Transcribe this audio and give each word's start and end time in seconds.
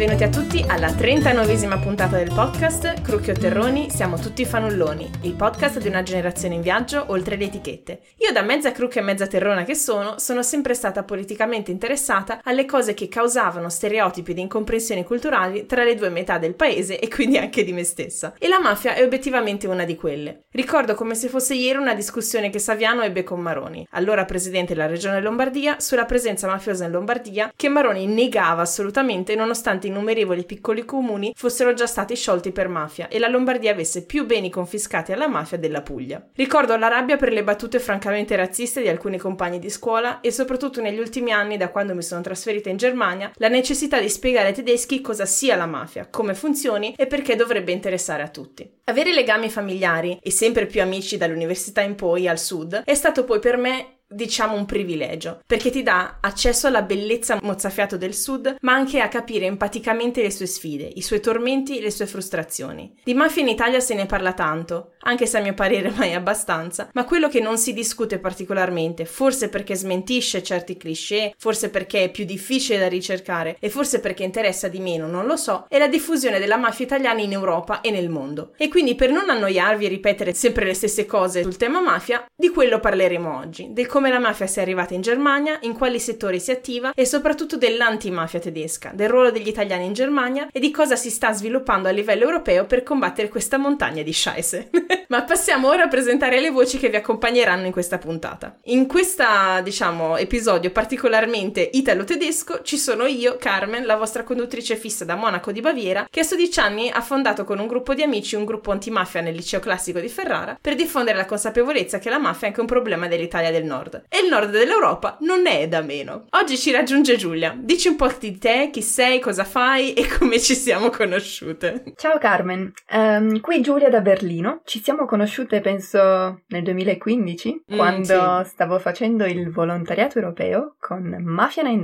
benvenuti 0.00 0.24
a 0.24 0.28
tutti 0.30 0.49
alla 0.66 0.88
39esima 0.88 1.80
puntata 1.80 2.16
del 2.16 2.32
podcast 2.34 3.00
Crucchio 3.02 3.34
Terroni, 3.34 3.90
siamo 3.90 4.18
tutti 4.18 4.44
fanulloni, 4.44 5.08
il 5.22 5.34
podcast 5.34 5.78
di 5.78 5.88
una 5.88 6.02
generazione 6.02 6.56
in 6.56 6.60
viaggio 6.60 7.04
oltre 7.08 7.36
le 7.36 7.44
etichette. 7.44 8.00
Io 8.18 8.32
da 8.32 8.42
mezza 8.42 8.72
crucchia 8.72 9.00
e 9.00 9.04
mezza 9.04 9.26
terrona 9.26 9.64
che 9.64 9.74
sono, 9.74 10.18
sono 10.18 10.42
sempre 10.42 10.74
stata 10.74 11.04
politicamente 11.04 11.70
interessata 11.70 12.40
alle 12.42 12.64
cose 12.64 12.94
che 12.94 13.08
causavano 13.08 13.68
stereotipi 13.68 14.34
di 14.34 14.40
incomprensioni 14.40 15.04
culturali 15.04 15.66
tra 15.66 15.84
le 15.84 15.94
due 15.94 16.08
metà 16.08 16.38
del 16.38 16.54
paese 16.54 16.98
e 16.98 17.08
quindi 17.08 17.38
anche 17.38 17.64
di 17.64 17.72
me 17.72 17.84
stessa. 17.84 18.34
E 18.38 18.48
la 18.48 18.60
mafia 18.60 18.94
è 18.94 19.02
obiettivamente 19.02 19.66
una 19.66 19.84
di 19.84 19.96
quelle. 19.96 20.42
Ricordo 20.50 20.94
come 20.94 21.14
se 21.14 21.28
fosse 21.28 21.54
ieri 21.54 21.78
una 21.78 21.94
discussione 21.94 22.50
che 22.50 22.58
Saviano 22.58 23.02
ebbe 23.02 23.22
con 23.22 23.40
Maroni, 23.40 23.86
allora 23.92 24.24
presidente 24.24 24.74
della 24.74 24.86
regione 24.86 25.20
Lombardia, 25.20 25.80
sulla 25.80 26.04
presenza 26.04 26.46
mafiosa 26.46 26.84
in 26.84 26.90
Lombardia, 26.90 27.52
che 27.54 27.68
Maroni 27.68 28.06
negava 28.06 28.62
assolutamente 28.62 29.34
nonostante 29.34 29.86
innumerevoli 29.86 30.48
piccoli 30.50 30.84
comuni 30.84 31.32
fossero 31.36 31.74
già 31.74 31.86
stati 31.86 32.16
sciolti 32.16 32.50
per 32.50 32.66
mafia 32.66 33.06
e 33.06 33.20
la 33.20 33.28
Lombardia 33.28 33.70
avesse 33.70 34.04
più 34.04 34.26
beni 34.26 34.50
confiscati 34.50 35.12
alla 35.12 35.28
mafia 35.28 35.58
della 35.58 35.80
Puglia. 35.80 36.26
Ricordo 36.34 36.76
la 36.76 36.88
rabbia 36.88 37.16
per 37.16 37.30
le 37.30 37.44
battute 37.44 37.78
francamente 37.78 38.34
razziste 38.34 38.80
di 38.80 38.88
alcuni 38.88 39.16
compagni 39.16 39.60
di 39.60 39.70
scuola 39.70 40.18
e 40.20 40.32
soprattutto 40.32 40.80
negli 40.80 40.98
ultimi 40.98 41.30
anni, 41.30 41.56
da 41.56 41.68
quando 41.68 41.94
mi 41.94 42.02
sono 42.02 42.20
trasferita 42.20 42.68
in 42.68 42.78
Germania, 42.78 43.30
la 43.36 43.46
necessità 43.46 44.00
di 44.00 44.08
spiegare 44.08 44.48
ai 44.48 44.54
tedeschi 44.54 45.00
cosa 45.00 45.24
sia 45.24 45.54
la 45.54 45.66
mafia, 45.66 46.08
come 46.10 46.34
funzioni 46.34 46.94
e 46.96 47.06
perché 47.06 47.36
dovrebbe 47.36 47.70
interessare 47.70 48.24
a 48.24 48.28
tutti. 48.28 48.68
Avere 48.86 49.12
legami 49.12 49.50
familiari 49.50 50.18
e 50.20 50.32
sempre 50.32 50.66
più 50.66 50.82
amici 50.82 51.16
dall'università 51.16 51.80
in 51.80 51.94
poi 51.94 52.26
al 52.26 52.40
sud 52.40 52.82
è 52.84 52.94
stato 52.94 53.22
poi 53.22 53.38
per 53.38 53.56
me 53.56 53.99
diciamo 54.12 54.56
un 54.56 54.66
privilegio, 54.66 55.40
perché 55.46 55.70
ti 55.70 55.82
dà 55.82 56.18
accesso 56.20 56.66
alla 56.66 56.82
bellezza 56.82 57.38
mozzafiato 57.42 57.96
del 57.96 58.14
sud, 58.14 58.56
ma 58.62 58.72
anche 58.72 59.00
a 59.00 59.08
capire 59.08 59.46
empaticamente 59.46 60.20
le 60.20 60.30
sue 60.30 60.46
sfide, 60.46 60.90
i 60.94 61.02
suoi 61.02 61.20
tormenti 61.20 61.80
le 61.80 61.90
sue 61.92 62.06
frustrazioni. 62.06 62.92
Di 63.04 63.14
mafia 63.14 63.42
in 63.42 63.48
Italia 63.48 63.78
se 63.78 63.94
ne 63.94 64.06
parla 64.06 64.32
tanto, 64.32 64.94
anche 65.00 65.26
se 65.26 65.38
a 65.38 65.42
mio 65.42 65.54
parere 65.54 65.90
mai 65.96 66.14
abbastanza, 66.14 66.88
ma 66.92 67.04
quello 67.04 67.28
che 67.28 67.40
non 67.40 67.56
si 67.56 67.72
discute 67.72 68.18
particolarmente, 68.18 69.04
forse 69.04 69.48
perché 69.48 69.76
smentisce 69.76 70.42
certi 70.42 70.76
cliché, 70.76 71.32
forse 71.38 71.70
perché 71.70 72.04
è 72.04 72.10
più 72.10 72.24
difficile 72.24 72.78
da 72.78 72.88
ricercare 72.88 73.56
e 73.60 73.70
forse 73.70 74.00
perché 74.00 74.24
interessa 74.24 74.66
di 74.66 74.80
meno, 74.80 75.06
non 75.06 75.26
lo 75.26 75.36
so, 75.36 75.66
è 75.68 75.78
la 75.78 75.88
diffusione 75.88 76.38
della 76.40 76.56
mafia 76.56 76.84
italiana 76.84 77.20
in 77.20 77.32
Europa 77.32 77.80
e 77.80 77.90
nel 77.90 78.08
mondo. 78.08 78.54
E 78.56 78.68
quindi 78.68 78.96
per 78.96 79.10
non 79.10 79.30
annoiarvi 79.30 79.84
e 79.84 79.88
ripetere 79.88 80.34
sempre 80.34 80.64
le 80.64 80.74
stesse 80.74 81.06
cose 81.06 81.42
sul 81.42 81.56
tema 81.56 81.80
mafia, 81.80 82.24
di 82.34 82.48
quello 82.48 82.80
parleremo 82.80 83.38
oggi, 83.38 83.68
del 83.70 83.86
come 83.86 83.99
come 84.00 84.12
la 84.12 84.18
mafia 84.18 84.46
sia 84.46 84.62
arrivata 84.62 84.94
in 84.94 85.02
Germania, 85.02 85.58
in 85.60 85.74
quali 85.74 86.00
settori 86.00 86.40
si 86.40 86.50
attiva 86.50 86.94
e 86.94 87.04
soprattutto 87.04 87.58
dell'antimafia 87.58 88.38
tedesca, 88.38 88.92
del 88.94 89.10
ruolo 89.10 89.30
degli 89.30 89.48
italiani 89.48 89.84
in 89.84 89.92
Germania 89.92 90.48
e 90.50 90.58
di 90.58 90.70
cosa 90.70 90.96
si 90.96 91.10
sta 91.10 91.34
sviluppando 91.34 91.86
a 91.86 91.90
livello 91.90 92.24
europeo 92.24 92.64
per 92.64 92.82
combattere 92.82 93.28
questa 93.28 93.58
montagna 93.58 94.02
di 94.02 94.14
scheisse. 94.14 94.70
Ma 95.08 95.24
passiamo 95.24 95.68
ora 95.68 95.82
a 95.82 95.88
presentare 95.88 96.40
le 96.40 96.48
voci 96.48 96.78
che 96.78 96.88
vi 96.88 96.96
accompagneranno 96.96 97.66
in 97.66 97.72
questa 97.72 97.98
puntata. 97.98 98.56
In 98.64 98.86
questo, 98.86 99.24
diciamo, 99.62 100.16
episodio 100.16 100.70
particolarmente 100.70 101.68
italo-tedesco 101.70 102.62
ci 102.62 102.78
sono 102.78 103.04
io, 103.04 103.36
Carmen, 103.36 103.84
la 103.84 103.96
vostra 103.96 104.22
conduttrice 104.22 104.76
fissa 104.76 105.04
da 105.04 105.14
Monaco 105.14 105.52
di 105.52 105.60
Baviera, 105.60 106.06
che 106.08 106.20
a 106.20 106.24
16 106.24 106.60
anni 106.60 106.88
ha 106.88 107.02
fondato 107.02 107.44
con 107.44 107.58
un 107.58 107.66
gruppo 107.66 107.92
di 107.92 108.02
amici 108.02 108.34
un 108.34 108.46
gruppo 108.46 108.70
antimafia 108.70 109.20
nel 109.20 109.34
liceo 109.34 109.60
classico 109.60 110.00
di 110.00 110.08
Ferrara 110.08 110.56
per 110.58 110.74
diffondere 110.74 111.18
la 111.18 111.26
consapevolezza 111.26 111.98
che 111.98 112.08
la 112.08 112.18
mafia 112.18 112.46
è 112.46 112.50
anche 112.50 112.60
un 112.60 112.66
problema 112.66 113.06
dell'Italia 113.06 113.50
del 113.50 113.64
Nord 113.64 113.89
nord. 113.90 114.04
E 114.08 114.20
il 114.20 114.28
nord 114.28 114.50
dell'Europa 114.50 115.16
non 115.20 115.42
ne 115.42 115.60
è 115.60 115.68
da 115.68 115.80
meno. 115.80 116.26
Oggi 116.30 116.56
ci 116.56 116.70
raggiunge 116.70 117.16
Giulia. 117.16 117.54
Dici 117.58 117.88
un 117.88 117.96
po' 117.96 118.12
di 118.18 118.38
te, 118.38 118.70
chi 118.72 118.82
sei, 118.82 119.20
cosa 119.20 119.44
fai 119.44 119.92
e 119.94 120.06
come 120.06 120.38
ci 120.38 120.54
siamo 120.54 120.90
conosciute. 120.90 121.82
Ciao 121.96 122.18
Carmen, 122.18 122.72
um, 122.92 123.40
qui 123.40 123.60
Giulia 123.60 123.88
da 123.88 124.00
Berlino. 124.00 124.62
Ci 124.64 124.82
siamo 124.82 125.04
conosciute 125.06 125.60
penso 125.60 126.42
nel 126.48 126.62
2015, 126.62 127.64
mm, 127.72 127.76
quando 127.76 128.42
sì. 128.44 128.50
stavo 128.50 128.78
facendo 128.78 129.24
il 129.24 129.50
volontariato 129.50 130.18
europeo 130.18 130.76
con 130.78 131.16
Mafia 131.22 131.62
Nein 131.62 131.78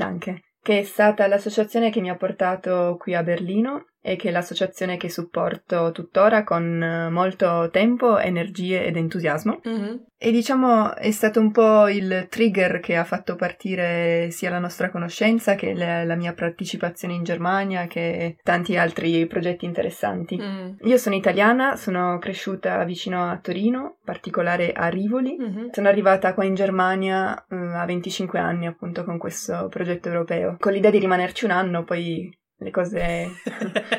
che 0.66 0.80
è 0.80 0.82
stata 0.82 1.28
l'associazione 1.28 1.90
che 1.90 2.00
mi 2.00 2.10
ha 2.10 2.16
portato 2.16 2.96
qui 2.98 3.14
a 3.14 3.22
Berlino 3.22 3.86
e 4.06 4.14
che 4.14 4.28
è 4.28 4.30
l'associazione 4.30 4.96
che 4.96 5.10
supporto 5.10 5.90
tuttora 5.90 6.44
con 6.44 6.80
eh, 6.80 7.10
molto 7.10 7.68
tempo, 7.72 8.18
energie 8.18 8.84
ed 8.84 8.96
entusiasmo. 8.96 9.60
Mm-hmm. 9.66 9.94
E 10.16 10.30
diciamo 10.30 10.94
è 10.94 11.10
stato 11.10 11.40
un 11.40 11.50
po' 11.50 11.88
il 11.88 12.28
trigger 12.30 12.78
che 12.78 12.94
ha 12.94 13.02
fatto 13.02 13.34
partire 13.34 14.30
sia 14.30 14.48
la 14.48 14.60
nostra 14.60 14.90
conoscenza 14.90 15.56
che 15.56 15.74
la, 15.74 16.04
la 16.04 16.14
mia 16.14 16.34
partecipazione 16.34 17.14
in 17.14 17.24
Germania 17.24 17.88
che 17.88 18.36
tanti 18.44 18.76
altri 18.76 19.26
progetti 19.26 19.64
interessanti. 19.64 20.38
Mm. 20.40 20.74
Io 20.82 20.96
sono 20.98 21.16
italiana, 21.16 21.74
sono 21.74 22.18
cresciuta 22.18 22.84
vicino 22.84 23.28
a 23.28 23.38
Torino, 23.38 23.80
in 23.80 24.04
particolare 24.04 24.72
a 24.72 24.86
Rivoli. 24.86 25.36
Mm-hmm. 25.36 25.68
Sono 25.72 25.88
arrivata 25.88 26.32
qua 26.32 26.44
in 26.44 26.54
Germania 26.54 27.44
uh, 27.48 27.54
a 27.54 27.84
25 27.84 28.38
anni 28.38 28.68
appunto 28.68 29.02
con 29.02 29.18
questo 29.18 29.66
progetto 29.68 30.08
europeo, 30.08 30.56
con 30.60 30.72
l'idea 30.72 30.92
di 30.92 31.00
rimanerci 31.00 31.44
un 31.44 31.50
anno, 31.50 31.82
poi 31.82 32.30
le 32.58 32.70
cose, 32.70 33.28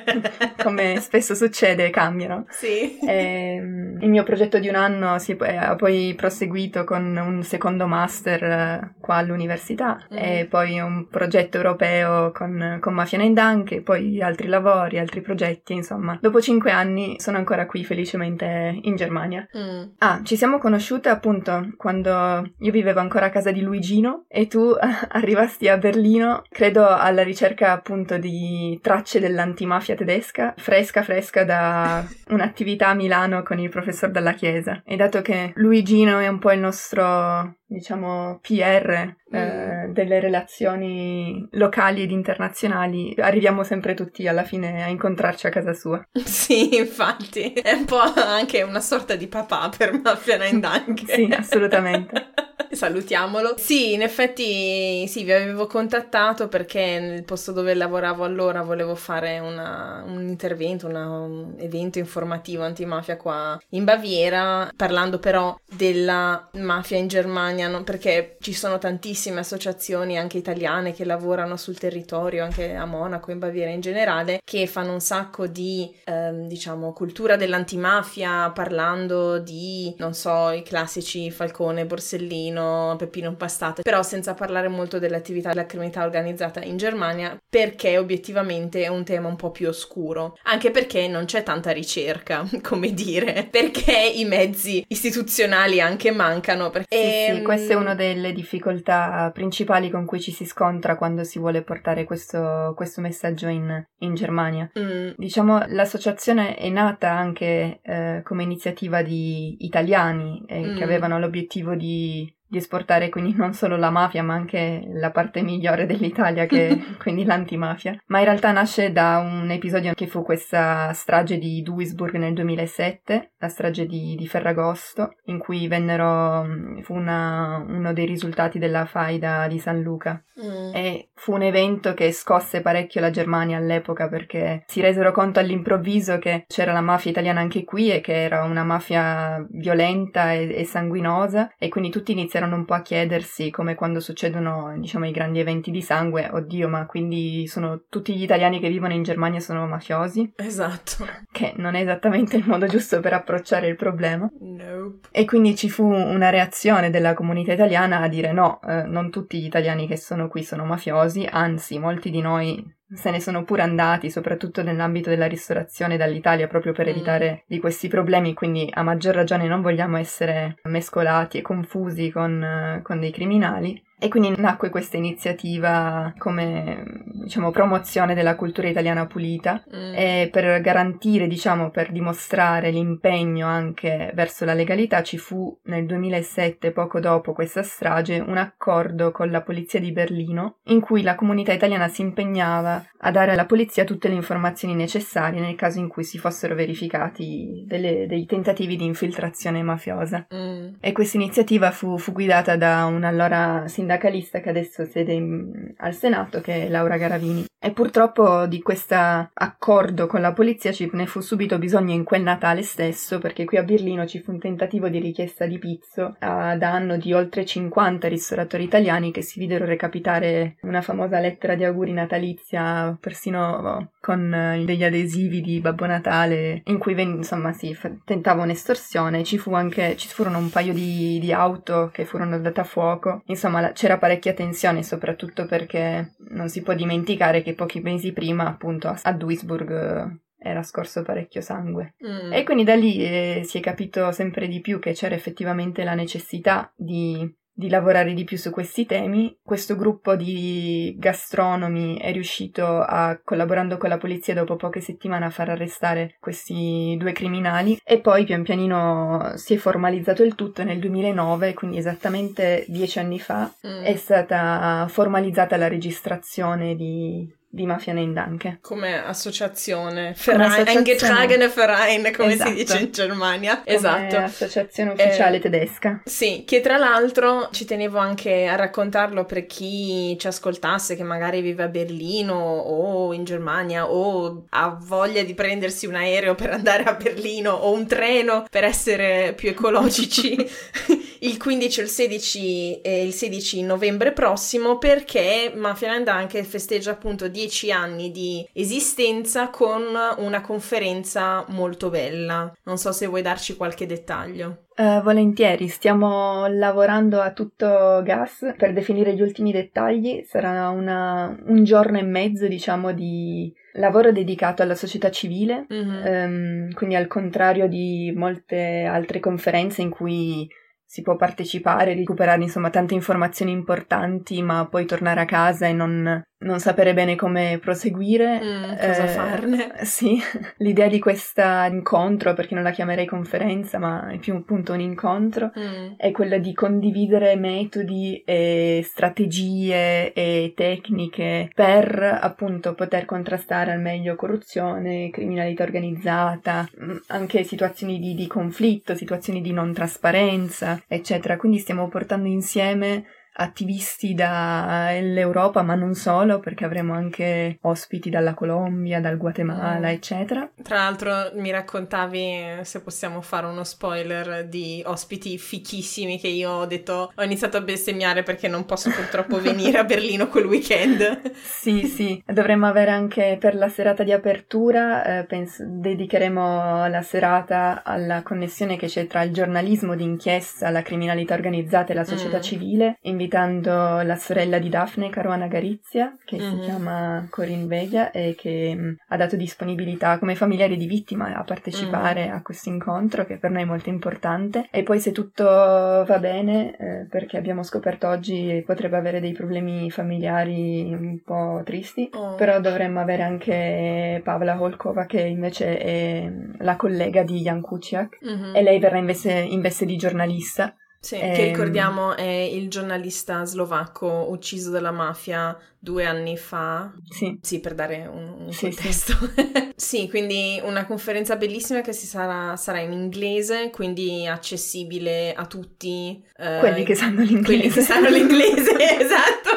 come 0.64 1.00
spesso 1.00 1.36
succede, 1.36 1.90
cambiano. 1.92 2.46
Sì. 2.50 2.98
E, 3.00 3.56
ehm, 3.56 3.98
il 4.02 4.10
mio 4.10 4.24
progetto 4.24 4.58
di 4.58 4.68
un 4.68 4.76
anno 4.76 5.20
si, 5.20 5.38
ha 5.40 5.76
poi 5.76 6.14
proseguito 6.16 6.84
con 6.84 7.16
un 7.16 7.44
secondo 7.44 7.86
master 7.86 8.44
eh, 8.44 8.94
qua 9.00 9.16
all'università 9.16 10.04
mm. 10.12 10.18
e 10.18 10.48
poi 10.50 10.80
un 10.80 11.08
progetto 11.08 11.58
europeo 11.58 12.32
con, 12.32 12.80
con 12.82 12.94
Mafia 12.94 13.20
Nendanche, 13.20 13.82
poi 13.82 14.22
altri 14.22 14.48
lavori, 14.48 14.98
altri 14.98 15.22
progetti, 15.22 15.74
insomma. 15.74 16.18
Dopo 16.20 16.42
cinque 16.42 16.72
anni 16.72 17.20
sono 17.20 17.38
ancora 17.38 17.68
qui 17.68 17.84
felicemente 17.84 18.80
in 18.82 18.96
Germania. 18.96 19.48
Mm. 19.56 19.84
Ah, 20.00 20.22
ci 20.24 20.36
siamo 20.36 20.58
conosciute 20.58 21.10
appunto 21.10 21.74
quando 21.78 22.10
io 22.58 22.72
vivevo 22.72 23.00
ancora 23.00 23.28
a 23.28 23.30
casa 23.30 23.52
di 23.52 23.62
Luigino 23.62 24.26
e 24.28 24.48
tu 24.48 24.74
arrivasti 25.10 25.68
a 25.68 25.78
Berlino, 25.78 26.42
credo 26.50 26.88
alla 26.88 27.24
ricerca 27.24 27.72
appunto 27.72 28.18
di 28.18 28.47
tracce 28.82 29.20
dell'antimafia 29.20 29.96
tedesca, 29.96 30.54
fresca 30.58 31.04
fresca 31.04 31.44
da 31.44 32.06
un'attività 32.30 32.90
a 32.90 32.94
Milano 32.94 33.44
con 33.44 33.60
il 33.60 33.70
professor 33.70 34.12
della 34.12 34.34
Chiesa. 34.34 34.82
E 34.86 34.96
dato 34.96 35.22
che 35.22 35.52
Luigino 35.56 36.20
è 36.20 36.28
un 36.28 36.40
po' 36.40 36.52
il 36.52 36.60
nostro 36.60 37.56
diciamo, 37.70 38.40
PR 38.42 39.16
eh, 39.30 39.88
mm. 39.88 39.92
delle 39.92 40.20
relazioni 40.22 41.46
locali 41.52 42.02
ed 42.02 42.12
internazionali, 42.12 43.14
arriviamo 43.18 43.64
sempre 43.64 43.94
tutti 43.94 44.26
alla 44.28 44.44
fine 44.44 44.84
a 44.84 44.88
incontrarci 44.88 45.48
a 45.48 45.50
casa 45.50 45.74
sua. 45.74 46.02
Sì, 46.48 46.78
infatti, 46.78 47.52
è 47.54 47.74
un 47.74 47.86
po' 47.86 48.00
anche 48.00 48.62
una 48.62 48.80
sorta 48.80 49.16
di 49.16 49.28
papà 49.28 49.70
per 49.76 50.00
Mafia 50.02 50.38
Nine 50.38 50.60
Dunk. 50.86 51.04
sì, 51.06 51.28
assolutamente. 51.32 52.30
Salutiamolo. 52.78 53.56
Sì, 53.58 53.94
in 53.94 54.04
effetti 54.04 55.08
sì, 55.08 55.24
vi 55.24 55.32
avevo 55.32 55.66
contattato 55.66 56.48
perché 56.48 57.00
nel 57.00 57.24
posto 57.24 57.52
dove 57.52 57.74
lavoravo 57.74 58.24
allora 58.24 58.62
volevo 58.62 58.94
fare 58.94 59.40
una, 59.40 60.04
un 60.06 60.22
intervento, 60.22 60.86
una, 60.86 61.10
un 61.10 61.56
evento 61.58 61.98
informativo 61.98 62.64
antimafia 62.64 63.18
qua 63.18 63.60
in 63.70 63.84
Baviera, 63.84 64.72
parlando 64.76 65.18
però 65.18 65.60
della 65.68 66.50
mafia 66.54 66.98
in 66.98 67.08
Germania, 67.08 67.68
no? 67.68 67.84
perché 67.84 68.38
ci 68.42 68.54
sono 68.54 68.78
tantissime 68.78 69.40
associazioni 69.40 70.20
anche 70.20 70.38
italiane 70.38 70.94
che 70.94 71.04
lavorano 71.04 71.58
sul 71.58 71.80
territorio, 71.80 72.44
anche 72.44 72.76
a 72.76 72.86
Monaco, 72.86 73.32
in 73.32 73.40
Baviera 73.40 73.72
in 73.72 73.82
generale, 73.82 74.40
che 74.44 74.68
fanno 74.68 74.94
un 74.94 75.02
sacco 75.02 75.48
di, 75.48 75.92
ehm, 76.04 76.48
diciamo, 76.48 76.94
cultura 76.94 77.38
dell'antimafia, 77.38 78.52
parlando 78.52 79.40
di, 79.40 79.96
non 79.98 80.14
so, 80.14 80.52
i 80.52 80.62
classici 80.62 81.32
Falcone, 81.32 81.88
Borsellino, 81.88 82.66
Peppino, 82.68 82.96
Peppino 82.98 83.30
Impastato, 83.30 83.82
però 83.82 84.04
senza 84.04 84.34
parlare 84.34 84.68
molto 84.68 85.00
dell'attività 85.00 85.50
della 85.50 85.66
criminalità 85.66 86.04
organizzata 86.04 86.62
in 86.62 86.78
Germania 86.78 87.38
perché 87.50 87.98
obiettivamente 87.98 88.84
è 88.84 88.88
un 88.88 89.04
tema 89.04 89.28
un 89.28 89.36
po' 89.36 89.52
più 89.52 89.68
oscuro, 89.68 90.38
anche 90.44 90.72
perché 90.72 91.08
non 91.08 91.26
c'è 91.26 91.44
tanta 91.44 91.72
ricerca, 91.72 92.46
come 92.62 92.94
dire, 92.94 93.48
perché 93.50 94.14
i 94.16 94.26
mezzi 94.26 94.84
istituzionali 94.88 95.80
anche 95.82 96.12
mancano. 96.12 96.70
Perché... 96.70 96.96
Sì, 96.96 97.04
e... 97.04 97.26
sì, 97.32 97.38
ehm, 97.38 97.44
questa 97.44 97.74
è 97.74 97.76
una 97.76 97.96
delle 97.96 98.34
difficoltà 98.34 99.32
principali 99.34 99.90
con 99.90 100.06
cui 100.06 100.20
ci 100.20 100.32
si 100.32 100.46
scontra 100.46 100.98
quando 100.98 101.24
si 101.24 101.40
vuole 101.40 101.64
portare 101.64 102.04
questo, 102.04 102.74
questo 102.76 103.02
messaggio 103.02 103.48
in, 103.48 103.84
in 104.00 104.14
Germania. 104.14 104.70
Mm. 104.78 105.12
Diciamo, 105.16 105.64
l'associazione 105.68 106.56
è 106.56 106.70
nata 106.70 107.12
anche 107.12 107.80
eh, 107.82 108.22
come 108.24 108.44
iniziativa 108.44 109.02
di 109.02 109.58
italiani 109.60 110.44
eh, 110.48 110.60
mm. 110.60 110.78
che 110.78 110.84
avevano 110.84 111.20
l'obiettivo 111.20 111.76
di 111.76 112.36
di 112.50 112.57
esportare 112.58 113.10
quindi 113.10 113.34
non 113.36 113.54
solo 113.54 113.78
la 113.78 113.90
mafia 113.90 114.24
ma 114.24 114.34
anche 114.34 114.84
la 114.94 115.12
parte 115.12 115.42
migliore 115.42 115.86
dell'Italia 115.86 116.46
che 116.46 116.78
quindi 117.00 117.26
l'antimafia 117.26 118.02
ma 118.08 118.20
in 118.20 118.26
realtà 118.26 118.52
nasce 118.52 118.92
da 118.92 119.18
un 119.18 119.50
episodio 119.50 119.94
che 119.94 120.08
fu 120.08 120.24
questa 120.24 120.92
strage 120.94 121.38
di 121.38 121.62
Duisburg 121.62 122.16
nel 122.16 122.34
2007 122.34 123.32
la 123.40 123.48
strage 123.48 123.86
di, 123.86 124.16
di 124.18 124.28
Ferragosto 124.28 125.16
in 125.26 125.38
cui 125.38 125.68
vennero 125.68 126.46
fu 126.82 126.96
una, 126.96 127.64
uno 127.68 127.94
dei 127.94 128.06
risultati 128.06 128.60
della 128.60 128.86
faida 128.86 129.48
di 129.48 129.60
San 129.60 129.82
Luca 129.82 130.24
mm. 130.40 130.74
e 130.74 131.10
fu 131.14 131.34
un 131.34 131.44
evento 131.44 131.94
che 131.94 132.12
scosse 132.12 132.62
parecchio 132.62 133.02
la 133.02 133.10
Germania 133.12 133.58
all'epoca 133.58 134.08
perché 134.08 134.64
si 134.68 134.82
resero 134.82 135.12
conto 135.12 135.40
all'improvviso 135.40 136.18
che 136.20 136.46
c'era 136.48 136.74
la 136.74 136.82
mafia 136.82 137.12
italiana 137.12 137.40
anche 137.40 137.64
qui 137.64 137.92
e 137.92 138.02
che 138.02 138.24
era 138.24 138.44
una 138.44 138.64
mafia 138.64 139.46
violenta 139.50 140.34
e, 140.34 140.54
e 140.54 140.66
sanguinosa 140.66 141.54
e 141.58 141.70
quindi 141.70 141.90
tutti 141.90 142.12
iniziarono 142.12 142.37
iniziarono 142.38 142.56
un 142.56 142.66
po' 142.66 142.74
a 142.76 142.82
chiedersi, 142.82 143.50
come 143.50 143.76
quando 143.76 144.00
succedono, 144.00 144.74
diciamo, 144.78 145.08
i 145.08 145.12
grandi 145.12 145.40
eventi 145.40 145.72
di 145.72 145.82
sangue, 145.82 146.30
oddio, 146.32 146.70
ma 146.70 146.86
quindi 146.86 147.48
sono 147.48 147.84
tutti 147.90 148.16
gli 148.16 148.24
italiani 148.24 148.60
che 148.60 148.70
vivono 148.70 148.94
in 148.94 149.04
Germania 149.04 149.40
sono 149.40 149.68
mafiosi? 149.68 150.34
Esatto. 150.36 151.06
Che 151.32 151.54
non 151.58 151.76
è 151.76 151.82
esattamente 151.82 152.38
il 152.38 152.48
modo 152.48 152.68
giusto 152.68 153.00
per 153.00 153.14
approcciare 153.14 153.68
il 153.68 153.76
problema. 153.76 154.30
Nope. 154.40 155.08
E 155.12 155.26
quindi 155.26 155.56
ci 155.56 155.70
fu 155.70 155.86
una 155.86 156.30
reazione 156.30 156.90
della 156.90 157.14
comunità 157.14 157.54
italiana 157.54 158.00
a 158.00 158.08
dire 158.08 158.32
no, 158.32 158.60
eh, 158.62 158.84
non 158.84 159.10
tutti 159.10 159.40
gli 159.40 159.46
italiani 159.46 159.88
che 159.88 159.98
sono 159.98 160.28
qui 160.28 160.44
sono 160.44 160.66
mafiosi, 160.66 161.28
anzi, 161.30 161.80
molti 161.80 162.10
di 162.10 162.22
noi 162.22 162.76
se 162.94 163.12
ne 163.12 163.20
sono 163.20 163.44
pure 163.44 163.62
andati, 163.62 164.10
soprattutto 164.10 164.64
nell'ambito 164.64 165.10
della 165.10 165.28
ristorazione 165.28 165.98
dall'Italia, 165.98 166.48
proprio 166.48 166.74
per 166.74 166.86
mm. 166.86 166.90
evitare 166.90 167.44
di 167.48 167.60
questi 167.60 167.88
problemi, 167.88 168.34
quindi 168.34 168.70
a 168.74 168.84
maggior 168.84 169.16
ragione 169.16 169.48
non 169.48 169.62
vogliamo 169.62 169.98
essere 169.98 170.58
mescolati 170.64 171.40
e 171.40 171.42
confusi 171.42 172.12
con, 172.12 172.80
con 172.84 173.00
dei 173.00 173.12
criminali. 173.12 173.82
E 174.00 174.10
quindi 174.10 174.32
nacque 174.38 174.70
questa 174.70 174.96
iniziativa 174.96 176.14
come, 176.20 176.84
diciamo, 177.06 177.50
promozione 177.50 178.14
della 178.14 178.36
cultura 178.36 178.68
italiana 178.68 179.08
pulita 179.08 179.64
mm. 179.76 179.94
e 179.96 180.30
per 180.32 180.62
garantire, 180.62 181.26
diciamo, 181.26 181.72
per 181.72 181.92
dimostrare 181.92 182.70
l'impegno 182.70 183.48
anche 183.48 184.12
verso 184.14 184.46
la 184.46 184.54
legalità 184.54 185.02
ci 185.02 185.18
fu 185.18 185.58
nel 185.64 185.88
2007, 185.88 186.72
poco 186.72 187.00
dopo 187.00 187.34
questa 187.34 187.64
strage, 187.64 188.20
un 188.20 188.38
accordo 188.38 189.12
con 189.12 189.32
la 189.32 189.42
polizia 189.42 189.80
di 189.80 189.92
Berlino 189.92 190.58
in 190.66 190.80
cui 190.80 191.02
la 191.02 191.16
comunità 191.16 191.52
italiana 191.52 191.88
si 191.88 192.02
impegnava 192.02 192.86
a 193.00 193.12
dare 193.12 193.32
alla 193.32 193.46
polizia 193.46 193.84
tutte 193.84 194.10
le 194.10 194.16
informazioni 194.16 194.76
necessarie 194.76 195.40
nel 195.40 195.56
caso 195.56 195.80
in 195.80 195.88
cui 195.88 196.04
si 196.04 196.20
fossero 196.20 196.54
verificati 196.54 197.64
delle, 197.68 198.06
dei 198.08 198.26
tentativi 198.26 198.76
di 198.76 198.86
infiltrazione 198.86 199.64
mafiosa. 199.64 200.28
Mm. 200.34 200.76
E 200.80 200.92
questa 200.92 201.18
iniziativa 201.18 201.72
fu, 201.72 201.98
fu 201.98 202.12
guidata 202.12 202.56
da 202.56 202.86
un 202.86 203.04
allora 203.04 203.68
sindacalista 203.88 204.42
che 204.42 204.50
adesso 204.50 204.84
siede 204.86 205.14
in, 205.14 205.74
al 205.78 205.94
Senato, 205.94 206.42
che 206.42 206.66
è 206.66 206.70
Laura 206.70 206.98
Garavini. 206.98 207.46
E 207.60 207.72
purtroppo 207.72 208.46
di 208.46 208.62
questo 208.62 208.96
accordo 208.96 210.06
con 210.06 210.22
la 210.22 210.34
polizia 210.34 210.72
ci 210.72 210.88
ne 210.94 211.08
fu 211.08 211.22
subito 211.22 211.58
bisogno 211.58 211.94
in 211.94 212.04
quel 212.04 212.22
Natale 212.22 212.62
stesso, 212.62 213.18
perché 213.18 213.46
qui 213.46 213.58
a 213.58 213.64
Berlino 213.64 214.06
ci 214.06 214.20
fu 214.20 214.32
un 214.32 214.40
tentativo 214.40 214.90
di 214.90 215.00
richiesta 215.00 215.46
di 215.46 215.58
pizzo 215.58 216.16
a 216.20 216.56
danno 216.56 216.98
di 216.98 217.14
oltre 217.14 217.46
50 217.46 218.08
ristoratori 218.08 218.64
italiani 218.64 219.12
che 219.12 219.22
si 219.22 219.40
videro 219.40 219.66
recapitare 219.66 220.58
una 220.62 220.82
famosa 220.82 221.20
lettera 221.20 221.56
di 221.56 221.64
auguri 221.64 221.94
natalizia, 221.94 222.96
persino 223.00 223.92
con 224.08 224.64
degli 224.64 224.86
adesivi 224.86 225.42
di 225.42 225.60
Babbo 225.60 225.86
Natale, 225.86 226.62
in 226.68 226.78
cui 226.78 226.94
ven- 226.94 227.18
insomma 227.18 227.52
si 227.52 227.74
f- 227.74 228.06
tentava 228.06 228.44
un'estorsione. 228.44 229.26
Ci 229.26 229.38
fu 229.38 229.54
anche, 229.54 229.98
ci 229.98 230.08
furono 230.08 230.38
un 230.38 230.50
paio 230.50 230.72
di, 230.72 231.20
di 231.20 231.34
auto 231.34 231.90
che 231.92 232.06
furono 232.06 232.40
date 232.40 232.62
a 232.62 232.64
fuoco. 232.64 233.22
Insomma, 233.26 233.60
la, 233.60 233.72
c'era 233.74 233.98
parecchia 233.98 234.34
tensione, 234.34 234.82
soprattutto 234.82 235.46
perché 235.46 236.16
non 236.30 236.48
si 236.48 236.62
può 236.62 236.74
dimenticare 236.74 237.42
che 237.42 237.54
pochi 237.54 237.82
mesi 237.82 238.14
prima, 238.14 238.48
appunto, 238.48 238.96
a 238.98 239.12
Duisburg 239.12 239.72
eh, 239.72 240.20
era 240.38 240.64
scorso 240.64 241.02
parecchio 241.02 241.42
sangue. 241.42 241.96
Mm. 242.08 242.32
E 242.32 242.44
quindi 242.46 242.64
da 242.64 242.76
lì 242.76 243.04
eh, 243.04 243.42
si 243.44 243.58
è 243.58 243.62
capito 243.62 244.14
sempre 244.14 244.48
di 244.48 244.62
più 244.62 244.80
che 244.80 244.94
c'era 244.94 245.16
effettivamente 245.16 245.84
la 245.84 245.96
necessità 245.96 246.72
di 246.78 247.30
di 247.58 247.70
lavorare 247.70 248.14
di 248.14 248.24
più 248.24 248.38
su 248.38 248.52
questi 248.52 248.86
temi. 248.86 249.36
Questo 249.44 249.76
gruppo 249.76 250.16
di 250.16 250.94
gastronomi 251.00 251.98
è 251.98 252.12
riuscito 252.12 252.64
a, 252.82 253.20
collaborando 253.24 253.78
con 253.78 253.90
la 253.90 253.98
polizia 253.98 254.36
dopo 254.36 254.56
poche 254.58 254.80
settimane, 254.80 255.26
a 255.26 255.32
far 255.32 255.50
arrestare 255.50 256.18
questi 256.20 256.96
due 257.00 257.14
criminali 257.14 257.80
e 257.84 258.00
poi 258.00 258.26
pian 258.26 258.44
pianino 258.44 259.32
si 259.38 259.56
è 259.56 259.58
formalizzato 259.58 260.22
il 260.24 260.36
tutto 260.36 260.64
nel 260.64 260.78
2009, 260.78 261.56
quindi 261.56 261.78
esattamente 261.78 262.64
dieci 262.68 263.00
anni 263.00 263.20
fa, 263.20 263.52
mm. 263.66 263.82
è 263.82 263.96
stata 263.96 264.86
formalizzata 264.88 265.58
la 265.58 265.68
registrazione 265.68 266.76
di, 266.76 267.28
di 267.50 267.66
Mafia 267.66 267.94
Nendanke. 267.94 268.60
Come 268.62 269.04
associazione, 269.04 270.16
Verein, 270.24 270.68
eingetragene 270.68 271.48
Verein, 271.48 272.12
come 272.16 272.34
esatto. 272.34 272.50
si 272.50 272.56
dice 272.56 272.78
in 272.80 272.92
Germania. 272.92 273.62
Come 273.64 273.76
esatto. 273.76 274.18
associazione 274.18 274.92
ufficiale 274.92 275.38
eh, 275.38 275.40
tedesca. 275.40 276.02
Sì, 276.06 276.44
che 276.46 276.62
tra 276.62 276.78
l'altro 276.78 277.50
ci 277.52 277.66
tenevo 277.66 277.98
anche 277.98 278.48
a 278.48 278.56
raccontarlo 278.56 279.26
per 279.26 279.46
chi 279.46 280.18
ci 280.20 280.28
ascoltasse 280.28 280.96
che 280.96 281.04
magari 281.04 281.42
vive 281.42 281.64
a 281.64 281.68
Berlino 281.68 282.36
o 282.36 283.14
in 283.14 283.24
Germania 283.24 283.90
o 283.90 284.46
ha 284.50 284.78
voglia 284.80 285.24
di 285.24 285.34
prendersi 285.34 285.86
un 285.86 285.96
aereo 285.96 286.36
per 286.36 286.52
andare 286.52 286.84
a 286.84 286.94
Berlino 286.94 287.52
o 287.52 287.72
un 287.72 287.88
treno 287.88 288.46
per 288.50 288.64
essere 288.66 289.34
più 289.36 289.50
ecologici 289.50 290.36
il 291.22 291.38
15 291.38 291.80
e 291.80 291.84
il 291.84 291.90
16, 291.90 292.82
e 292.82 293.04
il 293.04 293.14
16 293.14 293.64
novembre 293.64 294.14
prossimo 294.14 294.78
perché 294.78 295.52
Mafia 295.56 295.92
Nendanke 295.92 296.44
festeggia 296.44 296.92
appunto 296.92 297.28
10 297.28 297.46
dieci 297.48 297.72
anni 297.72 298.12
di 298.12 298.48
esistenza 298.54 299.50
con 299.50 299.84
una 300.18 300.42
conferenza 300.42 301.46
molto 301.50 301.90
bella. 301.90 302.52
Non 302.64 302.78
so 302.78 302.92
se 302.92 303.08
vuoi 303.08 303.22
darci 303.22 303.56
qualche 303.56 303.86
dettaglio. 303.86 304.66
Uh, 304.78 305.02
volentieri, 305.02 305.68
stiamo 305.70 306.46
lavorando 306.48 307.20
a 307.20 307.32
tutto 307.32 308.02
gas 308.04 308.54
per 308.58 308.74
definire 308.74 309.16
gli 309.16 309.22
ultimi 309.22 309.52
dettagli. 309.52 310.24
Sarà 310.24 310.70
una, 310.70 311.36
un 311.46 311.64
giorno 311.64 311.98
e 311.98 312.04
mezzo, 312.04 312.48
diciamo, 312.48 312.92
di 312.92 313.52
lavoro 313.74 314.12
dedicato 314.12 314.62
alla 314.62 314.76
società 314.76 315.10
civile, 315.10 315.66
mm-hmm. 315.72 316.68
um, 316.68 316.74
quindi 316.74 316.96
al 316.96 317.08
contrario 317.08 317.68
di 317.68 318.14
molte 318.16 318.84
altre 318.84 319.20
conferenze 319.20 319.82
in 319.82 319.90
cui 319.90 320.48
si 320.90 321.02
può 321.02 321.18
partecipare, 321.18 321.94
recuperare 321.94 322.42
insomma 322.42 322.70
tante 322.70 322.94
informazioni 322.94 323.52
importanti, 323.52 324.42
ma 324.42 324.66
poi 324.68 324.86
tornare 324.86 325.20
a 325.20 325.26
casa 325.26 325.68
e 325.68 325.74
non 325.74 326.24
non 326.40 326.60
sapere 326.60 326.94
bene 326.94 327.16
come 327.16 327.58
proseguire. 327.60 328.40
Mm, 328.42 328.64
cosa 328.76 329.04
eh, 329.04 329.08
farne? 329.08 329.76
Sì, 329.88 330.20
l'idea 330.58 330.88
di 330.88 331.00
questo 331.00 331.42
incontro, 331.42 332.34
perché 332.34 332.54
non 332.54 332.64
la 332.64 332.72
chiamerei 332.72 333.06
conferenza, 333.06 333.80
ma 333.80 334.10
è 334.10 334.18
più 334.18 334.36
appunto 334.36 334.74
un 334.74 334.82
incontro, 334.82 335.52
mm. 335.58 335.94
è 335.98 336.12
quella 336.12 336.38
di 336.38 336.54
condividere 336.54 337.36
metodi 337.36 338.22
e 338.26 338.84
strategie 338.86 340.14
e 340.14 340.54
tecniche 340.56 341.50
per 341.54 342.20
appunto 342.22 342.74
poter 342.74 343.06
contrastare 343.06 343.72
al 343.72 343.82
meglio 343.82 344.16
corruzione, 344.16 345.10
criminalità 345.10 345.64
organizzata, 345.64 346.68
mm, 346.82 346.98
anche 347.08 347.44
situazioni 347.44 348.00
di, 348.00 348.14
di 348.14 348.28
conflitto, 348.28 348.94
situazioni 348.94 349.42
di 349.42 349.54
non 349.54 349.74
trasparenza, 349.74 350.82
eccetera. 350.88 351.38
Quindi 351.38 351.60
stiamo 351.60 351.88
portando 351.88 352.28
insieme 352.28 353.06
attivisti 353.40 354.14
dall'Europa, 354.14 355.62
ma 355.62 355.76
non 355.76 355.94
solo, 355.94 356.40
perché 356.40 356.66
avremo 356.66 356.94
anche 356.94 357.58
ospiti 357.62 358.10
dalla 358.10 358.34
Colombia, 358.34 359.00
dal 359.00 359.18
Guatemala, 359.18 359.88
mm. 359.88 359.92
eccetera. 359.92 360.50
Tra 360.62 360.78
l'altro 360.78 361.32
mi 361.36 361.52
raccontavi, 361.52 362.60
se 362.62 362.82
possiamo 362.82 363.22
fare 363.22 363.46
uno 363.46 363.64
spoiler, 363.64 364.48
di 364.48 364.82
ospiti 364.86 365.38
fichissimi 365.38 366.20
che 366.20 366.28
io 366.28 366.52
ho 366.52 366.66
detto, 366.66 367.12
ho 367.14 367.24
iniziato 367.24 367.58
a 367.58 367.62
bestemmiare 367.62 368.24
perché 368.24 368.48
non 368.48 368.66
posso 368.66 368.90
purtroppo 368.90 369.38
venire 369.42 369.78
a 369.78 369.84
Berlino 369.84 370.28
quel 370.28 370.46
weekend. 370.46 371.32
sì, 371.36 371.86
sì, 371.86 372.22
dovremmo 372.26 372.66
avere 372.66 372.92
anche 372.92 373.38
per 373.40 373.56
la 373.56 373.70
serata 373.70 374.04
di 374.04 374.12
apertura, 374.12 375.20
eh, 375.20 375.26
penso, 375.26 375.64
dedicheremo 375.68 376.88
la 376.88 377.02
serata 377.04 377.84
alla 377.84 378.24
connessione 378.24 378.78
che 378.78 378.88
c'è 378.88 379.06
tra 379.06 379.22
il 379.22 379.32
giornalismo 379.32 379.96
d'inchiesta, 379.96 380.72
la 380.72 380.82
criminalità 380.82 381.36
organizzata 381.36 381.92
e 381.92 381.96
la 381.96 382.04
società 382.04 382.38
mm. 382.38 382.42
civile, 382.42 382.98
invitando 383.02 383.27
invitando 383.28 384.02
la 384.02 384.16
sorella 384.16 384.58
di 384.58 384.70
Daphne, 384.70 385.10
Caruana 385.10 385.48
Garizia, 385.48 386.16
che 386.24 386.38
mm-hmm. 386.38 386.50
si 386.50 386.60
chiama 386.60 387.28
Corinne 387.30 387.68
Veglia 387.68 388.12
e 388.12 388.36
che 388.38 388.74
mh, 388.74 388.82
mm, 388.82 388.94
ha 389.10 389.18
dato 389.18 389.36
disponibilità 389.36 390.18
come 390.18 390.36
familiare 390.36 390.78
di 390.78 390.88
vittima 390.88 391.36
a 391.36 391.44
partecipare 391.44 392.30
mm. 392.30 392.32
a 392.32 392.42
questo 392.42 392.70
incontro 392.70 393.26
che 393.26 393.38
per 393.38 393.52
noi 393.52 393.64
è 393.64 393.66
molto 393.66 393.90
importante. 393.90 394.70
E 394.72 394.84
poi 394.84 395.00
se 395.00 395.12
tutto 395.12 395.44
va 395.44 396.20
bene, 396.20 396.78
eh, 396.78 397.08
perché 397.10 397.38
abbiamo 397.38 397.64
scoperto 397.64 398.08
oggi 398.08 398.64
potrebbe 398.66 398.96
avere 398.96 399.20
dei 399.20 399.34
problemi 399.34 399.92
familiari 399.92 400.94
un 400.94 401.20
po' 401.24 401.62
tristi, 401.66 402.10
oh. 402.14 402.36
però 402.36 402.62
dovremmo 402.62 403.02
avere 403.02 403.24
anche 403.24 404.22
Pavla 404.24 404.60
Holkova 404.60 405.06
che 405.06 405.20
invece 405.20 405.78
è 405.78 406.32
la 406.60 406.78
collega 406.78 407.24
di 407.24 407.42
Jan 407.42 407.62
Kuciak 407.62 408.20
mm-hmm. 408.26 408.56
e 408.56 408.62
lei 408.62 408.80
verrà 408.80 408.98
in 408.98 409.06
veste, 409.06 409.32
in 409.32 409.60
veste 409.60 409.86
di 409.86 409.98
giornalista 409.98 410.74
Sì, 411.00 411.16
e... 411.16 411.20
che 411.20 411.42
ehm, 411.42 411.48
ricordiamo 411.48 412.16
è 412.16 412.24
il 412.24 412.70
giornalista 412.70 413.46
slovacco 413.46 414.28
ucciso 414.30 414.72
dalla 414.72 414.92
mafia 414.92 415.58
due 415.80 416.06
anni 416.06 416.38
fa. 416.38 416.92
Sì. 417.10 417.38
Sì, 417.42 417.60
per 417.60 417.76
dare 417.76 418.10
un, 418.12 418.46
un 418.46 418.54
sì, 418.54 418.66
contesto. 418.66 419.14
Sì. 419.36 419.72
sì. 419.76 420.10
quindi 420.10 420.60
una 420.64 420.86
conferenza 420.86 421.36
bellissima 421.36 421.82
che 421.82 421.94
sarà, 421.94 422.56
sarà, 422.56 422.80
in 422.80 422.92
inglese, 422.92 423.70
quindi 423.70 424.28
accessibile 424.28 425.34
a 425.34 425.46
tutti. 425.46 426.22
Eh, 426.38 426.58
quelli 426.60 426.84
che 426.84 426.96
sanno 426.96 427.22
l'inglese. 427.22 427.46
Quelli 427.46 427.70
che 427.70 427.82
sanno 427.82 428.10
l'inglese, 428.10 428.76
esatto. 429.00 429.57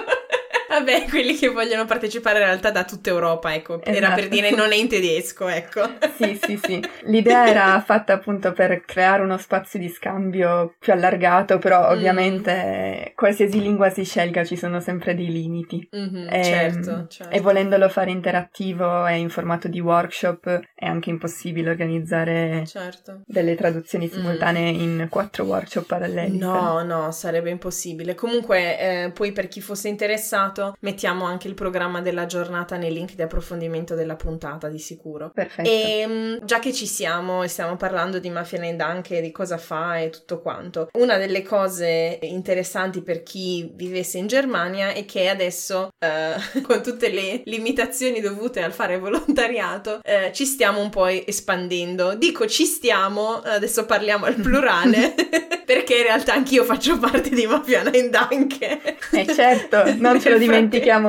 Vabbè, 0.81 1.07
quelli 1.09 1.35
che 1.35 1.49
vogliono 1.49 1.85
partecipare 1.85 2.39
in 2.39 2.47
realtà 2.47 2.71
da 2.71 2.85
tutta 2.85 3.11
Europa, 3.11 3.55
ecco. 3.55 3.75
Esatto. 3.75 3.91
Era 3.91 4.09
per 4.11 4.25
esatto. 4.25 4.35
dire 4.35 4.51
non 4.51 4.73
è 4.73 4.77
in 4.77 4.89
tedesco, 4.89 5.49
ecco. 5.49 5.83
Sì, 6.17 6.39
sì, 6.43 6.61
sì. 6.63 6.83
L'idea 7.05 7.47
era 7.47 7.81
fatta 7.85 8.15
appunto 8.15 8.53
per 8.53 8.83
creare 8.85 9.23
uno 9.23 9.37
spazio 9.37 9.79
di 9.79 9.89
scambio 9.89 10.75
più 10.79 10.93
allargato, 10.93 11.59
però 11.59 11.89
mm. 11.89 11.93
ovviamente 11.93 13.11
mm. 13.11 13.15
qualsiasi 13.15 13.61
lingua 13.61 13.91
si 13.91 14.05
scelga 14.05 14.45
ci 14.45 14.57
sono 14.57 14.81
sempre 14.81 15.15
dei 15.15 15.31
limiti. 15.31 15.87
Mm-hmm, 15.95 16.29
e, 16.33 16.45
certo, 16.45 17.07
certo. 17.09 17.35
E 17.35 17.41
volendolo 17.41 17.89
fare 17.89 18.11
interattivo 18.11 19.07
e 19.07 19.17
in 19.17 19.29
formato 19.29 19.69
di 19.69 19.81
workshop 19.81 20.61
è 20.75 20.87
anche 20.87 21.11
impossibile 21.11 21.71
organizzare 21.71 22.65
certo. 22.67 23.21
delle 23.27 23.55
traduzioni 23.55 24.07
mm. 24.07 24.11
simultanee 24.11 24.73
mm. 24.73 24.81
in 24.81 25.07
quattro 25.11 25.45
workshop 25.45 25.87
paralleli. 25.87 26.39
No, 26.39 26.83
no, 26.83 27.11
sarebbe 27.13 27.51
impossibile. 27.51 28.15
Comunque, 28.15 28.79
eh, 28.79 29.11
poi 29.11 29.33
per 29.33 29.49
chi 29.49 29.61
fosse 29.61 29.89
interessato 29.89 30.70
mettiamo 30.81 31.25
anche 31.25 31.49
il 31.49 31.55
programma 31.55 32.01
della 32.01 32.27
giornata 32.27 32.77
nei 32.77 32.93
link 32.93 33.15
di 33.15 33.23
approfondimento 33.23 33.95
della 33.95 34.17
puntata 34.17 34.69
di 34.69 34.79
sicuro. 34.79 35.31
Perfetto. 35.33 35.69
E 35.69 36.05
mm, 36.07 36.37
già 36.45 36.59
che 36.59 36.73
ci 36.73 36.87
siamo 36.87 37.43
e 37.43 37.49
stiamo 37.49 37.77
parlando 37.77 38.19
di 38.19 38.31
Mafia 38.31 38.59
anche 38.61 39.21
di 39.21 39.33
cosa 39.33 39.57
fa 39.59 39.99
e 39.99 40.11
tutto 40.11 40.41
quanto, 40.41 40.89
una 40.95 41.17
delle 41.17 41.43
cose 41.43 42.19
interessanti 42.23 43.01
per 43.03 43.23
chi 43.23 43.71
vivesse 43.75 44.19
in 44.19 44.27
Germania 44.27 44.93
è 44.93 45.05
che 45.05 45.29
adesso 45.29 45.91
eh, 45.99 46.35
con 46.63 46.83
tutte 46.83 47.09
le 47.09 47.43
limitazioni 47.45 48.21
dovute 48.21 48.63
al 48.63 48.73
fare 48.73 48.99
volontariato 48.99 50.01
eh, 50.03 50.31
ci 50.33 50.45
stiamo 50.45 50.81
un 50.81 50.91
po' 50.91 51.07
espandendo. 51.07 52.15
Dico 52.15 52.47
ci 52.47 52.65
stiamo, 52.65 53.41
adesso 53.43 53.87
parliamo 53.87 54.27
al 54.27 54.35
plurale. 54.35 55.15
perché 55.71 55.99
in 55.99 56.03
realtà 56.03 56.35
anch'io 56.35 56.65
faccio 56.65 56.99
parte 56.99 57.31
di 57.31 57.47
Mafia 57.47 57.85
Nine 57.85 58.11
anche. 58.11 58.99
Eh 59.13 59.27
certo, 59.33 59.85
non 59.99 60.21
ce 60.21 60.31
lo 60.31 60.39
dimentichiamo 60.39 60.60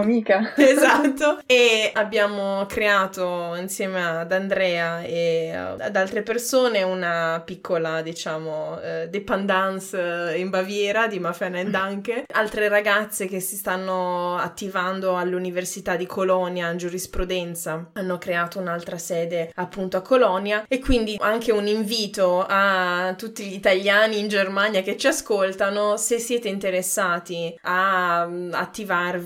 mica. 0.04 0.54
esatto. 0.58 1.40
E 1.46 1.92
abbiamo 1.94 2.66
creato 2.68 3.56
insieme 3.56 4.06
ad 4.06 4.32
Andrea 4.32 5.02
e 5.02 5.52
ad 5.54 5.96
altre 5.96 6.22
persone 6.22 6.84
una 6.84 7.42
piccola, 7.44 8.02
diciamo, 8.02 8.80
eh, 8.82 9.08
dependance 9.10 10.34
in 10.38 10.50
Baviera 10.50 11.08
di 11.08 11.20
Mafia 11.20 11.48
Nine 11.48 11.78
anche. 11.78 12.26
Altre 12.34 12.68
ragazze 12.68 13.28
che 13.28 13.40
si 13.40 13.56
stanno 13.56 14.38
attivando 14.38 15.18
all'Università 15.18 15.96
di 15.96 16.06
Colonia 16.06 16.70
in 16.72 16.78
giurisprudenza 16.78 17.90
hanno 17.94 18.18
creato 18.18 18.60
un'altra 18.60 18.98
sede 18.98 19.52
appunto 19.56 19.98
a 19.98 20.02
Colonia 20.02 20.66
e 20.68 20.80
quindi 20.80 21.18
anche 21.20 21.52
un 21.52 21.68
invito 21.68 22.46
a 22.48 23.14
tutti 23.18 23.44
gli 23.46 23.54
italiani 23.54 24.20
in 24.20 24.28
Germania 24.28 24.82
che 24.82 24.98
ci 24.98 25.08
ascoltano, 25.08 25.98
se 25.98 26.20
siete 26.20 26.48
interessati 26.48 27.56
a 27.62 28.26
mm, 28.28 28.54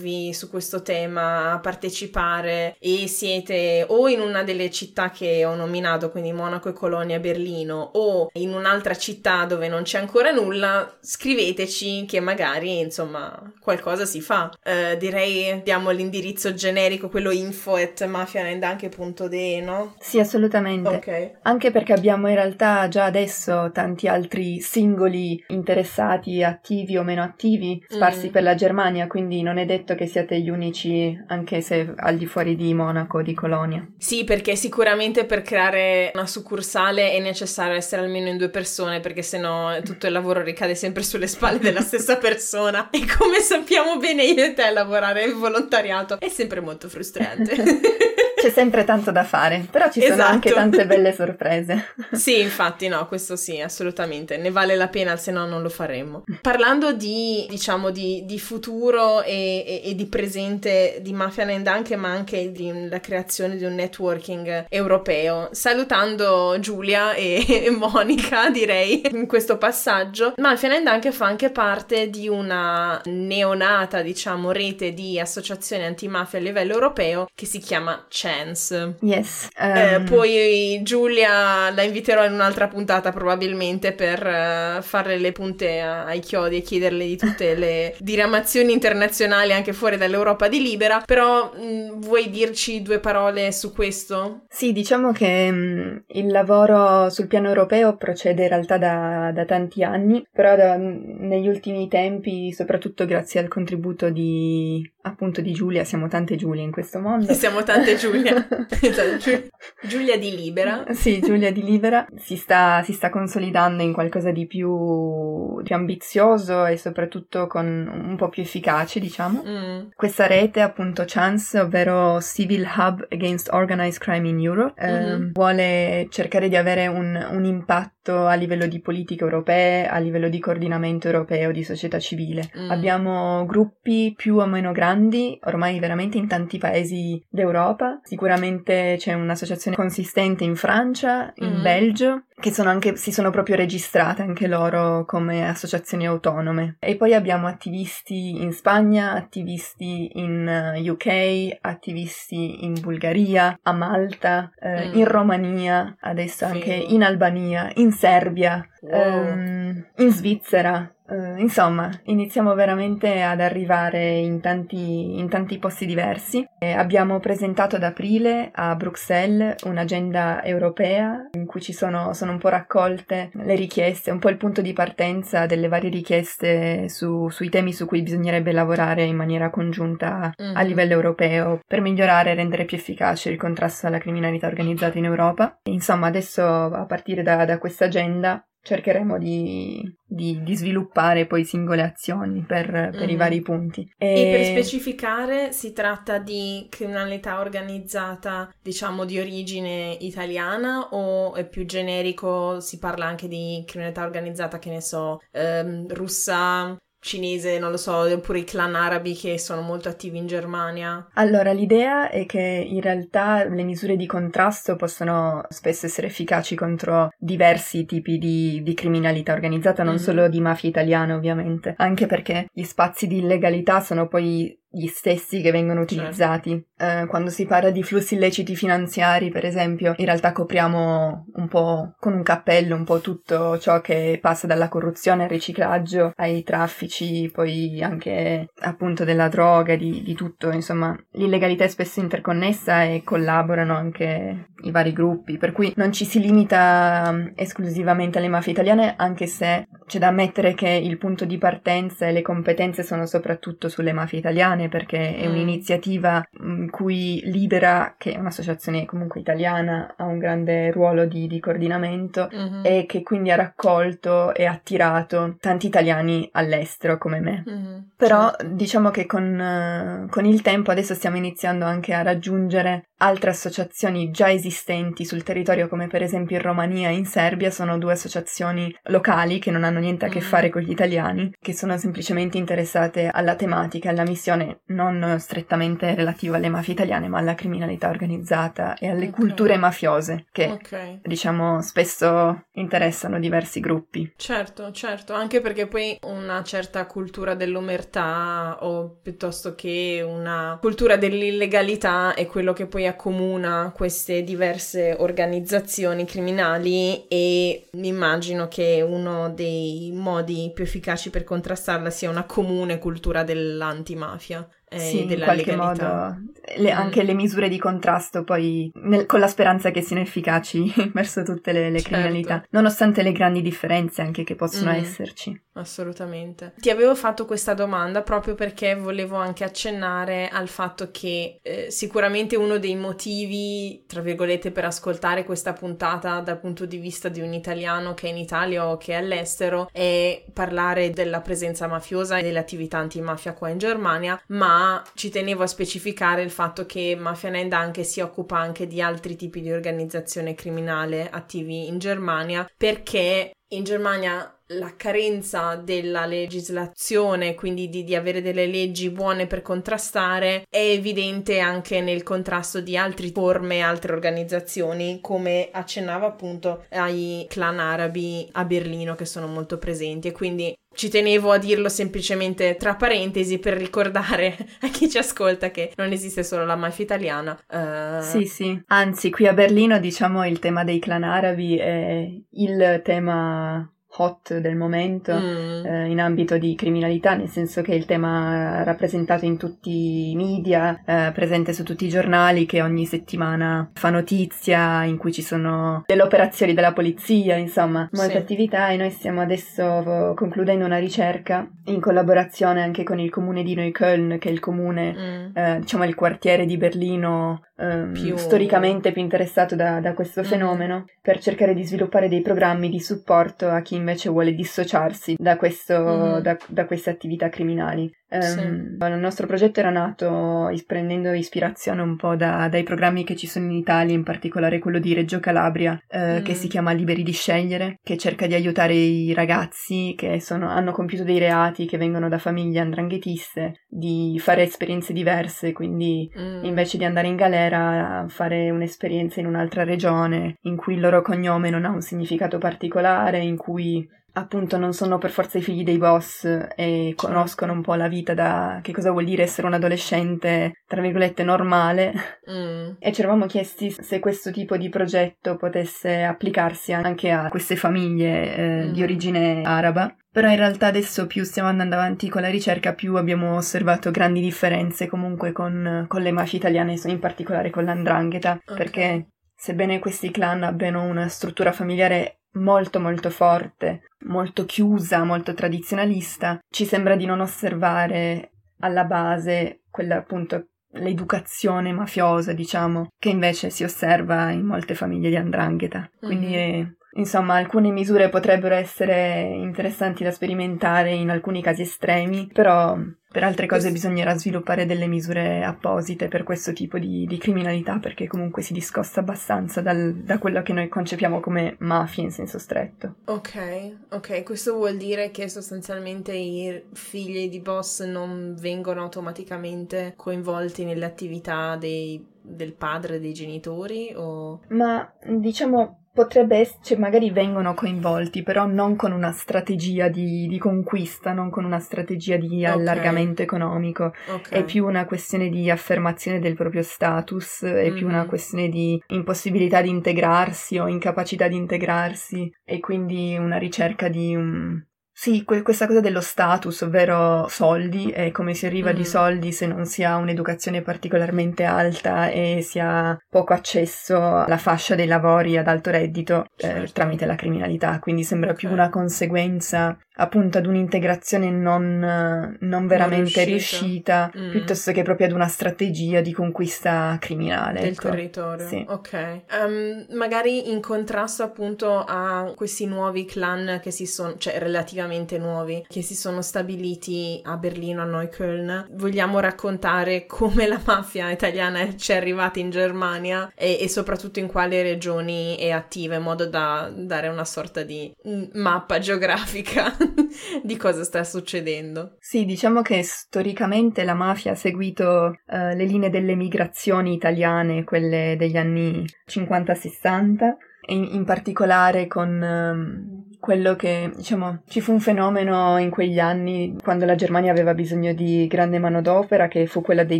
attivarvi 0.05 0.33
su 0.33 0.49
questo 0.49 0.81
tema, 0.81 1.53
a 1.53 1.59
partecipare 1.59 2.75
e 2.79 3.07
siete 3.07 3.85
o 3.87 4.07
in 4.07 4.21
una 4.21 4.43
delle 4.43 4.69
città 4.69 5.09
che 5.09 5.43
ho 5.45 5.55
nominato, 5.55 6.11
quindi 6.11 6.31
Monaco 6.31 6.69
e 6.69 6.73
Colonia, 6.73 7.19
Berlino, 7.19 7.91
o 7.93 8.29
in 8.33 8.53
un'altra 8.53 8.95
città 8.95 9.45
dove 9.45 9.67
non 9.67 9.83
c'è 9.83 9.99
ancora 9.99 10.31
nulla, 10.31 10.95
scriveteci 10.99 12.05
che 12.05 12.19
magari 12.19 12.79
insomma 12.79 13.51
qualcosa 13.59 14.05
si 14.05 14.21
fa. 14.21 14.51
Uh, 14.63 14.97
direi 14.97 15.61
diamo 15.63 15.89
l'indirizzo 15.89 16.53
generico, 16.53 17.09
quello 17.09 17.31
info 17.31 17.75
at 17.75 18.05
mafianendanche.de, 18.05 19.61
no? 19.61 19.95
Sì, 19.99 20.19
assolutamente. 20.19 20.89
Ok. 20.89 21.31
Anche 21.43 21.71
perché 21.71 21.93
abbiamo 21.93 22.27
in 22.29 22.35
realtà 22.35 22.87
già 22.87 23.05
adesso 23.05 23.71
tanti 23.73 24.07
altri 24.07 24.59
singoli 24.59 24.83
singoli 25.15 25.43
interessati, 25.47 26.43
attivi 26.43 26.97
o 26.97 27.03
meno 27.03 27.23
attivi, 27.23 27.83
sparsi 27.87 28.27
mm. 28.27 28.31
per 28.31 28.43
la 28.43 28.55
Germania, 28.55 29.07
quindi 29.07 29.41
non 29.41 29.57
è 29.57 29.65
detto 29.65 29.94
che 29.95 30.07
siate 30.07 30.39
gli 30.39 30.49
unici, 30.49 31.17
anche 31.27 31.61
se 31.61 31.93
al 31.95 32.17
di 32.17 32.25
fuori 32.25 32.55
di 32.55 32.73
Monaco, 32.73 33.21
di 33.21 33.33
Colonia. 33.33 33.85
Sì, 33.97 34.23
perché 34.23 34.55
sicuramente 34.55 35.25
per 35.25 35.41
creare 35.41 36.11
una 36.13 36.27
succursale 36.27 37.11
è 37.11 37.19
necessario 37.19 37.75
essere 37.75 38.01
almeno 38.01 38.29
in 38.29 38.37
due 38.37 38.49
persone, 38.49 38.99
perché 38.99 39.21
sennò 39.21 39.81
tutto 39.81 40.07
il 40.07 40.13
lavoro 40.13 40.41
ricade 40.41 40.75
sempre 40.75 41.03
sulle 41.03 41.27
spalle 41.27 41.59
della 41.59 41.81
stessa 41.81 42.17
persona. 42.19 42.89
E 42.89 43.05
come 43.17 43.39
sappiamo 43.39 43.97
bene 43.97 44.23
io 44.23 44.43
e 44.43 44.53
te, 44.53 44.69
lavorare 44.71 45.25
in 45.25 45.39
volontariato 45.39 46.19
è 46.19 46.29
sempre 46.29 46.59
molto 46.59 46.89
frustrante. 46.89 47.55
C'è 48.35 48.49
sempre 48.49 48.83
tanto 48.83 49.11
da 49.11 49.23
fare, 49.23 49.65
però 49.71 49.89
ci 49.89 50.01
sono 50.01 50.23
anche 50.23 50.49
esatto. 50.49 50.69
tante 50.69 50.85
belle 50.85 51.13
sorprese. 51.15 51.93
Sì, 52.11 52.41
infatti, 52.41 52.87
no, 52.87 53.07
questo 53.07 53.35
sì, 53.35 53.61
assolutamente. 53.61 54.37
Ne 54.37 54.51
vale 54.51 54.75
la 54.75 54.89
pena, 54.89 55.15
se 55.15 55.31
no 55.31 55.45
non 55.45 55.61
lo 55.61 55.69
faremmo. 55.69 56.23
Parlando 56.41 56.91
di, 56.91 57.45
diciamo, 57.49 57.91
di, 57.91 58.23
di 58.25 58.37
futuro 58.37 59.23
e, 59.23 59.63
e, 59.65 59.81
e, 59.85 59.95
di 59.95 60.05
presente 60.05 60.99
di 61.01 61.13
Mafia 61.13 61.45
Land 61.45 61.65
anche, 61.67 61.95
ma 61.95 62.09
anche 62.09 62.51
della 62.51 62.99
creazione 62.99 63.55
di 63.55 63.63
un 63.63 63.73
networking 63.73 64.65
europeo, 64.69 65.49
salutando 65.51 66.57
Giulia 66.59 67.13
e, 67.13 67.43
e 67.47 67.69
Monica, 67.71 68.49
direi, 68.49 69.01
in 69.11 69.27
questo 69.27 69.57
passaggio, 69.57 70.33
Mafia 70.37 70.69
Land 70.69 70.87
anche 70.87 71.11
fa 71.11 71.25
anche 71.25 71.49
parte 71.49 72.09
di 72.09 72.27
una 72.27 73.01
neonata, 73.05 74.01
diciamo, 74.01 74.51
rete 74.51 74.93
di 74.93 75.19
associazioni 75.19 75.85
antimafia 75.85 76.37
a 76.37 76.41
livello 76.41 76.73
europeo 76.73 77.27
che 77.33 77.45
si 77.45 77.59
chiama 77.59 78.05
CEN 78.09 78.24
Chance. 78.25 78.95
Yes. 79.01 79.49
Um... 79.59 79.75
Eh, 79.75 79.93
ehm, 79.93 80.05
poi 80.05 80.79
Giulia 80.81 81.69
la 81.69 81.83
inviterò 81.83 82.25
in 82.25 82.33
un'altra 82.33 82.67
puntata 82.67 83.11
probabilmente 83.11 83.93
per 83.93 84.25
uh, 84.25 84.81
fare 84.81 85.17
le 85.17 85.31
punte 85.31 85.79
a- 85.79 86.05
ai 86.05 86.19
chiodi 86.19 86.57
e 86.57 86.61
chiederle 86.61 87.05
di 87.05 87.17
tutte 87.17 87.53
le 87.53 87.95
diramazioni 87.99 88.73
internazionali 88.73 89.53
anche 89.53 89.73
fuori 89.73 89.97
dall'Europa 89.97 90.47
di 90.47 90.61
Libera. 90.61 91.03
Però 91.05 91.51
mh, 91.53 91.63
mm, 91.63 92.01
vuoi 92.01 92.29
dirci 92.31 92.81
due 92.81 92.99
parole 92.99 93.51
su 93.51 93.71
questo? 93.71 94.45
Sì, 94.49 94.71
diciamo 94.71 95.11
che 95.11 95.51
mh, 95.51 95.55
mm, 95.55 95.97
il 96.07 96.27
lavoro 96.27 97.09
sul 97.09 97.27
piano 97.27 97.49
europeo 97.49 97.95
procede 97.95 98.43
in 98.43 98.49
realtà 98.49 98.77
da, 98.77 99.31
da 99.33 99.45
tanti 99.45 99.83
anni, 99.83 100.25
però 100.31 100.55
da, 100.55 100.77
negli 100.77 101.47
ultimi 101.47 101.87
tempi, 101.87 102.51
soprattutto 102.51 103.05
grazie 103.05 103.39
al 103.39 103.47
contributo 103.47 104.09
di 104.09 104.81
appunto 105.05 105.41
di 105.41 105.51
Giulia, 105.51 105.83
siamo 105.83 106.07
tante 106.07 106.35
Giulie 106.35 106.63
in 106.63 106.71
questo 106.71 106.99
mondo. 106.99 107.31
Siamo 107.33 107.63
tante 107.63 107.95
Giulie. 107.95 108.47
Esatto, 108.81 109.49
Giulia 109.83 110.17
di 110.17 110.35
Libera. 110.35 110.83
Sì, 110.91 111.19
Giulia 111.19 111.51
di 111.51 111.63
Libera 111.63 112.05
si 112.17 112.35
sta, 112.35 112.81
si 112.83 112.93
sta 112.93 113.09
consolidando 113.09 113.83
in 113.83 113.93
qualcosa 113.93 114.31
di 114.31 114.47
più, 114.47 115.61
più, 115.63 115.75
ambizioso 115.75 116.65
e 116.65 116.77
soprattutto 116.77 117.47
con 117.47 117.65
un 117.65 118.15
po' 118.15 118.29
più 118.29 118.41
efficace, 118.43 118.99
diciamo. 118.99 119.43
Mm. 119.45 119.87
Questa 119.95 120.27
rete, 120.27 120.61
appunto, 120.61 121.05
CHANCE, 121.05 121.59
ovvero 121.59 122.19
Civil 122.21 122.67
Hub 122.77 123.07
Against 123.09 123.49
Organized 123.51 123.99
Crime 123.99 124.27
in 124.27 124.39
Europe, 124.39 124.81
mm-hmm. 124.83 125.21
eh, 125.23 125.31
vuole 125.33 126.07
cercare 126.09 126.49
di 126.49 126.55
avere 126.55 126.87
un, 126.87 127.27
un 127.31 127.45
impatto 127.45 127.94
a 128.13 128.33
livello 128.35 128.67
di 128.67 128.79
politiche 128.79 129.23
europee, 129.23 129.87
a 129.87 129.97
livello 129.97 130.29
di 130.29 130.39
coordinamento 130.39 131.07
europeo 131.07 131.51
di 131.51 131.63
società 131.63 131.99
civile. 131.99 132.51
Mm. 132.57 132.71
Abbiamo 132.71 133.45
gruppi 133.45 134.13
più 134.15 134.37
o 134.37 134.45
meno 134.45 134.71
grandi, 134.71 135.39
ormai 135.43 135.79
veramente 135.79 136.17
in 136.17 136.27
tanti 136.27 136.57
paesi 136.57 137.23
d'Europa, 137.29 137.99
Sicuramente 138.03 138.95
c'è 138.97 139.13
un'associazione 139.13 139.75
consistente 139.75 140.43
in 140.43 140.55
Francia, 140.55 141.33
in 141.37 141.59
mm. 141.59 141.61
Belgio, 141.61 142.23
che 142.37 142.51
sono 142.51 142.69
anche, 142.69 142.97
si 142.97 143.11
sono 143.11 143.29
proprio 143.29 143.55
registrate 143.55 144.21
anche 144.21 144.47
loro 144.47 145.05
come 145.05 145.47
associazioni 145.47 146.05
autonome. 146.05 146.75
E 146.79 146.95
poi 146.95 147.13
abbiamo 147.13 147.47
attivisti 147.47 148.41
in 148.41 148.51
Spagna, 148.51 149.13
attivisti 149.13 150.11
in 150.15 150.81
UK, 150.85 151.05
eh, 151.05 151.57
attivisti 151.61 152.65
in 152.65 152.75
Bulgaria, 152.81 153.57
a 153.61 153.71
Malta, 153.71 154.51
eh, 154.59 154.87
mm. 154.87 154.97
in 154.97 155.05
Romania, 155.05 155.95
adesso 156.01 156.45
anche 156.45 156.73
in 156.73 157.03
Albania, 157.03 157.71
in 157.75 157.91
Serbia, 157.91 158.67
wow. 158.89 159.27
ehm, 159.27 159.85
in 159.97 160.11
Svizzera. 160.11 160.89
Uh, 161.07 161.37
insomma, 161.37 161.91
iniziamo 162.05 162.55
veramente 162.55 163.21
ad 163.21 163.39
arrivare 163.39 164.17
in 164.17 164.41
tanti, 164.41 165.19
in 165.19 165.29
tanti 165.29 165.59
posti 165.59 165.85
diversi. 165.85 166.43
E 166.57 166.71
abbiamo 166.71 167.19
presentato 167.19 167.75
ad 167.75 167.83
aprile 167.83 168.49
a 168.51 168.75
Bruxelles 168.75 169.61
un'agenda 169.65 170.43
europea 170.43 171.29
in 171.33 171.45
cui 171.45 171.61
ci 171.61 171.73
sono, 171.73 172.13
sono, 172.13 172.31
un 172.31 172.39
po' 172.39 172.49
raccolte 172.49 173.29
le 173.33 173.53
richieste, 173.53 174.09
un 174.09 174.17
po' 174.17 174.29
il 174.29 174.37
punto 174.37 174.61
di 174.61 174.73
partenza 174.73 175.45
delle 175.45 175.67
varie 175.67 175.91
richieste 175.91 176.89
su, 176.89 177.29
sui 177.29 177.49
temi 177.49 177.71
su 177.71 177.85
cui 177.85 178.01
bisognerebbe 178.01 178.51
lavorare 178.51 179.03
in 179.03 179.15
maniera 179.15 179.51
congiunta 179.51 180.33
mm-hmm. 180.41 180.55
a 180.55 180.61
livello 180.63 180.93
europeo 180.93 181.59
per 181.67 181.81
migliorare 181.81 182.31
e 182.31 182.35
rendere 182.35 182.65
più 182.65 182.77
efficace 182.77 183.29
il 183.29 183.37
contrasto 183.37 183.85
alla 183.85 183.99
criminalità 183.99 184.47
organizzata 184.47 184.97
in 184.97 185.05
Europa. 185.05 185.59
Insomma, 185.65 186.07
adesso 186.07 186.43
a 186.43 186.85
partire 186.85 187.21
da, 187.21 187.45
da 187.45 187.59
questa 187.59 187.85
agenda 187.85 188.43
cercheremo 188.65 189.19
di, 189.19 189.79
di, 190.03 190.41
di, 190.41 190.55
sviluppare 190.55 191.27
poi 191.27 191.45
singole 191.45 191.83
azioni 191.83 192.43
per, 192.43 192.89
per 192.91 193.05
mm. 193.05 193.09
i 193.09 193.15
vari 193.15 193.41
punti. 193.41 193.87
E... 193.95 194.07
e... 194.07 194.31
per 194.31 194.43
specificare 194.45 195.51
si 195.51 195.71
tratta 195.71 196.17
di 196.17 196.65
criminalità 196.69 197.39
organizzata, 197.39 198.51
diciamo, 198.59 199.05
di 199.05 199.19
origine 199.19 199.95
italiana 199.99 200.89
o 200.89 201.35
è 201.35 201.47
più 201.47 201.65
generico, 201.65 202.59
si 202.59 202.79
parla 202.79 203.05
anche 203.05 203.27
di 203.27 203.63
criminalità 203.67 204.03
organizzata, 204.03 204.57
che 204.57 204.71
ne 204.71 204.81
so, 204.81 205.19
ehm, 205.31 205.87
russa, 205.93 206.75
cinese, 207.05 207.59
non 207.59 207.69
lo 207.69 207.77
so, 207.77 207.97
oppure 207.97 208.39
i 208.39 208.43
clan 208.43 208.73
arabi 208.73 209.13
che 209.13 209.37
sono 209.37 209.61
molto 209.61 209.87
attivi 209.89 210.17
in 210.17 210.25
Germania? 210.25 211.07
Allora, 211.13 211.51
l'idea 211.51 212.09
è 212.09 212.25
che 212.25 212.39
in 212.39 212.81
realtà 212.81 213.45
le 213.47 213.63
misure 213.63 213.95
di 213.95 214.07
contrasto 214.07 214.75
possono 214.75 215.43
spesso 215.49 215.85
essere 215.85 216.07
efficaci 216.07 216.55
contro 216.55 217.13
diversi 217.17 217.85
tipi 217.85 218.17
di, 218.17 218.61
di 218.63 218.73
criminalità 218.73 219.33
organizzata, 219.33 219.83
non 219.83 219.95
mm-hmm. 219.95 220.03
solo 220.03 220.27
di 220.27 220.41
mafia 220.41 220.69
italiana 220.69 221.15
ovviamente, 221.15 221.75
anche 221.77 222.07
perché 222.07 222.47
gli 222.51 222.63
spazi 222.63 223.05
di 223.05 223.19
illegalità 223.19 223.79
sono 223.81 224.07
poi 224.07 224.57
gli 224.75 224.87
stessi 224.87 225.41
che 225.41 225.51
vengono 225.51 225.85
certo. 225.85 225.95
utilizzati. 225.95 226.49
Certo. 226.49 227.01
Eh, 227.01 227.05
quando 227.07 227.29
si 227.29 227.45
parla 227.45 227.69
di 227.69 227.81
flussi 227.83 228.15
illeciti 228.15 228.55
finanziari, 228.55 229.31
per 229.31 229.45
esempio, 229.45 229.93
in 229.97 230.05
realtà 230.05 230.33
copriamo 230.33 231.27
un 231.33 231.47
po' 231.47 231.95
con 231.97 232.13
un 232.13 232.23
cappello 232.23 232.75
un 232.75 232.83
po' 232.83 232.99
tutto 232.99 233.57
ciò 233.57 233.79
che 233.79 234.19
passa 234.21 234.47
dalla 234.47 234.67
corruzione 234.67 235.23
al 235.23 235.29
riciclaggio, 235.29 236.11
ai 236.17 236.43
traffici, 236.43 237.29
poi 237.31 237.81
anche 237.81 238.49
appunto 238.59 239.05
della 239.05 239.29
droga, 239.29 239.75
di, 239.75 240.03
di 240.03 240.13
tutto. 240.13 240.51
Insomma, 240.51 240.97
l'illegalità 241.11 241.63
è 241.63 241.69
spesso 241.69 242.01
interconnessa 242.01 242.83
e 242.83 243.01
collaborano 243.03 243.75
anche 243.75 244.49
i 244.63 244.71
vari 244.71 244.93
gruppi, 244.93 245.37
per 245.37 245.51
cui 245.51 245.71
non 245.75 245.91
ci 245.91 246.05
si 246.05 246.19
limita 246.19 247.11
mm, 247.11 247.27
esclusivamente 247.35 248.17
alle 248.17 248.27
mafie 248.27 248.51
italiane, 248.51 248.95
anche 248.97 249.27
se 249.27 249.67
c'è 249.85 249.99
da 249.99 250.07
ammettere 250.07 250.53
che 250.53 250.69
il 250.69 250.97
punto 250.97 251.25
di 251.25 251.37
partenza 251.37 252.07
e 252.07 252.11
le 252.11 252.21
competenze 252.21 252.83
sono 252.83 253.05
soprattutto 253.05 253.69
sulle 253.69 253.93
mafie 253.93 254.19
italiane, 254.19 254.64
perché 254.69 255.15
è 255.15 255.27
mm. 255.27 255.31
un'iniziativa 255.31 256.27
in 256.39 256.63
mm, 256.63 256.67
cui 256.69 257.21
Libera, 257.25 257.95
che 257.97 258.13
è 258.13 258.17
un'associazione 258.17 258.85
comunque 258.85 259.19
italiana, 259.19 259.93
ha 259.97 260.05
un 260.05 260.17
grande 260.17 260.71
ruolo 260.71 261.05
di, 261.05 261.27
di 261.27 261.39
coordinamento 261.39 262.29
mm-hmm. 262.33 262.61
e 262.63 262.85
che 262.85 263.01
quindi 263.01 263.31
ha 263.31 263.35
raccolto 263.35 264.33
e 264.33 264.45
attirato 264.45 265.37
tanti 265.39 265.67
italiani 265.67 266.29
all'estero 266.33 266.97
come 266.97 267.19
me. 267.19 267.43
Mm-hmm. 267.47 267.77
Però 267.95 268.29
certo. 268.29 268.53
diciamo 268.53 268.91
che 268.91 269.05
con, 269.05 270.03
uh, 270.03 270.09
con 270.09 270.25
il 270.25 270.41
tempo 270.41 270.71
adesso 270.71 270.93
stiamo 270.93 271.17
iniziando 271.17 271.65
anche 271.65 271.93
a 271.93 272.01
raggiungere 272.01 272.89
altre 272.97 273.31
associazioni 273.31 274.11
già 274.11 274.31
esistenti 274.31 275.05
sul 275.05 275.23
territorio, 275.23 275.67
come 275.67 275.87
per 275.87 276.01
esempio 276.01 276.37
in 276.37 276.41
Romania 276.41 276.89
e 276.89 276.95
in 276.95 277.05
Serbia, 277.05 277.51
sono 277.51 277.77
due 277.77 277.93
associazioni 277.93 278.73
locali 278.83 279.39
che 279.39 279.51
non 279.51 279.63
hanno 279.63 279.79
niente 279.79 280.05
a 280.05 280.09
che 280.09 280.19
mm. 280.19 280.23
fare 280.23 280.49
con 280.49 280.61
gli 280.61 280.71
italiani, 280.71 281.33
che 281.39 281.53
sono 281.53 281.77
semplicemente 281.77 282.37
interessate 282.37 283.07
alla 283.07 283.35
tematica, 283.35 283.89
alla 283.89 284.03
missione 284.03 284.54
non 284.67 285.17
strettamente 285.19 285.93
relativa 285.95 286.37
alle 286.37 286.49
mafie 286.49 286.73
italiane, 286.73 287.07
ma 287.07 287.19
alla 287.19 287.35
criminalità 287.35 287.89
organizzata 287.89 288.75
e 288.75 288.87
alle 288.87 289.07
okay. 289.07 289.11
culture 289.11 289.57
mafiose, 289.57 290.25
che 290.31 290.45
okay. 290.45 290.99
diciamo 291.03 291.61
spesso 291.61 292.45
interessano 292.53 293.19
diversi 293.19 293.59
gruppi. 293.59 294.13
Certo, 294.15 294.71
certo, 294.71 295.13
anche 295.13 295.41
perché 295.41 295.67
poi 295.67 295.97
una 296.03 296.43
certa 296.43 296.85
cultura 296.85 297.35
dell'omertà 297.35 298.57
o 298.61 298.97
piuttosto 299.01 299.55
che 299.55 300.03
una 300.05 300.57
cultura 300.59 300.97
dell'illegalità 300.97 302.13
è 302.13 302.25
quello 302.25 302.53
che 302.53 302.65
poi 302.65 302.87
accomuna 302.87 303.71
queste 303.75 304.23
diverse 304.23 304.95
organizzazioni 304.97 306.05
criminali 306.05 307.07
e 307.07 307.67
mi 307.73 307.87
immagino 307.87 308.47
che 308.47 308.83
uno 308.87 309.29
dei 309.29 309.91
modi 309.93 310.51
più 310.53 310.63
efficaci 310.63 311.09
per 311.09 311.23
contrastarla 311.23 311.89
sia 311.89 312.09
una 312.09 312.23
comune 312.23 312.79
cultura 312.79 313.23
dell'antimafia 313.23 314.44
eh, 314.75 314.79
sì, 314.79 315.05
della 315.05 315.25
in 315.25 315.31
qualche 315.31 315.51
legalità. 315.51 316.17
modo 316.17 316.33
le, 316.57 316.73
mm. 316.73 316.77
anche 316.77 317.03
le 317.03 317.13
misure 317.13 317.49
di 317.49 317.57
contrasto 317.57 318.23
poi 318.23 318.71
nel, 318.75 319.05
con 319.05 319.19
la 319.19 319.27
speranza 319.27 319.71
che 319.71 319.81
siano 319.81 320.01
efficaci 320.01 320.71
verso 320.93 321.23
tutte 321.23 321.51
le, 321.51 321.69
le 321.69 321.79
certo. 321.79 321.89
criminalità, 321.89 322.45
nonostante 322.51 323.01
le 323.01 323.11
grandi 323.11 323.41
differenze 323.41 324.01
anche 324.01 324.23
che 324.23 324.35
possono 324.35 324.71
mm. 324.71 324.75
esserci. 324.75 325.41
Assolutamente. 325.53 326.53
Ti 326.57 326.69
avevo 326.69 326.95
fatto 326.95 327.25
questa 327.25 327.53
domanda 327.53 328.01
proprio 328.01 328.35
perché 328.35 328.75
volevo 328.75 329.15
anche 329.15 329.45
accennare 329.45 330.27
al 330.27 330.49
fatto 330.49 330.89
che 330.91 331.39
eh, 331.41 331.67
sicuramente 331.71 332.35
uno 332.35 332.57
dei 332.57 332.75
motivi, 332.75 333.85
tra 333.87 334.01
virgolette, 334.01 334.51
per 334.51 334.65
ascoltare 334.65 335.23
questa 335.23 335.53
puntata 335.53 336.19
dal 336.19 336.39
punto 336.39 336.65
di 336.65 336.77
vista 336.77 337.07
di 337.07 337.21
un 337.21 337.33
italiano 337.33 337.93
che 337.93 338.07
è 338.07 338.09
in 338.09 338.17
Italia 338.17 338.67
o 338.67 338.75
che 338.77 338.93
è 338.93 338.95
all'estero 338.95 339.69
è 339.71 340.25
parlare 340.33 340.89
della 340.89 341.21
presenza 341.21 341.67
mafiosa 341.67 342.17
e 342.17 342.23
delle 342.23 342.39
attività 342.39 342.77
antimafia 342.77 343.33
qua 343.33 343.47
in 343.47 343.57
Germania, 343.57 344.21
ma 344.27 344.64
ci 344.93 345.09
tenevo 345.09 345.43
a 345.43 345.47
specificare 345.47 346.21
il 346.21 346.31
fatto 346.31 346.65
che 346.65 346.95
Mafia 346.97 347.29
Nend 347.29 347.53
anche 347.53 347.83
si 347.83 348.01
occupa 348.01 348.37
anche 348.37 348.67
di 348.67 348.81
altri 348.81 349.15
tipi 349.15 349.41
di 349.41 349.51
organizzazione 349.51 350.35
criminale 350.35 351.09
attivi 351.09 351.67
in 351.67 351.77
Germania 351.79 352.49
perché 352.57 353.31
in 353.49 353.63
Germania 353.63 354.34
la 354.47 354.75
carenza 354.75 355.55
della 355.55 356.05
legislazione, 356.05 357.35
quindi 357.35 357.69
di, 357.69 357.83
di, 357.83 357.95
avere 357.95 358.21
delle 358.21 358.45
leggi 358.45 358.89
buone 358.89 359.25
per 359.25 359.41
contrastare, 359.41 360.45
è 360.49 360.59
evidente 360.59 361.39
anche 361.39 361.81
nel 361.81 362.03
contrasto 362.03 362.61
di 362.61 362.77
altre 362.77 363.11
forme, 363.11 363.61
altre 363.61 363.93
organizzazioni, 363.93 364.99
come 365.01 365.49
accennava 365.51 366.05
appunto 366.05 366.65
ai 366.69 367.25
clan 367.27 367.59
arabi 367.59 368.27
a 368.33 368.45
Berlino 368.45 368.95
che 368.95 369.05
sono 369.05 369.27
molto 369.27 369.57
presenti 369.57 370.09
e 370.09 370.11
quindi 370.11 370.55
ci 370.75 370.89
tenevo 370.89 371.31
a 371.31 371.37
dirlo 371.37 371.69
semplicemente 371.69 372.57
tra 372.57 372.75
parentesi 372.75 373.39
per 373.39 373.53
ricordare 373.53 374.35
a 374.61 374.67
chi 374.67 374.89
ci 374.89 374.97
ascolta 374.97 375.49
che 375.49 375.71
non 375.77 375.91
esiste 375.91 376.23
solo 376.23 376.45
la 376.45 376.55
mafia 376.55 376.83
italiana. 376.83 377.39
Uh... 377.49 378.01
Sì, 378.01 378.25
sì. 378.25 378.61
Anzi, 378.67 379.09
qui 379.09 379.25
a 379.25 379.33
Berlino, 379.33 379.79
diciamo, 379.79 380.27
il 380.27 380.39
tema 380.39 380.63
dei 380.63 380.79
clan 380.79 381.03
arabi 381.03 381.57
è 381.57 382.07
il 382.31 382.81
tema 382.83 383.67
hot 383.97 384.37
del 384.37 384.55
momento 384.55 385.13
mm. 385.13 385.65
eh, 385.65 385.89
in 385.89 385.99
ambito 385.99 386.37
di 386.37 386.55
criminalità, 386.55 387.15
nel 387.15 387.29
senso 387.29 387.61
che 387.61 387.73
il 387.73 387.85
tema 387.85 388.63
rappresentato 388.63 389.25
in 389.25 389.37
tutti 389.37 390.11
i 390.11 390.15
media, 390.15 390.81
eh, 390.85 391.11
presente 391.13 391.53
su 391.53 391.63
tutti 391.63 391.85
i 391.85 391.89
giornali 391.89 392.45
che 392.45 392.61
ogni 392.61 392.85
settimana 392.85 393.69
fa 393.73 393.89
notizia, 393.89 394.83
in 394.83 394.97
cui 394.97 395.11
ci 395.11 395.21
sono 395.21 395.83
delle 395.85 396.03
operazioni 396.03 396.53
della 396.53 396.73
polizia, 396.73 397.35
insomma, 397.35 397.87
molte 397.91 398.11
sì. 398.11 398.17
attività 398.17 398.69
e 398.69 398.77
noi 398.77 398.91
stiamo 398.91 399.21
adesso 399.21 400.13
concludendo 400.15 400.65
una 400.65 400.77
ricerca 400.77 401.47
in 401.65 401.79
collaborazione 401.79 402.61
anche 402.61 402.83
con 402.83 402.99
il 402.99 403.09
comune 403.09 403.43
di 403.43 403.55
Neukölln, 403.55 404.17
che 404.17 404.29
è 404.29 404.31
il 404.31 404.39
comune, 404.39 404.93
mm. 404.93 405.37
eh, 405.37 405.59
diciamo 405.59 405.83
il 405.85 405.95
quartiere 405.95 406.45
di 406.45 406.57
Berlino 406.57 407.43
um, 407.57 407.91
più... 407.93 408.17
storicamente 408.17 408.91
più 408.91 409.01
interessato 409.01 409.55
da, 409.55 409.79
da 409.79 409.93
questo 409.93 410.21
mm. 410.21 410.25
fenomeno, 410.25 410.85
per 411.01 411.19
cercare 411.19 411.53
di 411.53 411.63
sviluppare 411.63 412.07
dei 412.07 412.21
programmi 412.21 412.69
di 412.69 412.79
supporto 412.79 413.47
a 413.47 413.61
chi 413.61 413.75
invece 413.85 414.09
vuole 414.09 414.33
dissociarsi 414.33 415.15
da, 415.17 415.37
questo, 415.37 415.77
mm. 415.79 416.17
da, 416.19 416.37
da 416.47 416.65
queste 416.65 416.89
attività 416.89 417.29
criminali. 417.29 417.89
Um, 418.07 418.21
sì. 418.21 418.85
Il 418.85 418.99
nostro 418.99 419.25
progetto 419.25 419.59
era 419.59 419.71
nato 419.71 420.51
prendendo 420.67 421.11
ispirazione 421.11 421.81
un 421.81 421.95
po' 421.95 422.15
da, 422.15 422.47
dai 422.49 422.63
programmi 422.63 423.03
che 423.03 423.15
ci 423.15 423.27
sono 423.27 423.45
in 423.45 423.51
Italia, 423.51 423.95
in 423.95 424.03
particolare 424.03 424.59
quello 424.59 424.79
di 424.79 424.93
Reggio 424.93 425.19
Calabria, 425.19 425.79
eh, 425.87 426.19
mm. 426.19 426.23
che 426.23 426.33
si 426.35 426.47
chiama 426.47 426.71
Liberi 426.71 427.03
di 427.03 427.11
scegliere, 427.11 427.79
che 427.83 427.97
cerca 427.97 428.27
di 428.27 428.35
aiutare 428.35 428.73
i 428.73 429.13
ragazzi 429.13 429.93
che 429.97 430.19
sono, 430.19 430.49
hanno 430.49 430.71
compiuto 430.71 431.03
dei 431.03 431.17
reati, 431.17 431.65
che 431.65 431.77
vengono 431.77 432.07
da 432.07 432.19
famiglie 432.19 432.59
andranghetiste, 432.59 433.63
di 433.67 434.19
fare 434.19 434.43
esperienze 434.43 434.93
diverse, 434.93 435.51
quindi 435.51 436.09
mm. 436.17 436.45
invece 436.45 436.77
di 436.77 436.85
andare 436.85 437.07
in 437.07 437.15
galera 437.15 438.05
fare 438.07 438.51
un'esperienza 438.51 439.19
in 439.19 439.25
un'altra 439.25 439.63
regione, 439.63 440.37
in 440.41 440.55
cui 440.55 440.75
il 440.75 440.79
loro 440.79 441.01
cognome 441.01 441.49
non 441.49 441.65
ha 441.65 441.69
un 441.69 441.81
significato 441.81 442.37
particolare, 442.37 443.19
in 443.19 443.35
cui 443.35 443.87
appunto 444.17 444.57
non 444.57 444.73
sono 444.73 444.97
per 444.97 445.11
forza 445.11 445.37
i 445.37 445.41
figli 445.41 445.63
dei 445.63 445.77
boss 445.77 446.25
e 446.25 446.47
certo. 446.55 447.07
conoscono 447.07 447.53
un 447.53 447.61
po' 447.61 447.75
la 447.75 447.87
vita 447.87 448.13
da 448.13 448.59
che 448.61 448.71
cosa 448.71 448.91
vuol 448.91 449.05
dire 449.05 449.23
essere 449.23 449.47
un 449.47 449.53
adolescente, 449.53 450.61
tra 450.65 450.81
virgolette, 450.81 451.23
normale. 451.23 451.93
Mm. 452.29 452.75
E 452.79 452.91
ci 452.91 453.01
eravamo 453.01 453.25
chiesti 453.25 453.69
se 453.71 453.99
questo 453.99 454.31
tipo 454.31 454.57
di 454.57 454.69
progetto 454.69 455.35
potesse 455.35 456.03
applicarsi 456.03 456.73
anche 456.73 457.11
a 457.11 457.27
queste 457.29 457.55
famiglie 457.55 458.35
eh, 458.35 458.65
mm. 458.65 458.71
di 458.73 458.83
origine 458.83 459.41
araba. 459.43 459.93
Però 460.11 460.29
in 460.29 460.37
realtà 460.37 460.67
adesso 460.67 461.07
più 461.07 461.25
stiamo 461.25 461.49
andando 461.49 461.75
avanti 461.75 462.07
con 462.07 462.21
la 462.21 462.29
ricerca, 462.29 462.73
più 462.73 462.95
abbiamo 462.95 463.35
osservato 463.35 463.91
grandi 463.91 464.21
differenze 464.21 464.87
comunque 464.87 465.33
con, 465.33 465.85
con 465.89 466.01
le 466.01 466.11
mafie 466.11 466.39
italiane, 466.39 466.79
in 466.85 466.99
particolare 466.99 467.49
con 467.49 467.65
l'andrangheta, 467.65 468.39
okay. 468.41 468.55
perché 468.55 469.07
sebbene 469.35 469.79
questi 469.79 470.11
clan 470.11 470.43
abbiano 470.43 470.83
una 470.83 471.09
struttura 471.09 471.51
familiare 471.51 472.19
molto 472.35 472.79
molto 472.79 473.09
forte, 473.09 473.83
molto 474.05 474.45
chiusa, 474.45 475.03
molto 475.03 475.33
tradizionalista, 475.33 476.39
ci 476.49 476.65
sembra 476.65 476.95
di 476.95 477.05
non 477.05 477.19
osservare 477.19 478.31
alla 478.59 478.85
base 478.85 479.61
quella 479.69 479.97
appunto 479.97 480.47
l'educazione 480.75 481.71
mafiosa, 481.71 482.33
diciamo, 482.33 482.87
che 482.97 483.09
invece 483.09 483.49
si 483.49 483.63
osserva 483.63 484.31
in 484.31 484.45
molte 484.45 484.75
famiglie 484.75 485.09
di 485.09 485.15
Andrangheta. 485.15 485.89
Quindi 485.99 486.27
mm-hmm. 486.27 486.63
è 486.63 486.67
insomma 486.95 487.35
alcune 487.35 487.71
misure 487.71 488.09
potrebbero 488.09 488.55
essere 488.55 489.21
interessanti 489.21 490.03
da 490.03 490.11
sperimentare 490.11 490.93
in 490.93 491.09
alcuni 491.09 491.41
casi 491.41 491.63
estremi, 491.63 492.29
però 492.31 492.77
per 493.15 493.23
altre 493.23 493.47
cose 493.47 493.71
bisognerà 493.71 494.13
sviluppare 494.17 494.65
delle 494.65 494.87
misure 494.87 495.41
apposite 495.41 496.09
per 496.09 496.23
questo 496.23 496.51
tipo 496.51 496.77
di, 496.77 497.05
di 497.05 497.17
criminalità 497.17 497.79
perché 497.79 498.07
comunque 498.07 498.41
si 498.41 498.51
discosta 498.51 498.99
abbastanza 498.99 499.61
dal, 499.61 499.93
da 499.93 500.17
quello 500.19 500.41
che 500.41 500.51
noi 500.51 500.67
concepiamo 500.67 501.21
come 501.21 501.55
mafia 501.59 502.03
in 502.03 502.11
senso 502.11 502.39
stretto. 502.39 502.95
Ok, 503.05 503.77
ok, 503.91 504.23
questo 504.23 504.55
vuol 504.55 504.75
dire 504.75 505.11
che 505.11 505.29
sostanzialmente 505.29 506.13
i 506.13 506.61
figli 506.73 507.29
di 507.29 507.39
boss 507.39 507.85
non 507.85 508.35
vengono 508.37 508.81
automaticamente 508.81 509.93
coinvolti 509.95 510.65
nelle 510.65 510.83
attività 510.83 511.55
dei, 511.55 512.05
del 512.21 512.53
padre, 512.53 512.99
dei 512.99 513.13
genitori 513.13 513.93
o... 513.95 514.41
Ma 514.49 514.93
diciamo 515.07 515.84
potrebbe 515.95 516.39
essere, 516.39 516.59
cioè 516.61 516.77
magari 516.77 517.09
vengono 517.09 517.53
coinvolti, 517.53 518.21
però 518.21 518.45
non 518.45 518.75
con 518.75 518.91
una 518.91 519.13
strategia 519.13 519.87
di, 519.87 520.27
di 520.27 520.37
conquista, 520.37 521.13
non 521.13 521.29
con 521.29 521.45
una 521.45 521.59
strategia 521.59 522.17
di 522.17 522.45
allargamento 522.45 523.23
okay. 523.23 523.25
economico. 523.25 523.93
Okay. 524.13 524.41
È 524.41 524.43
più 524.43 524.65
una 524.65 524.83
questione 524.85 525.29
di 525.29 525.49
affermazione 525.49 526.19
del 526.19 526.35
proprio 526.35 526.63
status, 526.63 527.43
è 527.43 527.47
mm-hmm. 527.47 527.75
più 527.75 527.87
una 527.87 527.99
mm-hmm. 527.99 528.07
questione 528.09 528.49
di 528.49 528.83
impossibilità 528.87 529.61
di 529.61 529.69
integrarsi 529.69 530.57
o 530.57 530.67
incapacità 530.67 531.29
di 531.29 531.37
integrarsi 531.37 532.29
e 532.43 532.59
quindi 532.59 533.15
una 533.17 533.37
ricerca 533.37 533.87
di 533.87 534.13
un, 534.13 534.61
sì, 534.97 535.25
que- 535.25 535.41
questa 535.41 535.67
cosa 535.67 535.81
dello 535.81 535.99
status, 535.99 536.61
ovvero 536.61 537.27
soldi, 537.27 537.91
e 537.91 538.11
come 538.11 538.33
si 538.33 538.45
arriva 538.45 538.71
mm. 538.71 538.75
di 538.75 538.85
soldi 538.85 539.31
se 539.33 539.45
non 539.45 539.65
si 539.65 539.83
ha 539.83 539.97
un'educazione 539.97 540.61
particolarmente 540.61 541.43
alta 541.43 542.07
e 542.07 542.39
si 542.41 542.59
ha 542.59 542.97
poco 543.09 543.33
accesso 543.33 543.97
alla 544.19 544.37
fascia 544.37 544.73
dei 544.73 544.87
lavori 544.87 545.35
ad 545.35 545.49
alto 545.49 545.69
reddito 545.69 546.23
eh, 546.23 546.29
certo. 546.37 546.63
eh, 546.63 546.71
tramite 546.71 547.05
la 547.05 547.15
criminalità, 547.15 547.77
quindi 547.79 548.05
sembra 548.05 548.31
più 548.31 548.49
una 548.49 548.69
conseguenza 548.69 549.77
appunto 549.97 550.37
ad 550.37 550.45
un'integrazione 550.45 551.29
non, 551.29 552.37
non 552.39 552.67
veramente 552.67 553.19
non 553.19 553.25
riuscita, 553.25 554.11
riuscita 554.11 554.11
mm. 554.17 554.31
piuttosto 554.31 554.71
che 554.71 554.83
proprio 554.83 555.07
ad 555.07 555.13
una 555.13 555.27
strategia 555.27 556.01
di 556.01 556.11
conquista 556.11 556.97
criminale 556.99 557.61
del 557.61 557.71
ecco. 557.71 557.89
territorio. 557.89 558.47
Sì. 558.47 558.65
Ok. 558.67 559.21
Um, 559.45 559.85
magari 559.91 560.51
in 560.51 560.61
contrasto 560.61 561.23
appunto 561.23 561.83
a 561.83 562.31
questi 562.35 562.65
nuovi 562.65 563.05
clan 563.05 563.59
che 563.61 563.71
si 563.71 563.85
sono, 563.85 564.17
cioè 564.17 564.37
relativamente 564.39 565.17
nuovi, 565.17 565.65
che 565.67 565.81
si 565.81 565.95
sono 565.95 566.21
stabiliti 566.21 567.21
a 567.23 567.37
Berlino, 567.37 567.81
a 567.81 567.85
Neukölln, 567.85 568.67
vogliamo 568.71 569.19
raccontare 569.19 570.05
come 570.05 570.47
la 570.47 570.59
mafia 570.63 571.11
italiana 571.11 571.75
ci 571.75 571.91
è 571.91 571.95
arrivata 571.95 572.39
in 572.39 572.49
Germania 572.49 573.31
e, 573.35 573.57
e 573.61 573.69
soprattutto 573.69 574.19
in 574.19 574.27
quali 574.27 574.61
regioni 574.61 575.35
è 575.37 575.51
attiva 575.51 575.95
in 575.95 576.03
modo 576.03 576.25
da 576.25 576.71
dare 576.73 577.07
una 577.07 577.25
sorta 577.25 577.63
di 577.63 577.93
mappa 578.33 578.79
geografica 578.79 579.75
di 580.43 580.57
cosa 580.57 580.83
sta 580.83 581.03
succedendo. 581.03 581.97
Sì, 581.99 582.25
diciamo 582.25 582.61
che 582.61 582.83
storicamente 582.83 583.83
la 583.83 583.93
mafia 583.93 584.31
ha 584.31 584.35
seguito 584.35 585.15
uh, 585.25 585.35
le 585.55 585.65
linee 585.65 585.89
delle 585.89 586.15
migrazioni 586.15 586.93
italiane, 586.93 587.63
quelle 587.63 588.15
degli 588.17 588.37
anni 588.37 588.85
50-60, 589.07 590.35
in, 590.67 590.87
in 590.91 591.03
particolare 591.05 591.87
con 591.87 592.21
um, 592.21 593.04
quello 593.25 593.55
che, 593.55 593.91
diciamo, 593.95 594.43
ci 594.47 594.61
fu 594.61 594.71
un 594.71 594.79
fenomeno 594.79 595.57
in 595.57 595.71
quegli 595.71 595.97
anni 595.97 596.55
quando 596.61 596.85
la 596.85 596.93
Germania 596.93 597.31
aveva 597.31 597.55
bisogno 597.55 597.91
di 597.91 598.27
grande 598.27 598.59
manodopera 598.59 599.27
che 599.27 599.47
fu 599.47 599.63
quella 599.63 599.83
dei 599.83 599.99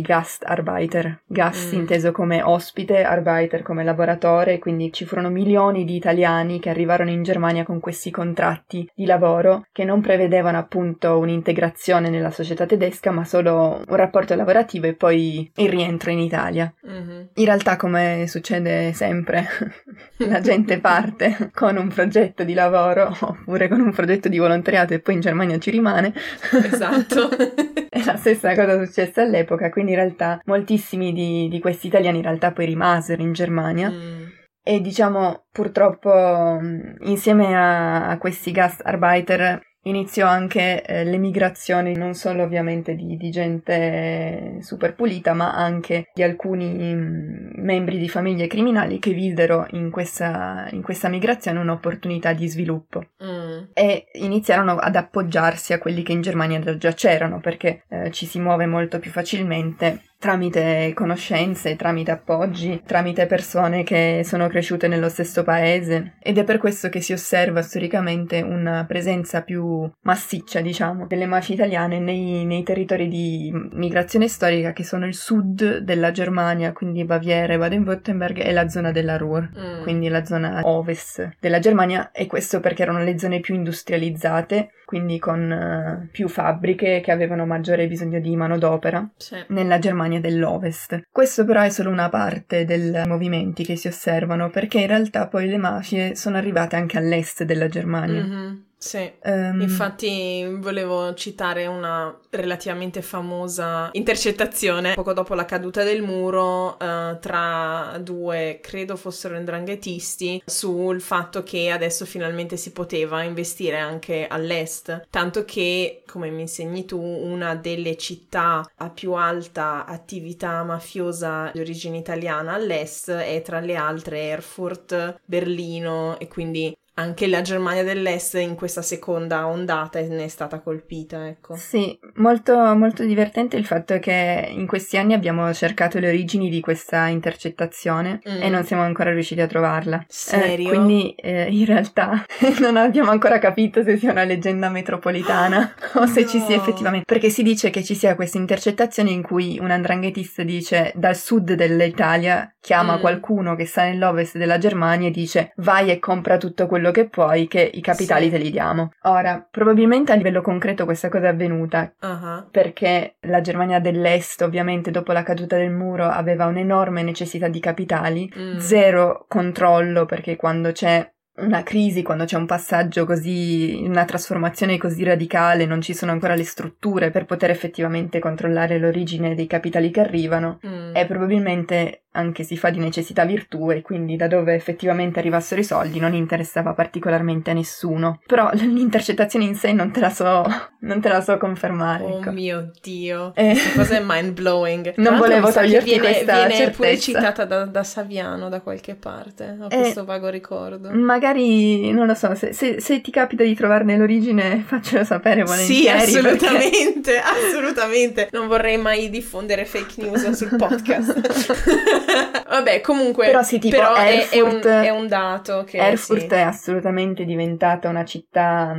Gastarbeiter, 0.00 1.22
Gast 1.26 1.74
mm. 1.74 1.78
inteso 1.78 2.12
come 2.12 2.40
ospite, 2.40 3.02
Arbeiter 3.02 3.62
come 3.62 3.82
lavoratore, 3.82 4.60
quindi 4.60 4.92
ci 4.92 5.04
furono 5.04 5.28
milioni 5.28 5.84
di 5.84 5.96
italiani 5.96 6.60
che 6.60 6.70
arrivarono 6.70 7.10
in 7.10 7.24
Germania 7.24 7.64
con 7.64 7.80
questi 7.80 8.12
contratti 8.12 8.88
di 8.94 9.06
lavoro 9.06 9.66
che 9.72 9.82
non 9.82 10.00
prevedevano 10.00 10.58
appunto 10.58 11.18
un'integrazione 11.18 12.08
nella 12.08 12.30
società 12.30 12.64
tedesca 12.64 13.10
ma 13.10 13.24
solo 13.24 13.82
un 13.88 13.96
rapporto 13.96 14.36
lavorativo 14.36 14.86
e 14.86 14.94
poi 14.94 15.50
il 15.56 15.68
rientro 15.68 16.12
in 16.12 16.20
Italia. 16.20 16.72
Mm-hmm. 16.88 17.24
In 17.34 17.44
realtà 17.44 17.74
come 17.74 18.26
succede 18.28 18.92
sempre, 18.92 19.48
la 20.28 20.40
gente 20.40 20.78
parte 20.78 21.50
con 21.52 21.76
un 21.76 21.88
progetto 21.88 22.44
di 22.44 22.54
lavoro 22.54 23.14
oppure 23.26 23.68
con 23.68 23.80
un 23.80 23.92
progetto 23.92 24.28
di 24.28 24.38
volontariato 24.38 24.94
e 24.94 25.00
poi 25.00 25.14
in 25.14 25.20
Germania 25.20 25.58
ci 25.58 25.70
rimane. 25.70 26.12
Esatto. 26.50 27.28
È 27.88 28.04
la 28.04 28.16
stessa 28.16 28.54
cosa 28.54 28.84
successa 28.84 29.22
all'epoca, 29.22 29.70
quindi 29.70 29.92
in 29.92 29.98
realtà 29.98 30.40
moltissimi 30.44 31.12
di, 31.12 31.48
di 31.48 31.60
questi 31.60 31.86
italiani 31.86 32.18
in 32.18 32.24
realtà 32.24 32.52
poi 32.52 32.66
rimasero 32.66 33.22
in 33.22 33.32
Germania. 33.32 33.90
Mm. 33.90 34.24
E 34.68 34.80
diciamo, 34.80 35.46
purtroppo, 35.52 36.58
insieme 37.02 37.56
a, 37.56 38.08
a 38.08 38.18
questi 38.18 38.50
gastarbeiter 38.50 39.60
iniziò 39.86 40.26
anche 40.26 40.82
eh, 40.82 41.04
l'emigrazione 41.04 41.92
non 41.92 42.14
solo 42.14 42.42
ovviamente 42.42 42.94
di, 42.94 43.16
di, 43.16 43.30
gente 43.30 44.58
super 44.60 44.94
pulita, 44.94 45.32
ma 45.32 45.54
anche 45.54 46.10
di 46.14 46.22
alcuni 46.22 46.66
mh, 46.66 46.94
mm, 46.94 47.64
membri 47.64 47.98
di 47.98 48.08
famiglie 48.08 48.46
criminali 48.46 48.98
che 48.98 49.12
videro 49.12 49.66
in 49.70 49.90
questa, 49.90 50.68
in 50.70 50.82
questa 50.82 51.08
migrazione 51.08 51.58
un'opportunità 51.58 52.32
di 52.32 52.48
sviluppo 52.48 53.06
mm. 53.22 53.64
e 53.72 54.06
iniziarono 54.12 54.76
ad 54.76 54.96
appoggiarsi 54.96 55.72
a 55.72 55.78
quelli 55.78 56.02
che 56.02 56.12
in 56.12 56.20
Germania 56.20 56.76
già 56.76 56.92
c'erano 56.92 57.40
perché 57.40 57.84
eh, 57.88 58.10
ci 58.10 58.26
si 58.26 58.38
muove 58.38 58.66
molto 58.66 58.98
più 58.98 59.10
facilmente 59.10 60.02
tramite 60.26 60.92
conoscenze, 60.92 61.76
tramite 61.76 62.10
appoggi, 62.10 62.82
tramite 62.84 63.26
persone 63.26 63.84
che 63.84 64.22
sono 64.24 64.48
cresciute 64.48 64.88
nello 64.88 65.08
stesso 65.08 65.44
paese 65.44 66.14
ed 66.20 66.36
è 66.38 66.42
per 66.42 66.58
questo 66.58 66.88
che 66.88 67.00
si 67.00 67.12
osserva 67.12 67.62
storicamente 67.62 68.40
una 68.42 68.84
presenza 68.88 69.42
più 69.42 69.88
massiccia, 70.00 70.60
diciamo, 70.60 71.06
delle 71.06 71.26
mafie 71.26 71.54
italiane 71.54 72.00
nei, 72.00 72.44
nei 72.44 72.64
territori 72.64 73.06
di 73.06 73.52
migrazione 73.74 74.26
storica 74.26 74.72
che 74.72 74.82
sono 74.82 75.06
il 75.06 75.14
sud 75.14 75.78
della 75.78 76.10
Germania, 76.10 76.72
quindi 76.72 77.04
Baviera 77.04 77.52
e 77.52 77.58
Baden-Württemberg 77.58 78.44
e 78.44 78.52
la 78.52 78.68
zona 78.68 78.90
della 78.90 79.16
Ruhr, 79.16 79.48
mm. 79.56 79.82
quindi 79.82 80.08
la 80.08 80.24
zona 80.24 80.58
ovest 80.64 81.36
della 81.38 81.60
Germania 81.60 82.10
e 82.10 82.26
questo 82.26 82.58
perché 82.58 82.82
erano 82.82 83.04
le 83.04 83.16
zone 83.16 83.38
più 83.38 83.54
industrializzate 83.54 84.70
quindi 84.86 85.18
con 85.18 85.50
uh, 85.50 86.08
più 86.10 86.28
fabbriche 86.28 87.00
che 87.00 87.10
avevano 87.10 87.44
maggiore 87.44 87.88
bisogno 87.88 88.20
di 88.20 88.36
manodopera 88.36 89.06
sì. 89.16 89.36
nella 89.48 89.80
Germania 89.80 90.20
dell'Ovest. 90.20 91.02
Questo 91.10 91.44
però 91.44 91.60
è 91.62 91.70
solo 91.70 91.90
una 91.90 92.08
parte 92.08 92.64
dei 92.64 93.02
movimenti 93.04 93.64
che 93.64 93.76
si 93.76 93.88
osservano, 93.88 94.48
perché 94.48 94.78
in 94.78 94.86
realtà 94.86 95.26
poi 95.26 95.48
le 95.48 95.58
mafie 95.58 96.14
sono 96.14 96.36
arrivate 96.36 96.76
anche 96.76 96.98
all'est 96.98 97.42
della 97.42 97.66
Germania. 97.68 98.22
Mm-hmm. 98.22 98.54
Sì, 98.78 99.10
um, 99.24 99.62
infatti 99.62 100.46
volevo 100.58 101.14
citare 101.14 101.66
una 101.66 102.14
relativamente 102.30 103.00
famosa 103.00 103.88
intercettazione. 103.92 104.94
Poco 104.94 105.14
dopo 105.14 105.34
la 105.34 105.46
caduta 105.46 105.82
del 105.82 106.02
muro 106.02 106.76
uh, 106.78 107.18
tra 107.18 107.98
due, 108.00 108.60
credo 108.62 108.96
fossero 108.96 109.36
indranghetisti, 109.36 110.42
sul 110.44 111.00
fatto 111.00 111.42
che 111.42 111.70
adesso 111.70 112.04
finalmente 112.04 112.56
si 112.58 112.72
poteva 112.72 113.22
investire 113.22 113.78
anche 113.78 114.26
all'est, 114.28 115.06
tanto 115.10 115.44
che, 115.44 116.02
come 116.06 116.28
mi 116.30 116.42
insegni 116.42 116.84
tu, 116.84 117.00
una 117.00 117.54
delle 117.54 117.96
città 117.96 118.70
a 118.76 118.90
più 118.90 119.12
alta 119.12 119.86
attività 119.86 120.62
mafiosa 120.62 121.50
di 121.52 121.60
origine 121.60 121.96
italiana 121.96 122.52
all'est 122.52 123.10
è 123.10 123.40
tra 123.42 123.60
le 123.60 123.74
altre 123.74 124.20
Erfurt, 124.28 125.20
Berlino 125.24 126.18
e 126.18 126.28
quindi 126.28 126.76
anche 126.98 127.26
la 127.26 127.42
Germania 127.42 127.82
dell'Est 127.82 128.34
in 128.36 128.54
questa 128.54 128.80
seconda 128.80 129.46
ondata 129.46 130.00
ne 130.00 130.24
è 130.24 130.28
stata 130.28 130.60
colpita, 130.60 131.28
ecco. 131.28 131.54
Sì, 131.56 131.98
molto, 132.14 132.56
molto 132.74 133.04
divertente 133.04 133.56
il 133.56 133.66
fatto 133.66 133.98
che 133.98 134.48
in 134.50 134.66
questi 134.66 134.96
anni 134.96 135.12
abbiamo 135.12 135.52
cercato 135.52 135.98
le 135.98 136.08
origini 136.08 136.48
di 136.48 136.60
questa 136.60 137.06
intercettazione 137.08 138.20
mm. 138.26 138.42
e 138.42 138.48
non 138.48 138.64
siamo 138.64 138.82
ancora 138.82 139.12
riusciti 139.12 139.42
a 139.42 139.46
trovarla. 139.46 140.04
Serio? 140.08 140.72
Eh, 140.72 140.74
quindi 140.74 141.14
eh, 141.16 141.48
in 141.50 141.66
realtà 141.66 142.24
non 142.60 142.78
abbiamo 142.78 143.10
ancora 143.10 143.38
capito 143.38 143.82
se 143.82 143.98
sia 143.98 144.12
una 144.12 144.24
leggenda 144.24 144.70
metropolitana 144.70 145.74
o 145.96 146.06
se 146.06 146.22
no. 146.22 146.28
ci 146.28 146.40
sia 146.40 146.56
effettivamente. 146.56 147.04
Perché 147.04 147.28
si 147.28 147.42
dice 147.42 147.68
che 147.68 147.84
ci 147.84 147.94
sia 147.94 148.14
questa 148.14 148.38
intercettazione 148.38 149.10
in 149.10 149.22
cui 149.22 149.58
un 149.60 149.70
andranghetista 149.70 150.42
dice 150.42 150.92
dal 150.94 151.16
sud 151.16 151.52
dell'Italia 151.52 152.50
chiama 152.58 152.96
mm. 152.96 153.00
qualcuno 153.00 153.54
che 153.54 153.66
sta 153.66 153.84
nell'ovest 153.84 154.38
della 154.38 154.58
Germania 154.58 155.08
e 155.08 155.12
dice 155.12 155.52
vai 155.56 155.90
e 155.90 155.98
compra 155.98 156.36
tutto 156.36 156.66
quello 156.66 156.85
che 156.90 157.08
puoi 157.08 157.46
che 157.48 157.70
i 157.72 157.80
capitali 157.80 158.26
sì. 158.26 158.30
te 158.30 158.38
li 158.38 158.50
diamo. 158.50 158.90
Ora, 159.02 159.46
probabilmente 159.50 160.12
a 160.12 160.16
livello 160.16 160.42
concreto 160.42 160.84
questa 160.84 161.08
cosa 161.08 161.26
è 161.26 161.28
avvenuta 161.28 161.92
uh-huh. 162.00 162.48
perché 162.50 163.16
la 163.22 163.40
Germania 163.40 163.80
dell'Est 163.80 164.42
ovviamente 164.42 164.90
dopo 164.90 165.12
la 165.12 165.22
caduta 165.22 165.56
del 165.56 165.70
muro 165.70 166.06
aveva 166.06 166.46
un'enorme 166.46 167.02
necessità 167.02 167.48
di 167.48 167.60
capitali, 167.60 168.30
mm. 168.36 168.58
zero 168.58 169.24
controllo 169.28 170.06
perché 170.06 170.36
quando 170.36 170.72
c'è 170.72 171.08
una 171.36 171.62
crisi, 171.62 172.02
quando 172.02 172.24
c'è 172.24 172.36
un 172.36 172.46
passaggio 172.46 173.04
così, 173.04 173.82
una 173.84 174.04
trasformazione 174.04 174.78
così 174.78 175.04
radicale, 175.04 175.66
non 175.66 175.80
ci 175.80 175.92
sono 175.92 176.12
ancora 176.12 176.34
le 176.34 176.44
strutture 176.44 177.10
per 177.10 177.26
poter 177.26 177.50
effettivamente 177.50 178.18
controllare 178.18 178.78
l'origine 178.78 179.34
dei 179.34 179.46
capitali 179.46 179.90
che 179.90 180.00
arrivano 180.00 180.60
mm. 180.66 180.96
e 180.96 181.06
probabilmente 181.06 182.04
anche 182.16 182.42
si 182.42 182.56
fa 182.56 182.70
di 182.70 182.78
necessità 182.78 183.24
virtù 183.24 183.70
e 183.70 183.82
quindi 183.82 184.16
da 184.16 184.26
dove 184.26 184.54
effettivamente 184.54 185.18
arrivassero 185.18 185.60
i 185.60 185.64
soldi 185.64 186.00
non 186.00 186.14
interessava 186.14 186.72
particolarmente 186.72 187.50
a 187.50 187.54
nessuno. 187.54 188.20
Però 188.26 188.50
l'intercettazione 188.54 189.44
in 189.44 189.54
sé 189.54 189.72
non 189.72 189.90
te 189.90 190.00
la 190.00 190.10
so, 190.10 190.44
non 190.80 191.00
te 191.00 191.08
la 191.08 191.20
so 191.20 191.36
confermare. 191.36 192.04
Oh 192.04 192.18
ecco. 192.18 192.30
mio 192.32 192.70
dio, 192.82 193.32
eh. 193.34 193.50
questa 193.50 193.78
cosa 193.78 193.96
è 193.96 194.02
mind 194.04 194.32
blowing. 194.32 194.94
Non 194.96 195.18
volevo 195.18 195.52
toglierti 195.52 195.90
viene, 195.90 196.06
questa 196.06 196.34
viene 196.34 196.54
certezza. 196.54 196.76
pure 196.76 196.98
citata 196.98 197.44
da, 197.44 197.64
da, 197.64 197.82
Saviano 197.84 198.48
da 198.48 198.60
qualche 198.60 198.94
parte, 198.94 199.56
ho 199.60 199.66
eh, 199.70 199.80
questo 199.80 200.04
vago 200.04 200.28
ricordo. 200.28 200.90
Magari, 200.90 201.92
non 201.92 202.06
lo 202.06 202.14
so, 202.14 202.34
se, 202.34 202.52
se, 202.52 202.80
se, 202.80 203.00
ti 203.00 203.10
capita 203.10 203.44
di 203.44 203.54
trovarne 203.54 203.96
l'origine 203.96 204.64
faccelo 204.66 205.04
sapere 205.04 205.42
volentieri. 205.42 205.80
Sì, 205.82 205.88
assolutamente, 205.88 207.12
perché... 207.12 207.22
assolutamente. 207.46 208.28
Non 208.32 208.48
vorrei 208.48 208.78
mai 208.78 209.10
diffondere 209.10 209.64
fake 209.64 210.02
news 210.02 210.30
sul 210.30 210.56
podcast. 210.56 212.04
Vabbè, 212.48 212.80
comunque, 212.80 213.26
però, 213.26 213.42
sì, 213.42 213.58
tipo 213.58 213.76
però 213.76 213.94
Erfurt, 213.96 214.30
è, 214.30 214.36
è, 214.36 214.40
un, 214.40 214.84
è, 214.84 214.90
un, 214.90 215.06
dato 215.08 215.64
che... 215.64 215.78
Erfurt 215.78 216.28
sì. 216.28 216.34
è 216.34 216.40
assolutamente 216.40 217.24
diventata 217.24 217.88
una 217.88 218.04
città 218.04 218.74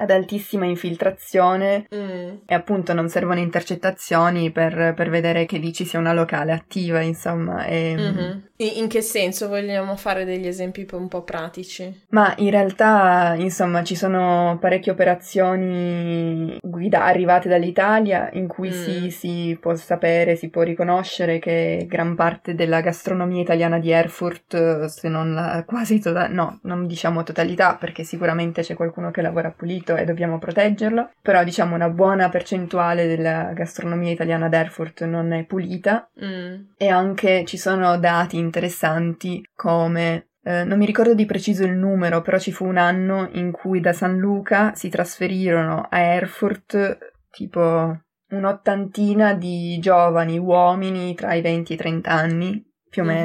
ad 0.00 0.10
altissima 0.10 0.64
infiltrazione 0.64 1.86
mm. 1.92 2.28
e 2.46 2.54
appunto 2.54 2.92
non 2.94 3.08
servono 3.08 3.40
intercettazioni 3.40 4.52
per, 4.52 4.94
per, 4.94 5.10
vedere 5.10 5.44
che 5.44 5.58
lì 5.58 5.72
ci 5.72 5.84
sia 5.84 5.98
una 5.98 6.12
locale 6.12 6.52
attiva, 6.52 7.00
insomma. 7.00 7.64
E... 7.64 7.94
Mm-hmm. 7.96 8.38
In 8.60 8.88
che 8.88 9.02
senso 9.02 9.48
vogliamo 9.48 9.96
fare 9.96 10.24
degli 10.24 10.46
esempi 10.46 10.86
un 10.92 11.08
po' 11.08 11.22
pratici? 11.22 12.06
Ma 12.10 12.32
in 12.38 12.50
realtà, 12.50 13.34
insomma, 13.36 13.84
ci 13.84 13.94
sono 13.94 14.58
parecchie 14.60 14.92
operazioni 14.92 16.58
guida- 16.60 17.04
arrivate 17.04 17.48
dall'Italia 17.48 18.30
in 18.32 18.46
cui 18.46 18.68
mm. 18.68 18.72
si, 18.72 19.10
si, 19.10 19.58
può 19.60 19.74
sapere, 19.74 20.36
si 20.36 20.48
può 20.48 20.62
riconoscere 20.62 21.38
che 21.38 21.86
gran 21.88 22.14
parte 22.14 22.54
della 22.54 22.80
gastronomia 22.80 23.42
italiana 23.42 23.78
di 23.78 23.90
Erfurt, 23.90 24.84
se 24.84 25.08
non 25.08 25.34
la 25.34 25.64
quasi 25.66 26.00
totalità, 26.00 26.32
no, 26.32 26.60
non 26.62 26.86
diciamo 26.86 27.22
totalità 27.22 27.76
perché 27.76 28.04
sicuramente 28.04 28.62
c'è 28.62 28.74
qualcuno 28.74 29.10
che 29.10 29.22
lavora 29.22 29.50
pulito 29.50 29.87
e 29.96 30.04
dobbiamo 30.04 30.38
proteggerlo, 30.38 31.10
però 31.22 31.44
diciamo 31.44 31.74
una 31.74 31.88
buona 31.88 32.28
percentuale 32.28 33.06
della 33.06 33.52
gastronomia 33.54 34.12
italiana 34.12 34.48
d'Erfurt 34.48 35.04
non 35.04 35.32
è 35.32 35.44
pulita 35.44 36.08
mm. 36.22 36.54
e 36.76 36.88
anche 36.88 37.44
ci 37.44 37.56
sono 37.56 37.98
dati 37.98 38.38
interessanti 38.38 39.42
come 39.54 40.28
eh, 40.48 40.64
non 40.64 40.78
mi 40.78 40.86
ricordo 40.86 41.14
di 41.14 41.26
preciso 41.26 41.64
il 41.64 41.74
numero, 41.74 42.22
però 42.22 42.38
ci 42.38 42.52
fu 42.52 42.64
un 42.66 42.78
anno 42.78 43.28
in 43.32 43.50
cui 43.50 43.80
da 43.80 43.92
San 43.92 44.16
Luca 44.16 44.74
si 44.74 44.88
trasferirono 44.88 45.86
a 45.90 45.98
Erfurt 45.98 46.98
tipo 47.30 48.00
un'ottantina 48.30 49.34
di 49.34 49.78
giovani 49.78 50.38
uomini 50.38 51.14
tra 51.14 51.34
i 51.34 51.42
20 51.42 51.72
e 51.72 51.74
i 51.74 51.78
30 51.78 52.10
anni, 52.10 52.64
più 52.88 53.02
o 53.02 53.04
mm-hmm. 53.04 53.16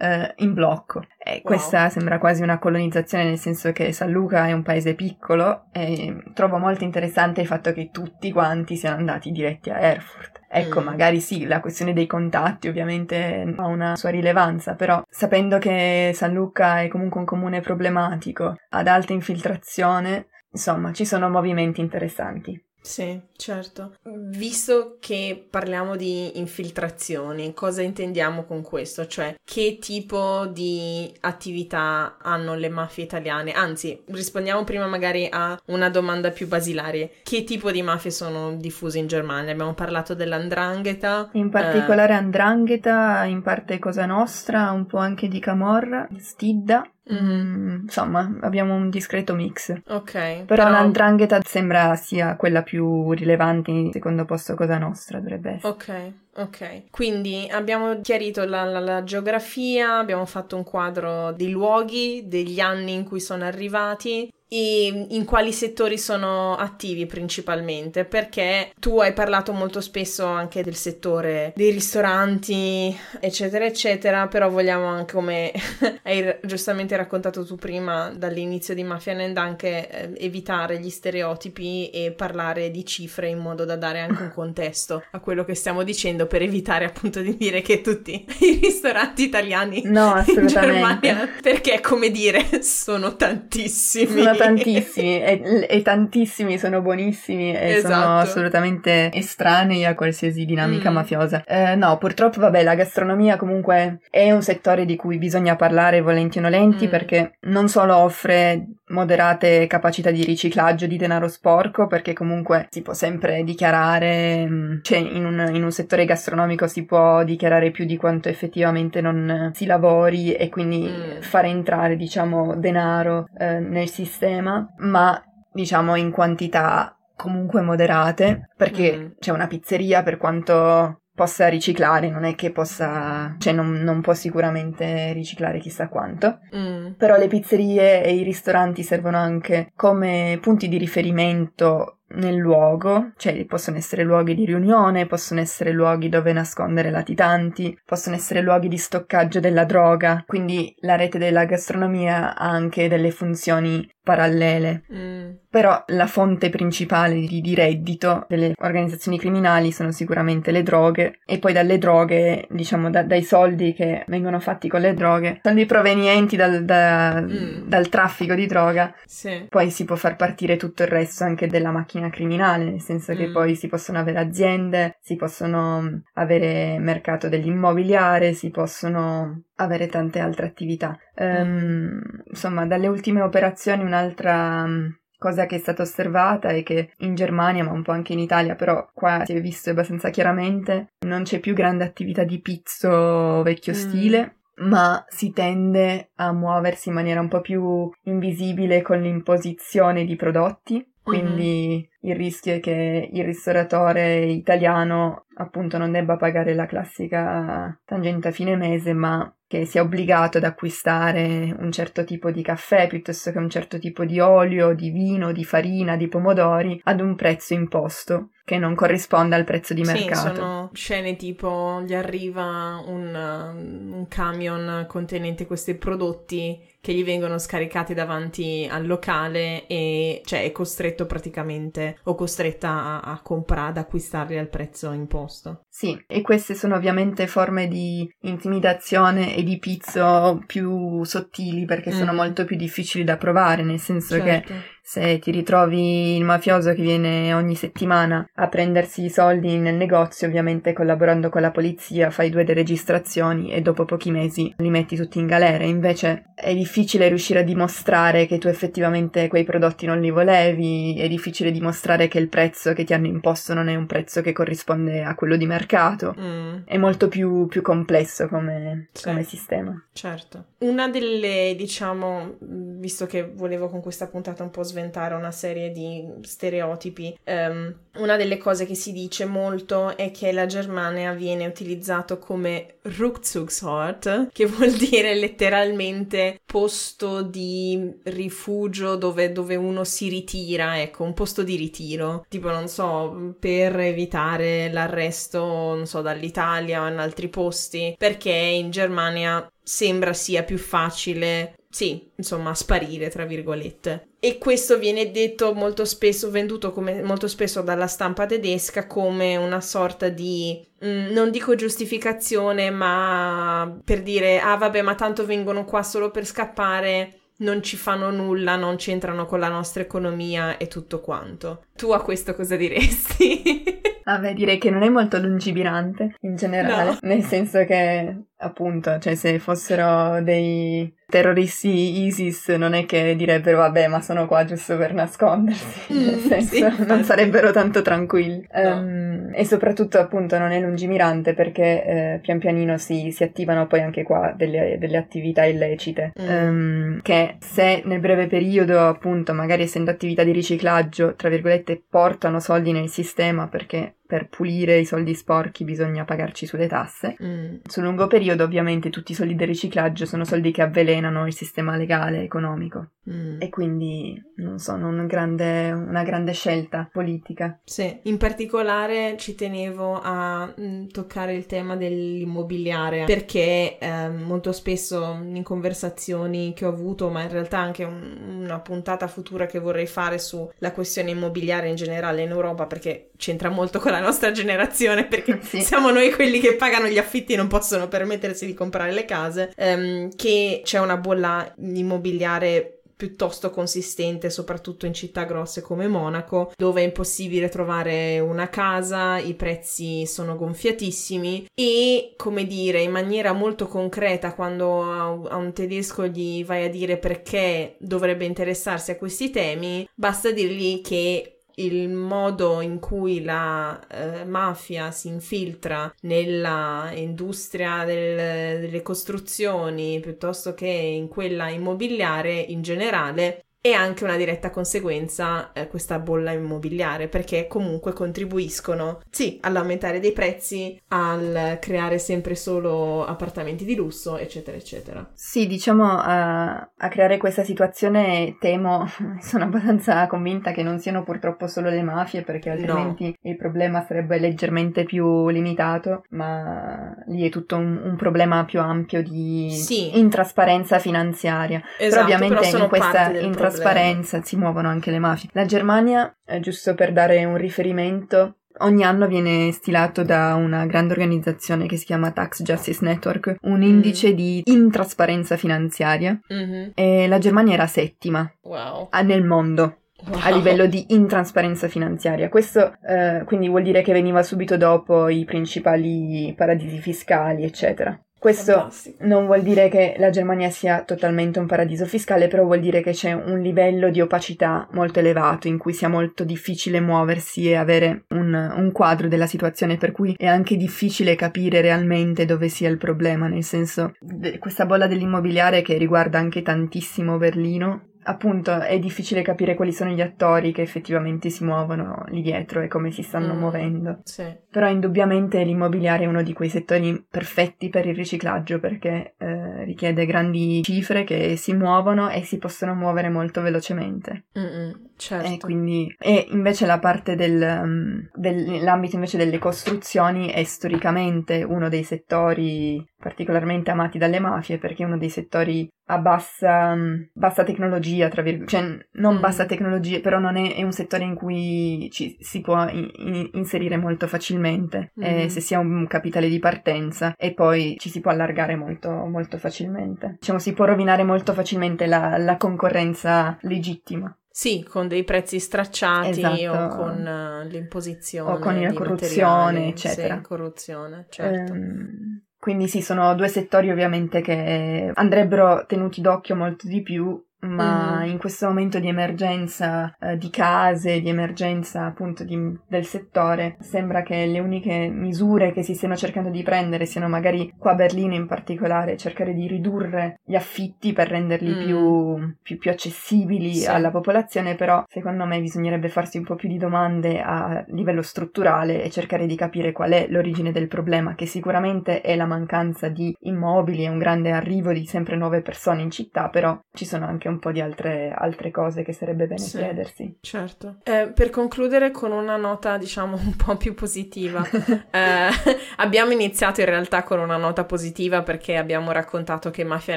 Eh, 0.00 0.32
in 0.38 0.54
blocco. 0.54 1.04
E 1.18 1.32
wow. 1.34 1.42
questa 1.42 1.90
sembra 1.90 2.18
quasi 2.18 2.42
una 2.42 2.58
colonizzazione, 2.58 3.24
nel 3.24 3.38
senso 3.38 3.70
che 3.72 3.92
San 3.92 4.10
Luca 4.10 4.46
è 4.46 4.52
un 4.52 4.62
paese 4.62 4.94
piccolo 4.94 5.66
e 5.72 6.22
trovo 6.32 6.56
molto 6.58 6.84
interessante 6.84 7.42
il 7.42 7.46
fatto 7.46 7.72
che 7.72 7.90
tutti 7.92 8.32
quanti 8.32 8.76
siano 8.76 8.96
andati 8.96 9.30
diretti 9.30 9.70
a 9.70 9.78
Erfurt. 9.78 10.40
Ecco, 10.48 10.80
mm. 10.80 10.84
magari 10.84 11.20
sì, 11.20 11.46
la 11.46 11.60
questione 11.60 11.92
dei 11.92 12.06
contatti 12.06 12.66
ovviamente 12.66 13.54
ha 13.56 13.66
una 13.66 13.94
sua 13.94 14.10
rilevanza, 14.10 14.74
però 14.74 15.02
sapendo 15.08 15.58
che 15.58 16.12
San 16.14 16.32
Luca 16.32 16.80
è 16.80 16.88
comunque 16.88 17.20
un 17.20 17.26
comune 17.26 17.60
problematico, 17.60 18.56
ad 18.70 18.88
alta 18.88 19.12
infiltrazione, 19.12 20.28
insomma, 20.50 20.92
ci 20.92 21.04
sono 21.04 21.28
movimenti 21.28 21.80
interessanti. 21.80 22.60
Sì, 22.82 23.20
certo. 23.36 23.94
Visto 24.02 24.96
che 25.00 25.46
parliamo 25.48 25.96
di 25.96 26.38
infiltrazioni, 26.38 27.52
cosa 27.52 27.82
intendiamo 27.82 28.44
con 28.44 28.62
questo? 28.62 29.06
Cioè, 29.06 29.36
che 29.44 29.78
tipo 29.80 30.46
di 30.46 31.12
attività 31.20 32.16
hanno 32.20 32.54
le 32.54 32.68
mafie 32.68 33.04
italiane? 33.04 33.52
Anzi, 33.52 34.02
rispondiamo 34.06 34.64
prima 34.64 34.86
magari 34.86 35.28
a 35.30 35.60
una 35.66 35.90
domanda 35.90 36.30
più 36.30 36.48
basilare. 36.48 37.12
Che 37.22 37.44
tipo 37.44 37.70
di 37.70 37.82
mafie 37.82 38.10
sono 38.10 38.56
diffuse 38.56 38.98
in 38.98 39.06
Germania? 39.06 39.52
Abbiamo 39.52 39.74
parlato 39.74 40.14
dell'andrangheta. 40.14 41.28
In 41.32 41.50
particolare 41.50 42.14
eh... 42.14 42.16
andrangheta, 42.16 43.24
in 43.24 43.42
parte 43.42 43.78
Cosa 43.78 44.06
Nostra, 44.06 44.70
un 44.70 44.86
po' 44.86 44.98
anche 44.98 45.28
di 45.28 45.38
Camorra, 45.38 46.08
Stidda. 46.16 46.90
Mm, 47.12 47.82
insomma, 47.82 48.36
abbiamo 48.40 48.74
un 48.74 48.90
discreto 48.90 49.34
mix. 49.34 49.72
Ok. 49.88 50.12
Però, 50.12 50.44
però... 50.44 50.68
l'andrangheta 50.68 51.40
sembra 51.42 51.94
sia 51.96 52.36
quella 52.36 52.62
più 52.62 53.12
rilevante 53.12 53.70
in 53.70 53.92
secondo 53.92 54.24
posto 54.24 54.54
Cosa 54.54 54.78
Nostra, 54.78 55.18
dovrebbe 55.18 55.54
essere. 55.54 55.68
Ok. 55.68 56.12
Ok, 56.32 56.90
quindi 56.90 57.48
abbiamo 57.50 58.00
chiarito 58.00 58.44
la, 58.44 58.62
la, 58.64 58.78
la, 58.78 59.02
geografia, 59.02 59.98
abbiamo 59.98 60.24
fatto 60.24 60.56
un 60.56 60.62
quadro 60.62 61.32
dei 61.32 61.50
luoghi, 61.50 62.22
degli 62.26 62.60
anni 62.60 62.94
in 62.94 63.04
cui 63.04 63.20
sono 63.20 63.44
arrivati 63.44 64.30
e 64.52 65.06
in 65.10 65.24
quali 65.24 65.52
settori 65.52 65.96
sono 65.96 66.56
attivi 66.56 67.06
principalmente, 67.06 68.04
perché 68.04 68.72
tu 68.80 68.98
hai 68.98 69.12
parlato 69.12 69.52
molto 69.52 69.80
spesso 69.80 70.26
anche 70.26 70.64
del 70.64 70.74
settore 70.74 71.52
dei 71.54 71.70
ristoranti, 71.70 72.98
eccetera, 73.20 73.64
eccetera, 73.64 74.26
però 74.26 74.50
vogliamo 74.50 74.86
anche, 74.86 75.14
come 75.14 75.52
hai 76.02 76.36
giustamente 76.42 76.96
raccontato 76.96 77.44
tu 77.44 77.54
prima, 77.54 78.10
dall'inizio 78.10 78.74
di 78.74 78.82
Mafia 78.82 79.14
Nend, 79.14 79.36
anche 79.36 79.88
eh, 79.88 80.10
evitare 80.18 80.80
gli 80.80 80.90
stereotipi 80.90 81.90
e 81.90 82.10
parlare 82.10 82.72
di 82.72 82.84
cifre 82.84 83.28
in 83.28 83.38
modo 83.38 83.64
da 83.64 83.76
dare 83.76 84.00
anche 84.00 84.22
un 84.22 84.32
contesto 84.32 85.04
a 85.12 85.20
quello 85.20 85.44
che 85.44 85.54
stiamo 85.54 85.84
dicendo 85.84 86.26
per 86.26 86.42
evitare 86.42 86.86
appunto 86.86 87.20
di 87.20 87.36
dire 87.36 87.62
che 87.62 87.82
tutti 87.82 88.24
i 88.40 88.58
ristoranti 88.60 89.22
italiani 89.22 89.82
no, 89.84 90.24
in 90.26 90.46
Germania, 90.48 91.28
perché 91.40 91.80
come 91.80 92.10
dire, 92.10 92.44
sono 92.62 93.14
tantissimi. 93.14 94.22
Sono 94.22 94.39
tantissimi 94.40 95.22
e, 95.22 95.66
e, 95.68 95.82
tantissimi 95.82 96.58
sono 96.58 96.80
buonissimi 96.80 97.54
e 97.54 97.74
esatto. 97.74 97.94
sono 97.94 98.18
assolutamente 98.18 99.10
estranei 99.12 99.84
a 99.84 99.94
qualsiasi 99.94 100.44
dinamica 100.44 100.90
mm. 100.90 100.94
mafiosa. 100.94 101.44
Eh, 101.44 101.74
no, 101.74 101.98
purtroppo, 101.98 102.40
vabbè, 102.40 102.62
la 102.62 102.74
gastronomia 102.74 103.36
comunque 103.36 104.00
è 104.10 104.30
un 104.32 104.42
settore 104.42 104.84
di 104.84 104.96
cui 104.96 105.18
bisogna 105.18 105.56
parlare 105.56 106.00
volenti 106.00 106.38
o 106.38 106.40
nolenti 106.40 106.86
mm. 106.86 106.90
perché 106.90 107.32
non 107.40 107.68
solo 107.68 107.96
offre 107.96 108.66
moderate 108.90 109.66
capacità 109.66 110.10
di 110.10 110.24
riciclaggio 110.24 110.86
di 110.86 110.96
denaro 110.96 111.28
sporco 111.28 111.86
perché 111.86 112.12
comunque 112.12 112.66
si 112.70 112.82
può 112.82 112.92
sempre 112.92 113.44
dichiarare, 113.44 114.46
mm, 114.48 114.78
cioè 114.82 114.98
in 114.98 115.24
un, 115.24 115.50
in 115.52 115.62
un 115.62 115.70
settore 115.70 116.04
gastronomico 116.04 116.66
si 116.66 116.84
può 116.84 117.22
dichiarare 117.24 117.70
più 117.70 117.84
di 117.84 117.96
quanto 117.96 118.28
effettivamente 118.28 119.00
non 119.00 119.50
si 119.54 119.66
lavori 119.66 120.32
e 120.32 120.48
quindi 120.48 120.88
mm. 120.88 121.20
fare 121.20 121.48
entrare 121.48 121.96
diciamo 121.96 122.56
denaro 122.56 123.28
eh, 123.38 123.60
nel 123.60 123.88
sistema 123.88 124.29
ma 124.78 125.22
diciamo 125.52 125.96
in 125.96 126.10
quantità 126.10 126.94
comunque 127.16 127.60
moderate 127.60 128.50
perché 128.56 128.96
mm. 128.96 129.06
c'è 129.18 129.32
una 129.32 129.46
pizzeria 129.46 130.02
per 130.02 130.16
quanto 130.16 131.00
possa 131.20 131.48
riciclare, 131.48 132.08
non 132.08 132.24
è 132.24 132.34
che 132.34 132.50
possa, 132.50 133.34
cioè 133.38 133.52
non, 133.52 133.82
non 133.82 134.00
può 134.00 134.14
sicuramente 134.14 135.12
riciclare 135.12 135.58
chissà 135.58 135.88
quanto, 135.88 136.38
mm. 136.56 136.92
però 136.92 137.18
le 137.18 137.26
pizzerie 137.26 138.02
e 138.02 138.14
i 138.14 138.22
ristoranti 138.22 138.82
servono 138.82 139.18
anche 139.18 139.70
come 139.76 140.38
punti 140.40 140.66
di 140.66 140.78
riferimento 140.78 141.99
nel 142.14 142.36
luogo, 142.36 143.12
cioè 143.16 143.44
possono 143.46 143.76
essere 143.76 144.02
luoghi 144.02 144.34
di 144.34 144.44
riunione, 144.44 145.06
possono 145.06 145.40
essere 145.40 145.72
luoghi 145.72 146.08
dove 146.08 146.32
nascondere 146.32 146.90
latitanti, 146.90 147.78
possono 147.84 148.16
essere 148.16 148.40
luoghi 148.40 148.68
di 148.68 148.78
stoccaggio 148.78 149.40
della 149.40 149.64
droga, 149.64 150.24
quindi 150.26 150.74
la 150.80 150.96
rete 150.96 151.18
della 151.18 151.44
gastronomia 151.44 152.36
ha 152.36 152.48
anche 152.48 152.88
delle 152.88 153.10
funzioni 153.10 153.88
parallele. 154.02 154.84
Mm. 154.92 155.30
Però 155.48 155.82
la 155.88 156.06
fonte 156.06 156.48
principale 156.48 157.14
di, 157.14 157.40
di, 157.40 157.54
reddito 157.54 158.24
delle 158.28 158.52
organizzazioni 158.60 159.18
criminali 159.18 159.72
sono 159.72 159.90
sicuramente 159.90 160.52
le 160.52 160.62
droghe 160.62 161.18
e 161.26 161.38
poi 161.38 161.52
dalle 161.52 161.76
droghe, 161.78 162.46
diciamo 162.50 162.88
da, 162.88 163.02
dai 163.02 163.22
soldi 163.22 163.72
che 163.72 164.04
vengono 164.06 164.38
fatti 164.38 164.68
con 164.68 164.80
le 164.80 164.94
droghe, 164.94 165.40
soldi 165.42 165.66
provenienti 165.66 166.36
dal, 166.36 166.64
da, 166.64 167.20
mm. 167.20 167.68
dal 167.68 167.88
traffico 167.88 168.34
di 168.34 168.46
droga, 168.46 168.94
sì. 169.04 169.46
poi 169.48 169.70
si 169.70 169.84
può 169.84 169.96
far 169.96 170.16
partire 170.16 170.56
tutto 170.56 170.82
il 170.82 170.88
resto 170.88 171.24
anche 171.24 171.48
della 171.48 171.70
macchina 171.70 171.99
criminale, 172.08 172.64
nel 172.64 172.80
senso 172.80 173.14
che 173.14 173.28
mm. 173.28 173.32
poi 173.32 173.54
si 173.54 173.68
possono 173.68 173.98
avere 173.98 174.18
aziende, 174.18 174.96
si 175.00 175.16
possono 175.16 176.02
avere 176.14 176.78
mercato 176.78 177.28
dell'immobiliare, 177.28 178.32
si 178.32 178.50
possono 178.50 179.42
avere 179.56 179.88
tante 179.88 180.20
altre 180.20 180.46
attività. 180.46 180.96
Um, 181.16 182.00
insomma, 182.24 182.64
dalle 182.64 182.86
ultime 182.86 183.20
operazioni 183.20 183.82
un'altra 183.82 184.66
mm, 184.66 184.86
cosa 185.18 185.44
che 185.44 185.56
è 185.56 185.58
stata 185.58 185.82
osservata 185.82 186.48
è 186.48 186.62
che 186.62 186.92
in 187.00 187.14
Germania, 187.14 187.62
ma 187.62 187.72
un 187.72 187.82
po' 187.82 187.92
anche 187.92 188.14
in 188.14 188.20
Italia, 188.20 188.54
però 188.54 188.88
qua 188.94 189.24
si 189.26 189.34
è 189.34 189.40
visto 189.42 189.68
abbastanza 189.68 190.08
chiaramente, 190.08 190.94
non 191.04 191.24
c'è 191.24 191.40
più 191.40 191.52
grande 191.52 191.84
attività 191.84 192.24
di 192.24 192.40
pizzo 192.40 193.42
vecchio 193.42 193.74
mm. 193.74 193.76
stile, 193.76 194.34
ma 194.60 195.04
si 195.08 195.32
tende 195.32 196.10
a 196.16 196.32
muoversi 196.32 196.88
in 196.88 196.94
maniera 196.94 197.20
un 197.20 197.28
po' 197.28 197.40
più 197.40 197.90
invisibile 198.04 198.82
con 198.82 199.00
l'imposizione 199.00 200.04
di 200.04 200.16
prodotti. 200.16 200.84
Quindi 201.02 201.88
il 202.02 202.14
rischio 202.14 202.54
è 202.54 202.60
che 202.60 203.08
il 203.10 203.24
ristoratore 203.24 204.24
italiano 204.26 205.26
appunto 205.34 205.78
non 205.78 205.90
debba 205.90 206.16
pagare 206.16 206.54
la 206.54 206.66
classica 206.66 207.78
tangente 207.84 208.28
a 208.28 208.32
fine 208.32 208.56
mese, 208.56 208.92
ma 208.92 209.32
che 209.46 209.64
sia 209.64 209.82
obbligato 209.82 210.38
ad 210.38 210.44
acquistare 210.44 211.54
un 211.58 211.72
certo 211.72 212.04
tipo 212.04 212.30
di 212.30 212.42
caffè 212.42 212.86
piuttosto 212.86 213.32
che 213.32 213.38
un 213.38 213.50
certo 213.50 213.78
tipo 213.80 214.04
di 214.04 214.20
olio, 214.20 214.74
di 214.74 214.90
vino, 214.90 215.32
di 215.32 215.44
farina, 215.44 215.96
di 215.96 216.06
pomodori 216.06 216.80
ad 216.84 217.00
un 217.00 217.16
prezzo 217.16 217.54
imposto 217.54 218.30
che 218.44 218.58
non 218.58 218.74
corrisponde 218.74 219.34
al 219.34 219.44
prezzo 219.44 219.74
di 219.74 219.82
mercato. 219.82 220.28
Sì, 220.28 220.34
sono 220.36 220.70
scene 220.72 221.16
tipo 221.16 221.82
gli 221.84 221.94
arriva 221.94 222.82
un, 222.86 223.14
un 223.14 224.06
camion 224.08 224.86
contenente 224.88 225.46
questi 225.46 225.74
prodotti 225.74 226.58
che 226.80 226.94
gli 226.94 227.04
vengono 227.04 227.38
scaricati 227.38 227.92
davanti 227.92 228.66
al 228.70 228.86
locale 228.86 229.66
e 229.66 230.22
cioè 230.24 230.44
è 230.44 230.52
costretto 230.52 231.06
praticamente 231.06 231.98
o 232.04 232.14
costretta 232.14 232.68
a, 232.68 233.00
a 233.00 233.20
comprare, 233.22 233.68
ad 233.70 233.76
acquistarli 233.76 234.38
al 234.38 234.48
prezzo 234.48 234.92
imposto. 234.92 235.64
Sì, 235.68 236.02
e 236.06 236.22
queste 236.22 236.54
sono 236.54 236.76
ovviamente 236.76 237.26
forme 237.26 237.68
di 237.68 238.10
intimidazione 238.22 239.36
e 239.36 239.42
di 239.42 239.58
pizzo 239.58 240.42
più 240.46 241.04
sottili 241.04 241.64
perché 241.64 241.90
mm. 241.90 241.96
sono 241.96 242.12
molto 242.12 242.44
più 242.44 242.56
difficili 242.56 243.04
da 243.04 243.16
provare, 243.16 243.62
nel 243.62 243.78
senso 243.78 244.16
certo. 244.16 244.52
che 244.52 244.60
se 244.82 245.20
ti 245.20 245.30
ritrovi 245.30 246.16
il 246.16 246.24
mafioso 246.24 246.72
che 246.74 246.82
viene 246.82 247.32
ogni 247.32 247.54
settimana 247.54 248.28
a 248.34 248.48
prendersi 248.48 249.04
i 249.04 249.08
soldi 249.08 249.56
nel 249.56 249.76
negozio, 249.76 250.26
ovviamente 250.26 250.72
collaborando 250.72 251.28
con 251.28 251.42
la 251.42 251.52
polizia, 251.52 252.10
fai 252.10 252.28
due 252.28 252.42
registrazioni 252.44 253.52
e 253.52 253.60
dopo 253.60 253.84
pochi 253.84 254.10
mesi 254.10 254.52
li 254.56 254.68
metti 254.68 254.96
tutti 254.96 255.20
in 255.20 255.26
galera. 255.26 255.62
Invece 255.62 256.32
è 256.34 256.52
difficile 256.52 257.06
riuscire 257.06 257.38
a 257.38 257.44
dimostrare 257.44 258.26
che 258.26 258.38
tu 258.38 258.48
effettivamente 258.48 259.28
quei 259.28 259.44
prodotti 259.44 259.86
non 259.86 260.00
li 260.00 260.10
volevi, 260.10 260.98
è 260.98 261.06
difficile 261.06 261.52
dimostrare 261.52 262.08
che 262.08 262.18
il 262.18 262.28
prezzo 262.28 262.72
che 262.72 262.82
ti 262.82 262.92
hanno 262.92 263.06
imposto 263.06 263.54
non 263.54 263.68
è 263.68 263.76
un 263.76 263.86
prezzo 263.86 264.22
che 264.22 264.32
corrisponde 264.32 265.04
a 265.04 265.14
quello 265.14 265.36
di 265.36 265.46
mercato. 265.46 266.16
Mm. 266.18 266.62
È 266.64 266.78
molto 266.78 267.06
più, 267.06 267.46
più 267.46 267.62
complesso 267.62 268.26
come, 268.26 268.88
sì. 268.92 269.04
come 269.04 269.22
sistema. 269.22 269.80
Certo. 269.92 270.46
Una 270.58 270.88
delle, 270.88 271.54
diciamo, 271.56 272.38
visto 272.40 273.06
che 273.06 273.30
volevo 273.32 273.68
con 273.68 273.80
questa 273.80 274.08
puntata 274.08 274.42
un 274.42 274.50
po' 274.50 274.62
sventare 274.62 274.78
sventare 274.80 275.14
una 275.14 275.30
serie 275.30 275.70
di 275.70 276.04
stereotipi. 276.22 277.16
Um, 277.24 277.74
una 277.96 278.16
delle 278.16 278.38
cose 278.38 278.66
che 278.66 278.74
si 278.74 278.92
dice 278.92 279.24
molto 279.26 279.96
è 279.96 280.10
che 280.10 280.32
la 280.32 280.46
Germania 280.46 281.12
viene 281.12 281.46
utilizzato 281.46 282.18
come 282.18 282.76
Rückzugsort, 282.82 284.28
che 284.32 284.46
vuol 284.46 284.72
dire 284.72 285.14
letteralmente 285.14 286.40
posto 286.44 287.22
di 287.22 287.92
rifugio 288.04 288.96
dove, 288.96 289.32
dove 289.32 289.56
uno 289.56 289.84
si 289.84 290.08
ritira, 290.08 290.80
ecco, 290.80 291.04
un 291.04 291.14
posto 291.14 291.42
di 291.42 291.56
ritiro. 291.56 292.24
Tipo, 292.28 292.50
non 292.50 292.68
so, 292.68 293.34
per 293.38 293.78
evitare 293.78 294.72
l'arresto, 294.72 295.40
non 295.40 295.86
so, 295.86 296.00
dall'Italia 296.00 296.82
o 296.82 296.88
in 296.88 296.98
altri 296.98 297.28
posti, 297.28 297.94
perché 297.98 298.30
in 298.30 298.70
Germania 298.70 299.46
sembra 299.62 300.12
sia 300.12 300.42
più 300.42 300.58
facile 300.58 301.54
sì, 301.72 302.10
insomma, 302.16 302.52
sparire, 302.52 303.08
tra 303.10 303.24
virgolette. 303.24 304.08
E 304.18 304.38
questo 304.38 304.76
viene 304.76 305.12
detto 305.12 305.54
molto 305.54 305.84
spesso, 305.84 306.28
venduto 306.28 306.72
come, 306.72 307.00
molto 307.02 307.28
spesso 307.28 307.62
dalla 307.62 307.86
stampa 307.86 308.26
tedesca 308.26 308.88
come 308.88 309.36
una 309.36 309.60
sorta 309.60 310.08
di, 310.08 310.60
mh, 310.80 310.88
mm, 310.88 311.12
non 311.12 311.30
dico 311.30 311.54
giustificazione, 311.54 312.70
ma 312.70 313.78
per 313.84 314.02
dire, 314.02 314.40
ah 314.40 314.56
vabbè, 314.56 314.82
ma 314.82 314.96
tanto 314.96 315.24
vengono 315.24 315.64
qua 315.64 315.84
solo 315.84 316.10
per 316.10 316.26
scappare, 316.26 317.20
non 317.36 317.62
ci 317.62 317.76
fanno 317.76 318.10
nulla, 318.10 318.56
non 318.56 318.74
c'entrano 318.74 319.24
con 319.26 319.38
la 319.38 319.48
nostra 319.48 319.82
economia 319.82 320.56
e 320.56 320.66
tutto 320.66 321.00
quanto. 321.00 321.66
Tu 321.76 321.92
a 321.92 322.02
questo 322.02 322.34
cosa 322.34 322.56
diresti? 322.56 323.78
Vabbè, 324.02 324.34
direi 324.34 324.58
che 324.58 324.70
non 324.70 324.82
è 324.82 324.88
molto 324.88 325.18
lungimirante 325.18 326.16
in 326.22 326.34
generale, 326.34 326.90
no. 326.90 326.98
nel 327.02 327.22
senso 327.22 327.64
che 327.64 328.16
appunto, 328.40 328.98
cioè 328.98 329.14
se 329.14 329.38
fossero 329.38 330.20
dei 330.22 330.92
terroristi 331.06 332.04
ISIS 332.04 332.48
non 332.50 332.72
è 332.72 332.86
che 332.86 333.16
direbbero 333.16 333.58
vabbè 333.58 333.88
ma 333.88 334.00
sono 334.00 334.26
qua 334.26 334.44
giusto 334.44 334.76
per 334.76 334.94
nascondersi, 334.94 335.92
mm, 335.92 336.06
nel 336.06 336.18
senso 336.18 336.70
sì, 336.70 336.84
non 336.86 337.04
sarebbero 337.04 337.50
tanto 337.50 337.82
tranquilli. 337.82 338.46
No. 338.52 338.76
Um, 338.76 339.30
e 339.32 339.44
soprattutto 339.44 339.98
appunto 339.98 340.38
non 340.38 340.52
è 340.52 340.60
lungimirante 340.60 341.34
perché 341.34 341.84
eh, 341.84 342.18
pian 342.22 342.38
pianino 342.38 342.78
si, 342.78 343.10
si, 343.12 343.22
attivano 343.22 343.66
poi 343.66 343.80
anche 343.80 344.02
qua 344.02 344.32
delle, 344.36 344.76
delle 344.78 344.96
attività 344.96 345.44
illecite 345.44 346.12
mm. 346.20 346.28
um, 346.28 347.02
che 347.02 347.36
se 347.40 347.82
nel 347.84 348.00
breve 348.00 348.26
periodo 348.26 348.88
appunto 348.88 349.32
magari 349.32 349.62
essendo 349.62 349.90
attività 349.90 350.24
di 350.24 350.32
riciclaggio 350.32 351.14
tra 351.14 351.28
virgolette 351.28 351.82
portano 351.88 352.40
soldi 352.40 352.72
nel 352.72 352.88
sistema 352.88 353.48
perché 353.48 353.94
per 354.10 354.28
pulire 354.28 354.76
i 354.76 354.84
soldi 354.84 355.14
sporchi 355.14 355.62
bisogna 355.62 356.04
pagarci 356.04 356.44
sulle 356.44 356.66
tasse. 356.66 357.16
Mm. 357.22 357.58
Sul 357.62 357.84
lungo 357.84 358.08
periodo, 358.08 358.42
ovviamente, 358.42 358.90
tutti 358.90 359.12
i 359.12 359.14
soldi 359.14 359.36
del 359.36 359.46
riciclaggio 359.46 360.04
sono 360.04 360.24
soldi 360.24 360.50
che 360.50 360.62
avvelenano 360.62 361.28
il 361.28 361.32
sistema 361.32 361.76
legale 361.76 362.22
economico. 362.22 362.88
Mm. 363.08 363.40
E 363.40 363.48
quindi 363.50 364.20
non 364.36 364.58
sono 364.58 364.88
una 364.88 365.04
grande, 365.04 365.70
una 365.70 366.02
grande, 366.02 366.32
scelta 366.32 366.88
politica. 366.92 367.60
Sì, 367.64 368.00
in 368.04 368.16
particolare 368.16 369.16
ci 369.16 369.36
tenevo 369.36 370.00
a 370.02 370.52
mm, 370.60 370.88
toccare 370.88 371.34
il 371.34 371.46
tema 371.46 371.76
dell'immobiliare 371.76 373.04
perché 373.04 373.78
eh, 373.78 374.08
molto 374.08 374.50
spesso 374.50 375.18
in 375.22 375.42
conversazioni 375.44 376.52
che 376.52 376.64
ho 376.64 376.70
avuto, 376.70 377.10
ma 377.10 377.22
in 377.22 377.30
realtà 377.30 377.58
anche 377.58 377.84
un, 377.84 378.40
una 378.42 378.58
puntata 378.58 379.06
futura 379.06 379.46
che 379.46 379.60
vorrei 379.60 379.86
fare 379.86 380.18
sulla 380.18 380.72
questione 380.72 381.10
immobiliare 381.10 381.68
in 381.68 381.76
generale 381.76 382.22
in 382.22 382.30
Europa 382.30 382.66
perché 382.66 383.10
c'entra 383.16 383.50
molto 383.50 383.78
con 383.78 383.92
la 383.92 383.99
nostra 384.00 384.32
generazione 384.32 385.06
perché 385.06 385.40
sì. 385.44 385.60
siamo 385.60 385.90
noi 385.90 386.10
quelli 386.12 386.40
che 386.40 386.54
pagano 386.54 386.86
gli 386.86 386.98
affitti 386.98 387.34
e 387.34 387.36
non 387.36 387.48
possono 387.48 387.88
permettersi 387.88 388.46
di 388.46 388.54
comprare 388.54 388.92
le 388.92 389.04
case, 389.04 389.52
ehm, 389.56 390.14
che 390.16 390.62
c'è 390.64 390.78
una 390.78 390.96
bolla 390.96 391.52
immobiliare 391.58 392.80
piuttosto 393.00 393.48
consistente, 393.48 394.28
soprattutto 394.28 394.84
in 394.84 394.92
città 394.92 395.24
grosse 395.24 395.62
come 395.62 395.88
Monaco, 395.88 396.52
dove 396.54 396.82
è 396.82 396.84
impossibile 396.84 397.48
trovare 397.48 398.18
una 398.18 398.50
casa, 398.50 399.16
i 399.16 399.32
prezzi 399.32 400.04
sono 400.04 400.36
gonfiatissimi 400.36 401.46
e, 401.54 402.12
come 402.18 402.46
dire, 402.46 402.82
in 402.82 402.90
maniera 402.90 403.32
molto 403.32 403.68
concreta, 403.68 404.34
quando 404.34 404.82
a 405.30 405.36
un 405.36 405.52
tedesco 405.54 406.08
gli 406.08 406.44
vai 406.44 406.64
a 406.64 406.68
dire 406.68 406.98
perché 406.98 407.76
dovrebbe 407.78 408.26
interessarsi 408.26 408.90
a 408.90 408.96
questi 408.96 409.30
temi, 409.30 409.88
basta 409.94 410.30
dirgli 410.30 410.82
che 410.82 411.39
il 411.64 411.88
modo 411.88 412.60
in 412.60 412.78
cui 412.78 413.22
la 413.22 413.78
eh, 413.88 414.24
mafia 414.24 414.90
si 414.90 415.08
infiltra 415.08 415.92
nella 416.02 416.90
industria 416.94 417.84
del, 417.84 418.60
delle 418.60 418.82
costruzioni 418.82 420.00
piuttosto 420.00 420.54
che 420.54 420.68
in 420.68 421.08
quella 421.08 421.48
immobiliare 421.48 422.34
in 422.38 422.62
generale 422.62 423.44
e 423.62 423.74
anche 423.74 424.04
una 424.04 424.16
diretta 424.16 424.48
conseguenza 424.48 425.52
eh, 425.52 425.68
questa 425.68 425.98
bolla 425.98 426.32
immobiliare 426.32 427.08
perché 427.08 427.46
comunque 427.46 427.92
contribuiscono 427.92 429.00
sì 429.10 429.38
all'aumentare 429.42 430.00
dei 430.00 430.12
prezzi 430.12 430.80
al 430.88 431.58
creare 431.60 431.98
sempre 431.98 432.34
solo 432.36 433.04
appartamenti 433.04 433.66
di 433.66 433.74
lusso 433.74 434.16
eccetera 434.16 434.56
eccetera 434.56 435.06
sì 435.12 435.46
diciamo 435.46 435.84
a, 435.84 436.70
a 436.74 436.88
creare 436.88 437.18
questa 437.18 437.44
situazione 437.44 438.38
temo 438.40 438.88
sono 439.20 439.44
abbastanza 439.44 440.06
convinta 440.06 440.52
che 440.52 440.62
non 440.62 440.78
siano 440.78 441.02
purtroppo 441.02 441.46
solo 441.46 441.68
le 441.68 441.82
mafie 441.82 442.22
perché 442.22 442.48
altrimenti 442.48 443.04
no. 443.04 443.30
il 443.30 443.36
problema 443.36 443.84
sarebbe 443.84 444.18
leggermente 444.18 444.84
più 444.84 445.28
limitato 445.28 446.04
ma 446.10 446.94
lì 447.08 447.26
è 447.26 447.28
tutto 447.28 447.56
un, 447.56 447.78
un 447.84 447.96
problema 447.96 448.46
più 448.46 448.60
ampio 448.60 449.02
di 449.02 449.50
sì. 449.50 449.98
intrasparenza 449.98 450.78
finanziaria 450.78 451.62
esatto, 451.76 451.90
però 451.90 452.02
ovviamente 452.02 452.48
però 452.48 452.62
in 452.62 452.68
questa 452.68 453.10
intrasparenza 453.18 453.48
trasparenza 453.50 454.22
si 454.22 454.36
muovono 454.36 454.68
anche 454.68 454.90
le 454.90 454.98
mafie. 454.98 455.30
La 455.32 455.44
Germania, 455.44 456.14
eh, 456.26 456.40
giusto 456.40 456.74
per 456.74 456.92
dare 456.92 457.24
un 457.24 457.36
riferimento, 457.36 458.36
Ogni 458.62 458.82
anno 458.82 459.06
viene 459.06 459.52
stilato 459.52 460.02
da 460.02 460.34
una 460.34 460.66
grande 460.66 460.92
organizzazione 460.92 461.66
che 461.66 461.76
si 461.76 461.84
chiama 461.84 462.10
Tax 462.10 462.42
Justice 462.42 462.84
Network 462.84 463.36
un 463.42 463.60
mm. 463.60 463.62
indice 463.62 464.12
di 464.12 464.42
intrasparenza 464.44 465.36
finanziaria 465.36 466.18
mm-hmm. 466.32 466.70
e 466.74 467.06
la 467.08 467.18
Germania 467.18 467.54
era 467.54 467.66
settima 467.66 468.30
wow. 468.42 468.88
nel 469.04 469.24
mondo. 469.24 469.76
Wow. 470.02 470.18
a 470.22 470.30
livello 470.30 470.64
di 470.64 470.86
intrasparenza 470.94 471.68
finanziaria. 471.68 472.30
Questo 472.30 472.72
eh, 472.88 473.22
quindi 473.26 473.48
vuol 473.48 473.62
dire 473.62 473.82
che 473.82 473.92
veniva 473.92 474.22
subito 474.22 474.56
dopo 474.56 475.08
i 475.08 475.26
principali 475.26 476.32
paradisi 476.34 476.78
fiscali, 476.78 477.44
eccetera. 477.44 477.98
Questo 478.20 478.52
Fantastico. 478.52 479.06
non 479.06 479.24
vuol 479.24 479.40
dire 479.40 479.70
che 479.70 479.94
la 479.96 480.10
Germania 480.10 480.50
sia 480.50 480.82
totalmente 480.82 481.38
un 481.38 481.46
paradiso 481.46 481.86
fiscale, 481.86 482.28
però 482.28 482.44
vuol 482.44 482.60
dire 482.60 482.82
che 482.82 482.90
c'è 482.92 483.14
un 483.14 483.40
livello 483.40 483.88
di 483.88 484.02
opacità 484.02 484.68
molto 484.72 484.98
elevato 484.98 485.48
in 485.48 485.56
cui 485.56 485.72
sia 485.72 485.88
molto 485.88 486.22
difficile 486.22 486.80
muoversi 486.80 487.48
e 487.48 487.54
avere 487.54 488.04
un, 488.08 488.34
un 488.34 488.72
quadro 488.72 489.08
della 489.08 489.26
situazione, 489.26 489.78
per 489.78 489.92
cui 489.92 490.14
è 490.18 490.26
anche 490.26 490.56
difficile 490.56 491.16
capire 491.16 491.62
realmente 491.62 492.26
dove 492.26 492.48
sia 492.48 492.68
il 492.68 492.76
problema, 492.76 493.26
nel 493.26 493.42
senso 493.42 493.94
questa 494.38 494.66
bolla 494.66 494.86
dell'immobiliare 494.86 495.62
che 495.62 495.78
riguarda 495.78 496.18
anche 496.18 496.42
tantissimo 496.42 497.16
Berlino 497.16 497.89
appunto 498.04 498.60
è 498.60 498.78
difficile 498.78 499.22
capire 499.22 499.54
quali 499.54 499.72
sono 499.72 499.90
gli 499.90 500.00
attori 500.00 500.52
che 500.52 500.62
effettivamente 500.62 501.30
si 501.30 501.44
muovono 501.44 502.04
lì 502.08 502.22
dietro 502.22 502.60
e 502.60 502.68
come 502.68 502.90
si 502.90 503.02
stanno 503.02 503.34
mm, 503.34 503.38
muovendo. 503.38 504.00
Sì. 504.04 504.24
Però 504.50 504.68
indubbiamente 504.68 505.42
l'immobiliare 505.44 506.04
è 506.04 506.06
uno 506.06 506.22
di 506.22 506.32
quei 506.32 506.48
settori 506.48 507.04
perfetti 507.08 507.68
per 507.68 507.86
il 507.86 507.94
riciclaggio 507.94 508.58
perché 508.58 509.14
eh, 509.18 509.64
richiede 509.64 510.06
grandi 510.06 510.62
cifre 510.62 511.04
che 511.04 511.36
si 511.36 511.52
muovono 511.54 512.08
e 512.10 512.22
si 512.22 512.38
possono 512.38 512.74
muovere 512.74 513.08
molto 513.08 513.42
velocemente. 513.42 514.24
Mm-mm. 514.38 514.88
Certo. 515.00 515.32
E 515.32 515.38
quindi, 515.38 515.94
e 515.98 516.26
invece 516.30 516.66
la 516.66 516.78
parte 516.78 517.16
del, 517.16 517.40
um, 517.40 518.08
dell'ambito 518.12 518.96
invece 518.96 519.16
delle 519.16 519.38
costruzioni 519.38 520.28
è 520.28 520.44
storicamente 520.44 521.42
uno 521.42 521.70
dei 521.70 521.84
settori 521.84 522.86
particolarmente 522.98 523.70
amati 523.70 523.96
dalle 523.96 524.20
mafie 524.20 524.58
perché 524.58 524.82
è 524.82 524.86
uno 524.86 524.98
dei 524.98 525.08
settori 525.08 525.66
a 525.86 525.98
bassa, 525.98 526.72
um, 526.72 527.08
bassa 527.14 527.44
tecnologia, 527.44 527.89
tra 528.08 528.22
virgolette, 528.22 528.50
cioè 528.50 528.86
non 528.92 529.16
mm. 529.16 529.20
bassa 529.20 529.46
tecnologia, 529.46 530.00
però 530.00 530.18
non 530.18 530.36
è, 530.36 530.54
è, 530.54 530.62
un 530.62 530.72
settore 530.72 531.04
in 531.04 531.14
cui 531.14 531.88
ci, 531.92 532.16
si 532.20 532.40
può 532.40 532.68
in, 532.68 532.90
in, 532.96 533.30
inserire 533.34 533.76
molto 533.76 534.06
facilmente 534.06 534.92
mm. 534.98 535.02
eh, 535.02 535.28
se 535.28 535.40
si 535.40 535.54
ha 535.54 535.58
un 535.58 535.86
capitale 535.86 536.28
di 536.28 536.38
partenza 536.38 537.14
e 537.16 537.32
poi 537.32 537.76
ci 537.78 537.88
si 537.88 538.00
può 538.00 538.10
allargare 538.10 538.56
molto, 538.56 538.90
molto 538.90 539.38
facilmente. 539.38 540.16
Diciamo, 540.18 540.38
si 540.38 540.52
può 540.52 540.64
rovinare 540.64 541.02
molto 541.02 541.32
facilmente 541.32 541.86
la, 541.86 542.16
la 542.18 542.36
concorrenza 542.36 543.38
legittima. 543.42 544.14
Sì, 544.32 544.64
con 544.66 544.86
dei 544.86 545.02
prezzi 545.02 545.40
stracciati 545.40 546.20
esatto. 546.20 546.52
o 546.52 546.68
con 546.68 547.04
uh, 547.04 547.48
l'imposizione. 547.48 548.32
O 548.32 548.38
con 548.38 548.60
la 548.60 548.72
corruzione, 548.72 549.68
eccetera. 549.68 550.16
Sì, 550.16 550.22
corruzione, 550.22 551.06
certo. 551.10 551.52
Um, 551.52 552.22
quindi 552.38 552.68
sì, 552.68 552.80
sono 552.80 553.14
due 553.14 553.28
settori 553.28 553.70
ovviamente 553.70 554.22
che 554.22 554.90
andrebbero 554.94 555.66
tenuti 555.66 556.00
d'occhio 556.00 556.36
molto 556.36 556.68
di 556.68 556.80
più 556.80 557.22
ma 557.40 558.00
mm. 558.00 558.08
in 558.08 558.18
questo 558.18 558.46
momento 558.46 558.78
di 558.78 558.88
emergenza 558.88 559.94
eh, 559.98 560.16
di 560.16 560.30
case, 560.30 561.00
di 561.00 561.08
emergenza 561.08 561.86
appunto 561.86 562.24
di, 562.24 562.38
del 562.66 562.84
settore, 562.84 563.56
sembra 563.60 564.02
che 564.02 564.26
le 564.26 564.40
uniche 564.40 564.88
misure 564.88 565.52
che 565.52 565.62
si 565.62 565.74
stiano 565.74 565.96
cercando 565.96 566.30
di 566.30 566.42
prendere 566.42 566.84
siano 566.86 567.08
magari 567.08 567.52
qua 567.56 567.72
a 567.72 567.76
Berlino 567.76 568.14
in 568.14 568.26
particolare, 568.26 568.96
cercare 568.96 569.32
di 569.32 569.46
ridurre 569.46 570.20
gli 570.24 570.34
affitti 570.34 570.92
per 570.92 571.08
renderli 571.08 571.54
mm. 571.54 571.64
più, 571.64 572.36
più, 572.42 572.58
più, 572.58 572.70
accessibili 572.70 573.54
sì. 573.54 573.66
alla 573.66 573.90
popolazione, 573.90 574.54
però 574.54 574.84
secondo 574.88 575.24
me 575.24 575.40
bisognerebbe 575.40 575.88
farsi 575.88 576.18
un 576.18 576.24
po' 576.24 576.34
più 576.34 576.48
di 576.48 576.58
domande 576.58 577.20
a 577.20 577.64
livello 577.68 578.02
strutturale 578.02 578.82
e 578.82 578.90
cercare 578.90 579.26
di 579.26 579.36
capire 579.36 579.72
qual 579.72 579.92
è 579.92 580.06
l'origine 580.08 580.52
del 580.52 580.68
problema, 580.68 581.14
che 581.14 581.26
sicuramente 581.26 582.00
è 582.02 582.16
la 582.16 582.26
mancanza 582.26 582.88
di 582.88 583.16
immobili 583.20 583.84
e 583.84 583.88
un 583.88 583.98
grande 583.98 584.30
arrivo 584.30 584.72
di 584.72 584.84
sempre 584.84 585.16
nuove 585.16 585.40
persone 585.40 585.82
in 585.82 585.90
città, 585.90 586.28
però 586.28 586.58
ci 586.72 586.84
sono 586.84 587.06
anche 587.06 587.28
un 587.30 587.38
po' 587.38 587.52
di 587.52 587.60
altre, 587.60 588.12
altre 588.16 588.50
cose 588.50 588.82
che 588.82 588.92
sarebbe 588.92 589.26
bene 589.26 589.40
sì, 589.40 589.56
chiedersi. 589.58 590.16
Certo. 590.20 590.76
Eh, 590.82 591.10
per 591.14 591.30
concludere 591.30 591.90
con 591.90 592.12
una 592.12 592.36
nota, 592.36 592.76
diciamo, 592.76 593.16
un 593.16 593.36
po' 593.36 593.56
più 593.56 593.74
positiva. 593.74 594.46
eh, 594.90 595.28
abbiamo 595.76 596.12
iniziato 596.12 596.60
in 596.60 596.66
realtà 596.66 597.02
con 597.02 597.18
una 597.18 597.36
nota 597.36 597.64
positiva 597.64 598.22
perché 598.22 598.56
abbiamo 598.56 598.92
raccontato 598.92 599.50
che 599.50 599.64
Mafia 599.64 599.96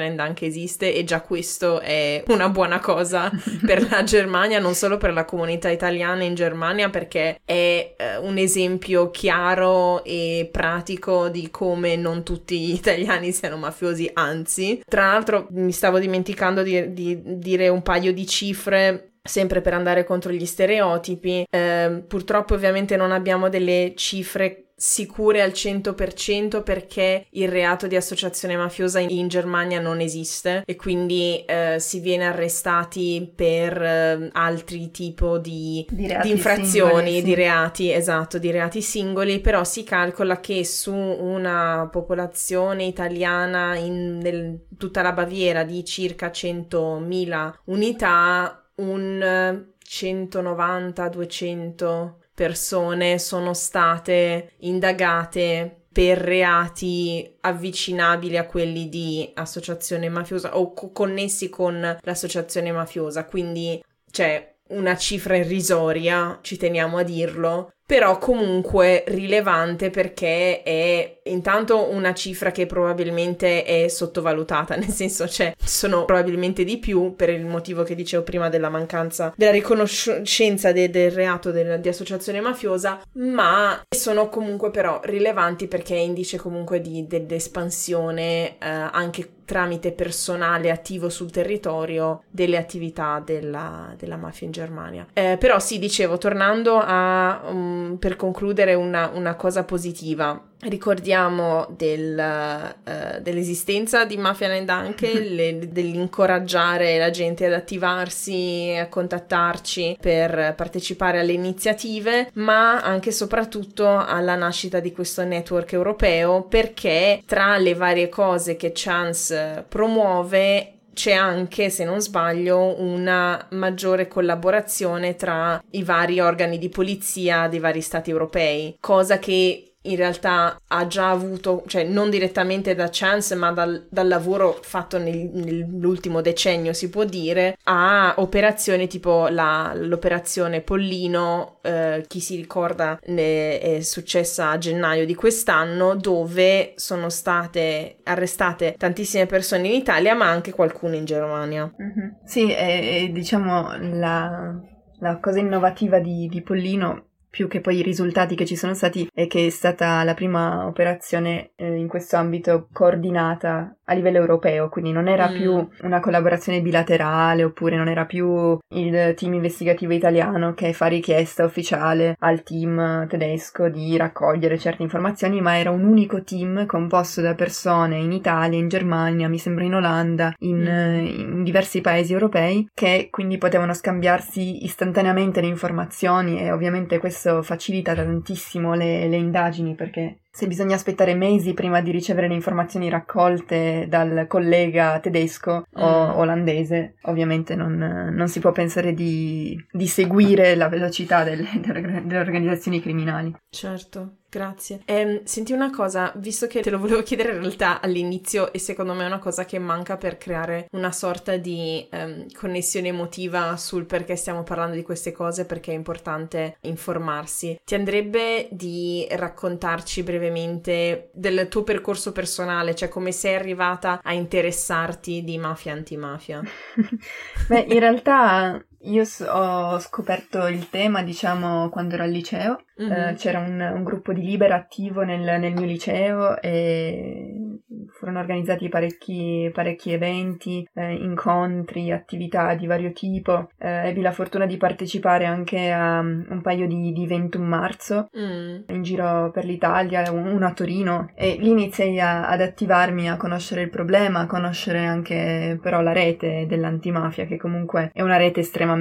Land 0.00 0.18
anche 0.20 0.46
esiste 0.46 0.94
e 0.94 1.04
già 1.04 1.20
questo 1.20 1.80
è 1.80 2.22
una 2.28 2.48
buona 2.48 2.78
cosa 2.80 3.30
per 3.64 3.88
la 3.90 4.02
Germania, 4.04 4.58
non 4.58 4.74
solo 4.74 4.96
per 4.96 5.12
la 5.12 5.24
comunità 5.24 5.70
italiana 5.70 6.22
in 6.24 6.34
Germania, 6.34 6.90
perché 6.90 7.40
è 7.44 7.94
eh, 7.96 8.16
un 8.18 8.38
esempio 8.38 9.10
chiaro 9.10 10.04
e 10.04 10.48
pratico 10.50 11.28
di 11.28 11.50
come 11.50 11.96
non 11.96 12.22
tutti 12.22 12.58
gli 12.58 12.74
italiani 12.74 13.32
siano 13.32 13.56
mafiosi, 13.56 14.10
anzi. 14.12 14.82
Tra 14.88 15.06
l'altro 15.06 15.46
mi 15.50 15.72
stavo 15.72 15.98
dimenticando 15.98 16.62
di, 16.62 16.92
di 16.92 17.22
dire 17.24 17.68
un 17.68 17.82
paio 17.82 18.12
di 18.12 18.26
cifre 18.26 19.13
sempre 19.26 19.62
per 19.62 19.72
andare 19.72 20.04
contro 20.04 20.30
gli 20.30 20.44
stereotipi. 20.44 21.46
Eh, 21.48 22.04
purtroppo 22.06 22.54
ovviamente 22.54 22.96
non 22.96 23.10
abbiamo 23.10 23.48
delle 23.48 23.94
cifre 23.96 24.64
sicure 24.76 25.40
al 25.40 25.50
100% 25.50 26.62
perché 26.62 27.26
il 27.30 27.48
reato 27.48 27.86
di 27.86 27.96
associazione 27.96 28.56
mafiosa 28.56 28.98
in, 28.98 29.08
in 29.10 29.28
Germania 29.28 29.80
non 29.80 30.00
esiste 30.00 30.62
e 30.66 30.74
quindi 30.74 31.44
eh, 31.46 31.76
si 31.78 32.00
viene 32.00 32.26
arrestati 32.26 33.32
per 33.34 33.80
eh, 33.80 34.28
altri 34.32 34.90
tipi 34.90 35.12
di, 35.40 35.86
di, 35.90 36.16
di 36.22 36.30
infrazioni, 36.30 36.66
singoli, 36.66 37.12
sì. 37.12 37.22
di 37.22 37.34
reati, 37.34 37.92
esatto, 37.92 38.38
di 38.38 38.50
reati 38.50 38.82
singoli, 38.82 39.40
però 39.40 39.62
si 39.64 39.84
calcola 39.84 40.40
che 40.40 40.64
su 40.64 40.92
una 40.92 41.88
popolazione 41.90 42.84
italiana 42.84 43.76
in 43.76 44.18
nel, 44.18 44.66
tutta 44.76 45.02
la 45.02 45.12
Baviera 45.12 45.62
di 45.62 45.84
circa 45.84 46.28
100.000 46.28 47.52
unità 47.66 48.63
un 48.76 49.66
190-200 49.86 52.12
persone 52.34 53.18
sono 53.18 53.54
state 53.54 54.52
indagate 54.58 55.82
per 55.92 56.18
reati 56.18 57.36
avvicinabili 57.42 58.36
a 58.36 58.46
quelli 58.46 58.88
di 58.88 59.30
associazione 59.34 60.08
mafiosa 60.08 60.58
o 60.58 60.72
co- 60.72 60.90
connessi 60.90 61.48
con 61.48 61.98
l'associazione 62.00 62.72
mafiosa, 62.72 63.26
quindi 63.26 63.80
c'è 64.10 64.52
una 64.70 64.96
cifra 64.96 65.36
irrisoria, 65.36 66.40
ci 66.42 66.56
teniamo 66.56 66.96
a 66.96 67.04
dirlo, 67.04 67.74
però 67.86 68.18
comunque 68.18 69.04
rilevante 69.08 69.90
perché 69.90 70.62
è 70.62 71.20
intanto 71.24 71.90
una 71.90 72.14
cifra 72.14 72.50
che 72.50 72.66
probabilmente 72.66 73.64
è 73.64 73.88
sottovalutata, 73.88 74.76
nel 74.76 74.88
senso 74.88 75.28
cioè 75.28 75.54
sono 75.62 76.04
probabilmente 76.04 76.64
di 76.64 76.78
più 76.78 77.14
per 77.14 77.28
il 77.28 77.44
motivo 77.44 77.82
che 77.82 77.94
dicevo 77.94 78.22
prima 78.22 78.48
della 78.48 78.70
mancanza 78.70 79.32
della 79.36 79.50
riconoscenza 79.50 80.72
de- 80.72 80.90
del 80.90 81.10
reato 81.10 81.50
del- 81.50 81.80
di 81.80 81.88
associazione 81.88 82.40
mafiosa, 82.40 83.00
ma 83.14 83.82
sono 83.88 84.28
comunque 84.28 84.70
però 84.70 85.00
rilevanti 85.04 85.66
perché 85.66 85.94
è 85.94 85.98
indice 85.98 86.38
comunque 86.38 86.80
di, 86.80 87.06
dell'espansione 87.06 88.56
eh, 88.58 88.68
anche 88.68 89.28
tramite 89.44 89.92
personale 89.92 90.70
attivo 90.70 91.08
sul 91.08 91.30
territorio 91.30 92.22
delle 92.30 92.56
attività 92.56 93.22
della, 93.24 93.94
della 93.96 94.16
mafia 94.16 94.46
in 94.46 94.52
Germania. 94.52 95.06
Eh, 95.12 95.36
però 95.38 95.58
sì, 95.58 95.78
dicevo, 95.78 96.18
tornando 96.18 96.80
a 96.82 97.42
um, 97.46 97.73
per 97.98 98.16
concludere 98.16 98.74
una, 98.74 99.10
una 99.14 99.34
cosa 99.34 99.64
positiva. 99.64 100.40
Ricordiamo 100.60 101.66
del, 101.76 102.16
uh, 102.16 103.20
dell'esistenza 103.20 104.06
di 104.06 104.16
Mafia 104.16 104.48
Land 104.48 104.68
anche, 104.70 105.20
le, 105.20 105.68
dell'incoraggiare 105.70 106.98
la 106.98 107.10
gente 107.10 107.46
ad 107.46 107.52
attivarsi, 107.52 108.74
a 108.78 108.88
contattarci 108.88 109.98
per 110.00 110.54
partecipare 110.56 111.20
alle 111.20 111.32
iniziative, 111.32 112.30
ma 112.34 112.80
anche 112.80 113.10
e 113.10 113.12
soprattutto 113.12 113.86
alla 113.86 114.34
nascita 114.34 114.80
di 114.80 114.92
questo 114.92 115.24
network 115.24 115.72
europeo 115.72 116.42
perché 116.42 117.22
tra 117.26 117.56
le 117.58 117.74
varie 117.74 118.08
cose 118.08 118.56
che 118.56 118.72
Chance 118.74 119.64
promuove 119.68 120.74
c'è 120.94 121.12
anche, 121.12 121.68
se 121.68 121.84
non 121.84 122.00
sbaglio, 122.00 122.80
una 122.80 123.46
maggiore 123.50 124.08
collaborazione 124.08 125.16
tra 125.16 125.62
i 125.70 125.82
vari 125.82 126.20
organi 126.20 126.58
di 126.58 126.68
polizia 126.70 127.48
dei 127.48 127.58
vari 127.58 127.82
stati 127.82 128.10
europei, 128.10 128.76
cosa 128.80 129.18
che 129.18 129.73
in 129.84 129.96
realtà 129.96 130.60
ha 130.66 130.86
già 130.86 131.10
avuto, 131.10 131.64
cioè 131.66 131.84
non 131.84 132.10
direttamente 132.10 132.74
da 132.74 132.88
Chance, 132.90 133.34
ma 133.34 133.52
dal, 133.52 133.86
dal 133.90 134.08
lavoro 134.08 134.58
fatto 134.62 134.98
nel, 134.98 135.30
nell'ultimo 135.32 136.20
decennio, 136.20 136.72
si 136.72 136.88
può 136.88 137.04
dire, 137.04 137.56
a 137.64 138.14
operazioni 138.18 138.86
tipo 138.88 139.28
la, 139.28 139.72
l'operazione 139.74 140.60
Pollino, 140.60 141.58
eh, 141.62 142.04
chi 142.06 142.20
si 142.20 142.36
ricorda 142.36 142.98
ne, 143.06 143.58
è 143.60 143.80
successa 143.80 144.50
a 144.50 144.58
gennaio 144.58 145.06
di 145.06 145.14
quest'anno, 145.14 145.94
dove 145.94 146.72
sono 146.76 147.08
state 147.08 147.98
arrestate 148.04 148.74
tantissime 148.78 149.26
persone 149.26 149.68
in 149.68 149.74
Italia, 149.74 150.14
ma 150.14 150.28
anche 150.28 150.52
qualcuno 150.52 150.94
in 150.94 151.04
Germania. 151.04 151.70
Mm-hmm. 151.80 152.08
Sì, 152.24 152.54
e, 152.54 153.10
diciamo 153.12 153.76
la, 153.78 154.54
la 154.98 155.18
cosa 155.18 155.38
innovativa 155.38 155.98
di, 155.98 156.28
di 156.28 156.42
Pollino 156.42 157.08
più 157.34 157.48
che 157.48 157.60
poi 157.60 157.78
i 157.78 157.82
risultati 157.82 158.36
che 158.36 158.46
ci 158.46 158.54
sono 158.54 158.74
stati 158.74 159.10
è 159.12 159.26
che 159.26 159.46
è 159.46 159.50
stata 159.50 160.04
la 160.04 160.14
prima 160.14 160.66
operazione 160.68 161.50
eh, 161.56 161.74
in 161.74 161.88
questo 161.88 162.14
ambito 162.16 162.68
coordinata 162.72 163.76
a 163.86 163.92
livello 163.92 164.18
europeo, 164.18 164.68
quindi 164.68 164.92
non 164.92 165.08
era 165.08 165.28
mm. 165.28 165.34
più 165.34 165.68
una 165.82 165.98
collaborazione 165.98 166.62
bilaterale 166.62 167.42
oppure 167.42 167.76
non 167.76 167.88
era 167.88 168.06
più 168.06 168.56
il 168.68 169.14
team 169.16 169.34
investigativo 169.34 169.92
italiano 169.92 170.54
che 170.54 170.72
fa 170.72 170.86
richiesta 170.86 171.44
ufficiale 171.44 172.14
al 172.20 172.44
team 172.44 173.08
tedesco 173.08 173.68
di 173.68 173.96
raccogliere 173.96 174.56
certe 174.56 174.82
informazioni, 174.84 175.40
ma 175.40 175.58
era 175.58 175.70
un 175.70 175.84
unico 175.84 176.22
team 176.22 176.66
composto 176.66 177.20
da 177.20 177.34
persone 177.34 177.98
in 177.98 178.12
Italia, 178.12 178.58
in 178.58 178.68
Germania, 178.68 179.28
mi 179.28 179.38
sembra 179.38 179.64
in 179.64 179.74
Olanda, 179.74 180.32
in, 180.38 180.60
mm. 180.60 181.06
in 181.06 181.42
diversi 181.42 181.80
paesi 181.80 182.12
europei 182.12 182.68
che 182.72 183.08
quindi 183.10 183.38
potevano 183.38 183.74
scambiarsi 183.74 184.64
istantaneamente 184.64 185.40
le 185.40 185.48
informazioni 185.48 186.40
e 186.40 186.52
ovviamente 186.52 186.98
questo 186.98 187.23
spesso 187.24 187.42
facilita 187.42 187.94
tantissimo 187.94 188.74
le, 188.74 189.08
le 189.08 189.16
indagini 189.16 189.74
perché 189.74 190.18
se 190.30 190.46
bisogna 190.46 190.74
aspettare 190.74 191.14
mesi 191.14 191.54
prima 191.54 191.80
di 191.80 191.90
ricevere 191.90 192.28
le 192.28 192.34
informazioni 192.34 192.90
raccolte 192.90 193.86
dal 193.88 194.26
collega 194.28 194.98
tedesco 195.00 195.64
o 195.72 196.06
mm. 196.06 196.18
olandese, 196.18 196.96
ovviamente 197.02 197.54
non, 197.54 197.76
non, 198.12 198.28
si 198.28 198.40
può 198.40 198.50
pensare 198.50 198.92
di, 198.94 199.56
di 199.70 199.86
seguire 199.86 200.56
la 200.56 200.68
velocità 200.68 201.22
delle, 201.22 201.48
delle 201.62 202.18
organizzazioni 202.18 202.80
criminali. 202.80 203.32
Certo. 203.48 204.16
Grazie. 204.34 204.80
Eh, 204.84 205.22
senti 205.22 205.52
una 205.52 205.70
cosa, 205.70 206.12
visto 206.16 206.48
che 206.48 206.60
te 206.60 206.70
lo 206.70 206.80
volevo 206.80 207.04
chiedere 207.04 207.34
in 207.34 207.38
realtà 207.38 207.80
all'inizio 207.80 208.52
e 208.52 208.58
secondo 208.58 208.92
me 208.92 209.04
è 209.04 209.06
una 209.06 209.20
cosa 209.20 209.44
che 209.44 209.60
manca 209.60 209.96
per 209.96 210.18
creare 210.18 210.66
una 210.72 210.90
sorta 210.90 211.36
di 211.36 211.86
ehm, 211.88 212.32
connessione 212.32 212.88
emotiva 212.88 213.56
sul 213.56 213.84
perché 213.84 214.16
stiamo 214.16 214.42
parlando 214.42 214.74
di 214.74 214.82
queste 214.82 215.12
cose, 215.12 215.46
perché 215.46 215.70
è 215.70 215.76
importante 215.76 216.56
informarsi. 216.62 217.60
Ti 217.64 217.76
andrebbe 217.76 218.48
di 218.50 219.06
raccontarci 219.08 220.02
brevemente 220.02 221.10
del 221.12 221.46
tuo 221.46 221.62
percorso 221.62 222.10
personale, 222.10 222.74
cioè 222.74 222.88
come 222.88 223.12
sei 223.12 223.36
arrivata 223.36 224.00
a 224.02 224.14
interessarti 224.14 225.22
di 225.22 225.38
mafia 225.38 225.74
antimafia? 225.74 226.42
Beh, 227.46 227.66
in 227.68 227.78
realtà 227.78 228.60
io 228.84 229.04
ho 229.28 229.78
scoperto 229.78 230.46
il 230.46 230.68
tema, 230.70 231.02
diciamo, 231.02 231.68
quando 231.68 231.94
ero 231.94 232.04
al 232.04 232.10
liceo. 232.10 232.64
Mm-hmm. 232.80 232.92
Eh, 232.92 233.14
c'era 233.14 233.38
un, 233.38 233.60
un, 233.60 233.84
gruppo 233.84 234.12
di 234.12 234.22
libera 234.22 234.56
attivo 234.56 235.02
nel, 235.02 235.20
nel 235.20 235.52
mio 235.52 235.64
liceo 235.64 236.40
e 236.40 237.44
furono 237.92 238.18
organizzati 238.18 238.68
parecchi, 238.68 239.50
parecchi 239.52 239.92
eventi, 239.92 240.68
eh, 240.74 240.92
incontri, 240.94 241.92
attività 241.92 242.54
di 242.54 242.66
vario 242.66 242.92
tipo. 242.92 243.48
Eh, 243.58 243.88
ebbi 243.88 244.00
la 244.00 244.12
fortuna 244.12 244.46
di 244.46 244.56
partecipare 244.56 245.24
anche 245.24 245.70
a 245.70 246.00
um, 246.00 246.26
un 246.28 246.42
paio 246.42 246.66
di, 246.66 246.92
di 246.92 247.06
21 247.06 247.44
marzo 247.44 248.08
mm. 248.18 248.56
in 248.68 248.82
giro 248.82 249.30
per 249.30 249.44
l'Italia, 249.44 250.10
uno 250.10 250.46
a 250.46 250.52
Torino 250.52 251.10
e 251.14 251.36
lì 251.38 251.50
iniziai 251.50 252.00
a, 252.00 252.28
ad 252.28 252.40
attivarmi 252.40 253.08
a 253.08 253.16
conoscere 253.16 253.62
il 253.62 253.70
problema, 253.70 254.20
a 254.20 254.26
conoscere 254.26 254.84
anche 254.84 255.58
però 255.62 255.80
la 255.80 255.92
rete 255.92 256.46
dell'antimafia 256.48 257.24
che 257.26 257.36
comunque 257.36 257.90
è 257.92 258.02
una 258.02 258.16
rete 258.16 258.40
estremamente, 258.40 258.73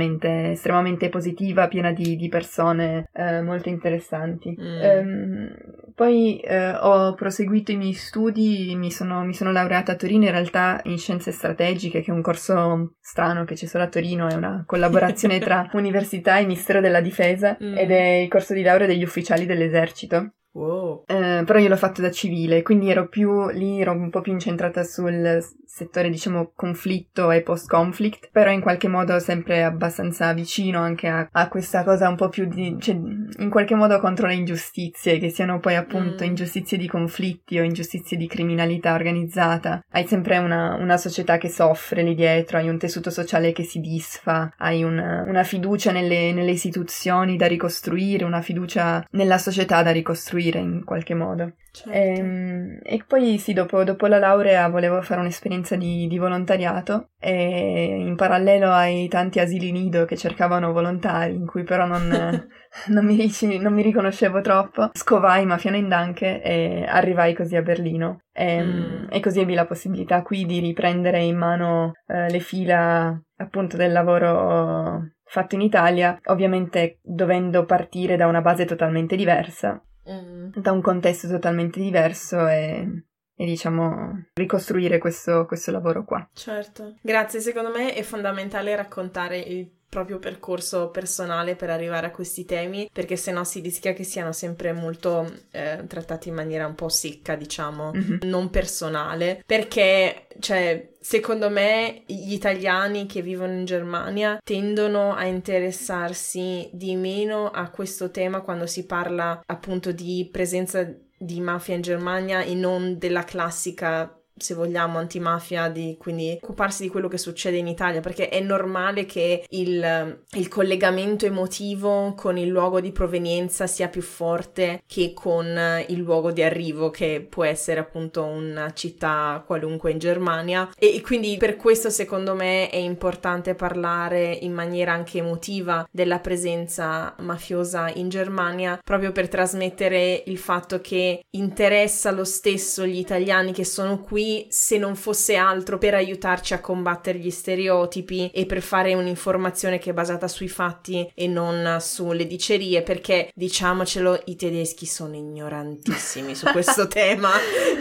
estremamente 0.52 1.10
positiva, 1.10 1.68
piena 1.68 1.92
di, 1.92 2.16
di 2.16 2.30
persone 2.30 3.10
eh, 3.14 3.42
molto 3.42 3.70
interessanti. 3.70 4.56
Mm. 4.60 4.82
Ehm, 4.82 5.56
poi 5.96 6.40
eh, 6.40 6.74
ho 6.76 7.14
proseguito 7.14 7.72
i 7.72 7.78
miei 7.78 7.94
studi, 7.94 8.74
mi 8.76 8.92
sono, 8.92 9.24
mi 9.24 9.34
sono, 9.34 9.52
laureata 9.52 9.92
a 9.92 9.96
Torino 9.96 10.26
in 10.26 10.32
realtà 10.32 10.82
in 10.86 10.98
scienze 10.98 11.32
strategiche, 11.32 12.02
che 12.02 12.12
è 12.12 12.14
un 12.14 12.22
corso 12.22 12.96
strano 13.00 13.44
che 13.44 13.56
c'è 13.56 13.66
solo 13.66 13.84
a 13.84 13.90
Torino, 13.90 14.28
è 14.28 14.34
una 14.34 14.64
collaborazione 14.66 15.40
tra 15.42 15.70
università 15.74 16.40
e 16.40 16.44
Ministero 16.44 16.82
della 16.82 17.02
Difesa 17.02 17.58
mm. 17.62 17.78
ed 17.78 17.92
è 17.92 18.04
il 18.24 18.30
corso 18.30 18.54
di 18.54 18.64
laurea 18.64 18.88
degli 18.88 19.04
ufficiali 19.04 19.46
dell'esercito. 19.46 20.34
Wow. 20.54 21.04
Eh, 21.08 21.44
però 21.46 21.58
io 21.58 21.68
l'ho 21.68 21.76
fatto 21.76 22.02
da 22.02 22.12
civile, 22.12 22.62
quindi 22.62 22.90
ero 22.90 23.08
più 23.08 23.50
lì, 23.50 23.82
ero 23.82 23.92
un 23.92 24.10
po' 24.12 24.22
più 24.22 24.34
incentrata 24.34 24.84
sul 24.84 25.44
settore, 25.66 26.12
diciamo, 26.12 26.52
conflitto 26.56 27.32
e 27.32 27.42
post-conflict, 27.42 28.30
però 28.32 28.52
in 28.52 28.62
qualche 28.62 28.88
modo 28.88 29.18
sempre 29.18 29.64
abbastanza 29.64 30.32
vicino 30.34 30.80
anche 30.80 31.08
a, 31.08 31.28
a 31.32 31.48
questa 31.48 31.84
cosa 31.84 32.08
un 32.08 32.16
po' 32.16 32.30
più 32.30 32.46
di, 32.46 32.78
cioè, 32.80 32.94
in 32.94 33.50
qualche 33.50 33.74
modo 33.74 34.00
contro 34.00 34.28
le 34.28 34.36
ingiustizie, 34.36 35.18
che 35.18 35.30
siano 35.30 35.60
poi 35.60 35.76
appunto 35.76 36.24
mm. 36.24 36.28
ingiustizie 36.28 36.78
di 36.78 36.88
conflitti 36.88 37.58
o 37.58 37.64
ingiustizie 37.64 38.16
di 38.16 38.28
criminalità 38.28 38.94
organizzata. 38.94 39.84
Hai 39.90 40.06
sempre 40.06 40.38
una, 40.38 40.76
una, 40.76 40.98
società 40.98 41.40
che 41.40 41.50
soffre 41.50 42.04
lì 42.04 42.14
dietro, 42.14 42.60
hai 42.60 42.70
un 42.70 42.78
tessuto 42.78 43.10
sociale 43.10 43.52
che 43.52 43.64
si 43.64 43.80
disfa, 43.80 44.54
hai 44.58 44.84
una, 44.84 45.24
una 45.26 45.44
fiducia 45.44 45.92
nelle, 45.92 46.32
nelle 46.34 46.52
istituzioni 46.52 47.38
da 47.38 47.48
ricostruire, 47.48 48.24
una 48.24 48.42
fiducia 48.42 49.04
nella 49.12 49.40
società 49.40 49.82
da 49.82 49.90
ricostruire 49.90 50.43
in 50.52 50.84
qualche 50.84 51.14
modo. 51.14 51.54
Certo. 51.72 51.92
E, 51.92 52.18
ehm, 52.18 52.80
e, 52.84 53.04
poi 53.08 53.40
sì, 53.40 53.52
dopo, 53.54 53.84
dopo, 53.84 54.06
la 54.06 54.20
laurea 54.20 54.70
volevo 54.70 55.02
fare 55.02 55.20
un'esperienza 55.22 55.76
di, 55.76 56.06
di, 56.08 56.18
volontariato 56.20 57.10
e 57.20 57.98
in 58.00 58.16
parallelo 58.16 58.72
ai 58.72 59.08
tanti 59.08 59.40
asili 59.40 59.72
nido 59.72 60.06
che 60.06 60.16
cercavano 60.16 60.72
volontari, 60.72 61.34
in 61.34 61.48
cui 61.48 61.64
però 61.64 61.88
non, 61.88 62.08
non, 62.88 63.06
mi, 63.06 63.28
non 63.60 63.74
mi, 63.74 63.82
riconoscevo 63.82 64.42
troppo, 64.42 64.92
scovai 64.94 65.46
Mafiano 65.46 65.78
in 65.78 65.90
Danke 65.90 66.44
e 66.44 66.86
arrivai 66.88 67.34
così 67.34 67.56
a 67.56 67.64
Berlino. 67.64 68.20
E, 68.32 68.54
ehm, 68.54 68.68
mm. 68.68 69.08
e 69.10 69.20
così 69.20 69.40
ebbi 69.40 69.56
la 69.56 69.66
possibilità 69.66 70.22
qui 70.22 70.46
di 70.46 70.60
riprendere 70.60 71.24
in 71.24 71.38
mano 71.38 71.94
eh, 72.06 72.30
le 72.30 72.40
fila 72.40 73.20
appunto 73.38 73.78
del 73.78 73.92
lavoro 73.92 75.10
fatto 75.26 75.56
in 75.56 75.62
Italia, 75.62 76.20
ovviamente 76.26 77.00
dovendo 77.02 77.66
partire 77.66 78.16
da 78.16 78.28
una 78.28 78.42
base 78.42 78.66
totalmente 78.66 79.16
diversa 79.16 79.84
mm. 80.10 80.50
da 80.56 80.72
un 80.72 80.82
contesto 80.82 81.28
totalmente 81.28 81.80
diverso 81.80 82.48
e, 82.48 83.04
e 83.36 83.46
diciamo 83.46 84.26
ricostruire 84.34 84.98
questo, 84.98 85.46
questo 85.46 85.72
lavoro 85.72 86.04
qua. 86.04 86.28
Certo, 86.34 86.96
grazie. 87.02 87.40
Secondo 87.40 87.72
me 87.72 87.94
è 87.94 88.02
fondamentale 88.04 88.76
raccontare 88.76 89.40
il 89.40 89.70
proprio 89.94 90.18
percorso 90.18 90.90
personale 90.90 91.56
per 91.56 91.70
arrivare 91.70 92.08
a 92.08 92.12
questi 92.12 92.46
temi, 92.46 92.90
perché 92.92 93.16
sennò 93.16 93.44
si 93.44 93.60
rischia 93.60 93.94
che 93.94 94.04
siano 94.04 94.32
sempre 94.32 94.74
molto 94.74 95.32
eh, 95.52 95.84
trattati 95.88 96.30
in 96.30 96.34
maniera 96.34 96.66
un 96.66 96.74
po' 96.74 96.90
secca, 96.90 97.36
diciamo, 97.36 97.92
mm-hmm. 97.94 98.18
non 98.24 98.50
personale, 98.50 99.44
perché, 99.46 100.30
cioè, 100.40 100.90
secondo 101.00 101.52
me 101.52 102.02
gli 102.08 102.34
italiani 102.34 103.06
che 103.06 103.22
vivono 103.22 103.54
in 103.54 103.66
Germania 103.66 104.40
tendono 104.44 105.14
a 105.14 105.26
interessarsi 105.26 106.68
di 106.74 106.96
meno 106.96 107.52
a 107.52 107.70
questo 107.70 108.10
tema 108.10 108.42
quando 108.42 108.66
si 108.66 108.88
parla 108.88 109.44
appunto 109.46 109.92
di 109.92 110.28
presenza 110.32 110.92
di 111.16 111.40
mafia 111.40 111.76
in 111.76 111.82
Germania 111.82 112.42
e 112.42 112.56
non 112.56 112.98
della 112.98 113.24
classica 113.24 114.18
se 114.36 114.56
vogliamo, 114.56 114.98
antimafia, 114.98 115.70
di, 115.70 115.96
quindi 116.00 116.40
occuparsi 116.42 116.84
di 116.84 116.90
quello 116.90 117.08
che 117.08 117.18
succede 117.18 117.58
in 117.58 117.68
Italia, 117.68 118.02
perché 118.02 118.30
è 118.30 118.40
normale 118.40 119.06
che 119.06 119.46
il, 119.50 120.20
il, 120.32 120.48
collegamento 120.48 121.26
emotivo 121.26 122.14
con 122.16 122.38
il 122.38 122.48
luogo 122.48 122.82
di 122.82 122.92
provenienza 122.92 123.68
sia 123.68 123.88
più 123.90 124.02
forte 124.02 124.82
che 124.88 125.14
con 125.14 125.86
il 125.88 126.00
luogo 126.00 126.32
di 126.32 126.42
arrivo, 126.42 126.90
che 126.90 127.26
può 127.28 127.44
essere 127.44 127.80
appunto 127.80 128.24
una 128.24 128.74
città 128.74 129.44
qualunque 129.46 129.92
in 129.92 130.00
Germania. 130.00 130.70
E, 130.78 130.96
e 130.96 131.02
quindi 131.02 131.38
per 131.38 131.56
questo 131.56 131.90
secondo 131.90 132.34
me 132.34 132.70
è 132.70 132.78
importante 132.78 133.54
parlare 133.56 134.32
in 134.42 134.54
maniera 134.54 134.94
anche 134.94 135.20
emotiva 135.20 135.88
della 135.92 136.20
presenza 136.20 137.16
mafiosa 137.20 137.92
in 137.94 138.10
Germania, 138.10 138.80
proprio 138.84 139.12
per 139.12 139.28
trasmettere 139.28 140.24
il 140.26 140.38
fatto 140.38 140.82
che 140.82 141.24
interessa 141.32 142.12
lo 142.12 142.24
stesso 142.24 142.86
gli 142.86 142.98
italiani 142.98 143.52
che 143.54 143.66
sono 143.66 144.00
qui 144.00 144.23
qui 144.24 144.48
se 144.50 144.78
non 144.78 144.96
fosse 144.96 145.36
altro 145.36 145.78
per 145.78 145.94
aiutarci 145.96 146.54
a 146.54 146.62
combattere 146.62 147.20
gli 147.20 147.30
stereotipi 147.30 148.32
e 148.34 148.46
per 148.46 148.62
fare 148.62 148.94
un'informazione 148.94 149.80
che 149.80 149.90
è 149.90 149.94
basata 149.94 150.30
sui 150.30 150.48
fatti 150.48 151.12
e 151.14 151.28
non 151.28 151.80
sulle 151.82 152.26
dicerie, 152.26 152.84
perché 152.84 153.30
diciamocelo, 153.34 154.22
i 154.26 154.38
tedeschi 154.38 154.86
sono 154.86 155.16
ignorantissimi 155.16 156.36
su 156.36 156.46
questo 156.52 156.88
tema, 156.90 157.32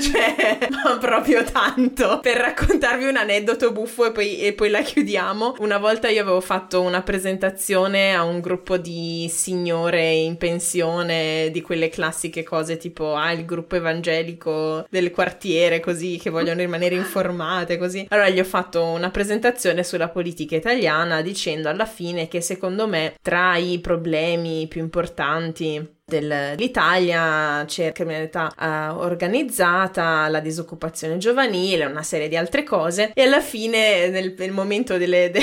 cioè, 0.00 0.58
ma 0.84 0.98
proprio 0.98 1.44
tanto. 1.44 2.18
Per 2.20 2.36
raccontarvi 2.36 3.04
un 3.04 3.16
aneddoto 3.16 3.70
buffo 3.70 4.06
e 4.06 4.12
poi, 4.12 4.40
e 4.40 4.52
poi 4.52 4.70
la 4.70 4.82
chiudiamo, 4.82 5.56
una 5.58 5.78
volta 5.78 6.08
io 6.08 6.22
avevo 6.22 6.40
fatto 6.40 6.80
una 6.80 7.02
presentazione 7.02 8.14
a 8.14 8.24
un 8.24 8.40
gruppo 8.40 8.78
di 8.78 9.30
signore 9.30 10.10
in 10.10 10.36
pensione 10.36 11.50
di 11.52 11.60
quelle 11.60 11.88
classiche 11.88 12.42
cose 12.42 12.76
tipo 12.78 13.14
ah 13.14 13.30
il 13.32 13.44
gruppo 13.44 13.76
evangelico 13.76 14.86
del 14.90 15.10
quartiere 15.10 15.80
così 15.80 16.18
che 16.18 16.30
vogliono 16.32 16.60
rimanere 16.60 16.96
informate 16.96 17.78
così. 17.78 18.04
Allora 18.08 18.28
gli 18.28 18.40
ho 18.40 18.44
fatto 18.44 18.82
una 18.82 19.10
presentazione 19.10 19.84
sulla 19.84 20.08
politica 20.08 20.56
italiana 20.56 21.22
dicendo 21.22 21.68
alla 21.68 21.86
fine 21.86 22.26
che 22.26 22.40
secondo 22.40 22.88
me 22.88 23.14
tra 23.22 23.56
i 23.56 23.78
problemi 23.78 24.66
più 24.66 24.80
importanti 24.80 26.00
dell'Italia 26.04 27.64
c'è 27.66 27.86
la 27.86 27.92
criminalità 27.92 28.52
uh, 28.58 28.98
organizzata, 28.98 30.28
la 30.28 30.40
disoccupazione 30.40 31.16
giovanile, 31.18 31.84
una 31.84 32.02
serie 32.02 32.28
di 32.28 32.36
altre 32.36 32.64
cose 32.64 33.12
e 33.14 33.22
alla 33.22 33.40
fine 33.40 34.08
nel, 34.08 34.34
nel 34.36 34.50
momento 34.50 34.98
delle, 34.98 35.30
de, 35.32 35.40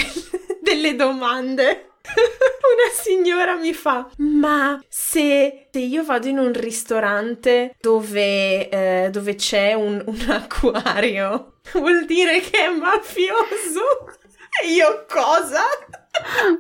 delle 0.62 0.96
domande 0.96 1.89
una 2.74 2.92
signora 2.94 3.56
mi 3.56 3.74
fa: 3.74 4.10
Ma 4.18 4.82
se, 4.88 5.68
se, 5.72 5.80
io 5.80 6.04
vado 6.04 6.28
in 6.28 6.38
un 6.38 6.54
ristorante 6.54 7.76
dove, 7.80 8.70
eh, 8.70 9.10
dove 9.12 9.36
c'è 9.36 9.74
un, 9.74 10.02
un 10.06 10.26
acquario, 10.30 11.60
vuol 11.74 12.06
dire 12.06 12.40
che 12.42 12.66
è 12.66 12.70
mafioso? 12.70 13.82
E 14.62 14.72
io 14.72 15.06
cosa? 15.08 15.62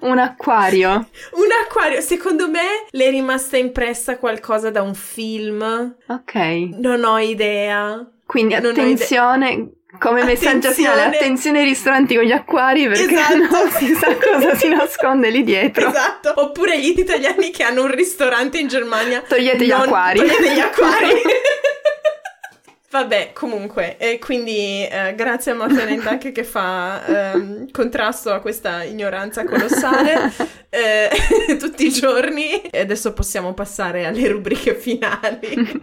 Un 0.01 0.19
acquario. 0.19 0.89
Un 1.33 1.49
acquario. 1.63 2.01
Secondo 2.01 2.47
me 2.49 2.85
le 2.91 3.05
è 3.05 3.09
rimasta 3.09 3.57
impressa 3.57 4.17
qualcosa 4.17 4.69
da 4.69 4.81
un 4.81 4.93
film. 4.93 5.95
Ok. 6.07 6.35
Non 6.77 7.03
ho 7.03 7.17
idea. 7.17 8.07
Quindi 8.25 8.53
attenzione, 8.53 9.71
come 9.97 10.23
messaggio 10.23 10.71
finale, 10.71 11.03
attenzione 11.03 11.59
ai 11.59 11.65
ristoranti 11.65 12.15
con 12.15 12.23
gli 12.23 12.31
acquari 12.31 12.87
perché 12.87 13.11
Esatto. 13.13 13.35
non 13.37 13.71
si 13.71 13.93
sa 13.95 14.15
cosa 14.15 14.55
si 14.55 14.67
nasconde 14.67 15.29
lì 15.29 15.43
dietro. 15.43 15.87
Esatto. 15.89 16.33
Oppure 16.35 16.79
gli 16.79 16.93
italiani 16.97 17.49
che 17.49 17.63
hanno 17.63 17.81
un 17.83 17.91
ristorante 17.91 18.59
in 18.59 18.67
Germania. 18.67 19.21
Togliete 19.27 19.65
gli 19.65 19.69
non- 19.69 19.81
acquari. 19.81 20.19
Togliete 20.19 20.53
gli 20.53 20.59
acquari. 20.59 21.09
Vabbè, 22.91 23.33
comunque, 23.33 23.97
e 23.97 24.17
quindi 24.17 24.83
eh, 24.89 25.13
grazie 25.15 25.51
a 25.51 25.55
Martin 25.55 26.01
anche 26.07 26.31
che 26.31 26.43
fa 26.43 27.05
ehm, 27.33 27.69
contrasto 27.69 28.31
a 28.31 28.39
questa 28.39 28.83
ignoranza 28.83 29.43
colossale 29.43 30.31
eh, 30.69 31.09
tutti 31.59 31.85
i 31.85 31.91
giorni. 31.91 32.61
E 32.61 32.79
adesso 32.79 33.13
possiamo 33.13 33.53
passare 33.53 34.05
alle 34.07 34.27
rubriche 34.27 34.73
finali. 34.73 35.81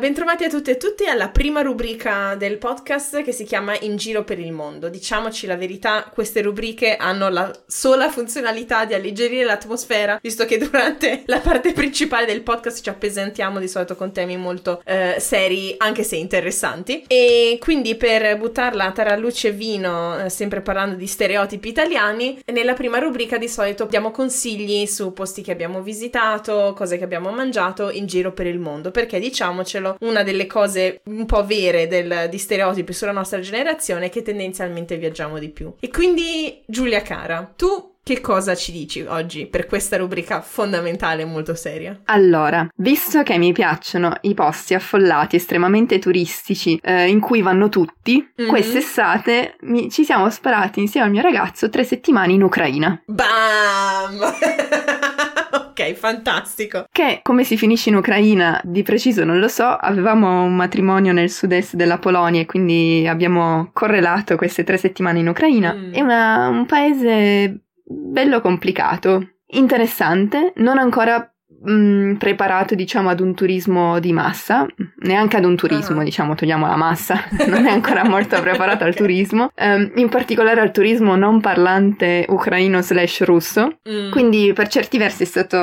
Bentrovati 0.00 0.44
a 0.44 0.48
tutti 0.48 0.70
e 0.70 0.78
tutti 0.78 1.04
alla 1.04 1.28
prima 1.28 1.60
rubrica 1.60 2.34
del 2.34 2.56
podcast 2.56 3.22
che 3.22 3.32
si 3.32 3.44
chiama 3.44 3.78
In 3.80 3.96
giro 3.96 4.24
per 4.24 4.38
il 4.38 4.50
mondo. 4.50 4.88
Diciamoci 4.88 5.46
la 5.46 5.56
verità, 5.56 6.10
queste 6.10 6.40
rubriche 6.40 6.96
hanno 6.96 7.28
la 7.28 7.52
sola 7.66 8.10
funzionalità 8.10 8.86
di 8.86 8.94
alleggerire 8.94 9.44
l'atmosfera, 9.44 10.18
visto 10.22 10.46
che 10.46 10.56
durante 10.56 11.24
la 11.28 11.40
parte 11.40 11.74
principale 11.74 12.24
del 12.24 12.40
podcast 12.40 12.82
ci 12.82 12.88
appesantiamo 12.88 13.58
di 13.58 13.68
solito 13.68 13.94
con 13.94 14.10
temi 14.10 14.38
molto 14.38 14.80
eh, 14.86 15.16
seri, 15.18 15.74
anche 15.76 16.02
se 16.02 16.16
interessanti. 16.16 17.04
E 17.06 17.58
quindi 17.60 17.94
per 17.94 18.38
buttarla 18.38 18.92
tra 18.92 19.14
luce 19.16 19.48
e 19.48 19.52
vino, 19.52 20.18
eh, 20.18 20.30
sempre 20.30 20.62
parlando 20.62 20.94
di 20.94 21.06
stereotipi 21.06 21.68
italiani, 21.68 22.40
nella 22.46 22.72
prima 22.72 22.98
rubrica 22.98 23.36
di 23.36 23.48
solito 23.48 23.84
diamo 23.84 24.10
consigli 24.10 24.86
su 24.86 25.12
posti 25.12 25.42
che 25.42 25.52
abbiamo 25.52 25.82
visitato, 25.82 26.72
cose 26.74 26.96
che 26.96 27.04
abbiamo 27.04 27.30
mangiato 27.30 27.90
in 27.90 28.06
giro 28.06 28.32
per 28.32 28.46
il 28.46 28.58
mondo, 28.58 28.90
perché 28.90 29.20
diciamocelo, 29.20 29.88
una 30.00 30.22
delle 30.22 30.46
cose 30.46 31.00
un 31.04 31.26
po' 31.26 31.44
vere 31.44 31.86
del- 31.86 32.28
di 32.30 32.38
stereotipi 32.38 32.92
sulla 32.92 33.12
nostra 33.12 33.40
generazione 33.40 34.06
è 34.06 34.10
che 34.10 34.22
tendenzialmente 34.22 34.96
viaggiamo 34.96 35.38
di 35.38 35.48
più. 35.50 35.72
E 35.80 35.88
quindi, 35.90 36.62
Giulia 36.66 37.02
cara, 37.02 37.52
tu 37.56 37.88
che 38.02 38.20
cosa 38.22 38.54
ci 38.54 38.72
dici 38.72 39.02
oggi 39.02 39.46
per 39.46 39.66
questa 39.66 39.96
rubrica 39.98 40.40
fondamentale 40.40 41.22
e 41.22 41.26
molto 41.26 41.54
seria? 41.54 42.00
Allora, 42.06 42.66
visto 42.76 43.22
che 43.22 43.36
mi 43.38 43.52
piacciono 43.52 44.14
i 44.22 44.34
posti 44.34 44.74
affollati, 44.74 45.36
estremamente 45.36 45.98
turistici, 45.98 46.80
eh, 46.82 47.08
in 47.08 47.20
cui 47.20 47.42
vanno 47.42 47.68
tutti, 47.68 48.26
Mhm. 48.36 48.48
quest'estate 48.48 49.56
mi- 49.60 49.90
ci 49.90 50.04
siamo 50.04 50.28
sparati 50.30 50.80
insieme 50.80 51.06
al 51.06 51.12
mio 51.12 51.22
ragazzo 51.22 51.68
tre 51.68 51.84
settimane 51.84 52.32
in 52.32 52.42
Ucraina. 52.42 53.00
Bam! 53.06 54.18
ok, 55.70 55.92
fantastico. 55.94 56.86
Che 56.90 57.20
come 57.22 57.44
si 57.44 57.56
finisce 57.56 57.88
in 57.90 57.96
Ucraina 57.96 58.60
di 58.64 58.82
preciso 58.82 59.24
non 59.24 59.38
lo 59.38 59.48
so, 59.48 59.64
avevamo 59.66 60.42
un 60.44 60.54
matrimonio 60.54 61.12
nel 61.12 61.30
sud-est 61.30 61.74
della 61.74 61.98
Polonia 61.98 62.40
e 62.40 62.46
quindi 62.46 63.06
abbiamo 63.08 63.70
correlato 63.72 64.36
queste 64.36 64.64
tre 64.64 64.76
settimane 64.76 65.18
in 65.20 65.28
Ucraina. 65.28 65.72
Mm. 65.74 65.92
È 65.92 66.00
una- 66.00 66.48
un 66.48 66.66
paese 66.66 67.64
bello 67.84 68.40
complicato, 68.40 69.36
interessante, 69.46 70.52
non 70.56 70.78
ancora 70.78 71.32
mm, 71.68 72.14
preparato 72.14 72.74
diciamo 72.74 73.08
ad 73.10 73.20
un 73.20 73.34
turismo 73.34 73.98
di 73.98 74.12
massa, 74.12 74.66
neanche 75.00 75.36
ad 75.36 75.44
un 75.44 75.56
turismo 75.56 76.00
Ah. 76.00 76.04
diciamo, 76.04 76.34
togliamo 76.34 76.66
la 76.66 76.76
massa, 76.76 77.24
non 77.48 77.66
è 77.66 77.70
ancora 77.70 78.04
molto 78.08 78.40
preparato 78.40 78.84
al 78.84 78.94
turismo, 78.94 79.50
Ehm, 79.54 79.92
in 79.96 80.08
particolare 80.08 80.60
al 80.60 80.70
turismo 80.70 81.16
non 81.16 81.40
parlante 81.40 82.24
ucraino 82.28 82.80
slash 82.80 83.22
russo. 83.24 83.78
Mm. 83.88 84.10
Quindi 84.10 84.52
per 84.54 84.68
certi 84.68 84.98
versi 84.98 85.22
è, 85.24 85.26
stato, 85.26 85.58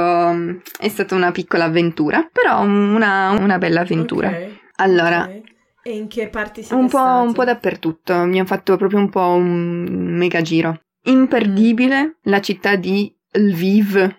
è 0.79 0.87
stata 0.87 1.15
una 1.15 1.31
piccola 1.31 1.65
avventura, 1.65 2.27
però 2.31 2.61
una, 2.63 3.31
una 3.31 3.57
bella 3.57 3.81
avventura. 3.81 4.27
Ok, 4.29 4.47
Allora, 4.77 5.23
ok. 5.23 5.41
E 5.83 5.95
in 5.95 6.07
che 6.07 6.27
parti 6.27 6.63
siete 6.63 6.75
un 6.75 6.89
po', 6.89 6.97
stati? 6.97 7.27
un 7.27 7.33
po' 7.33 7.43
dappertutto, 7.45 8.25
mi 8.25 8.39
ha 8.41 8.45
fatto 8.45 8.75
proprio 8.75 8.99
un 8.99 9.09
po' 9.09 9.21
un 9.29 10.15
mega 10.17 10.41
giro. 10.41 10.81
Imperdibile 11.03 12.17
la 12.23 12.41
città 12.41 12.75
di 12.75 13.13
Lviv, 13.31 14.13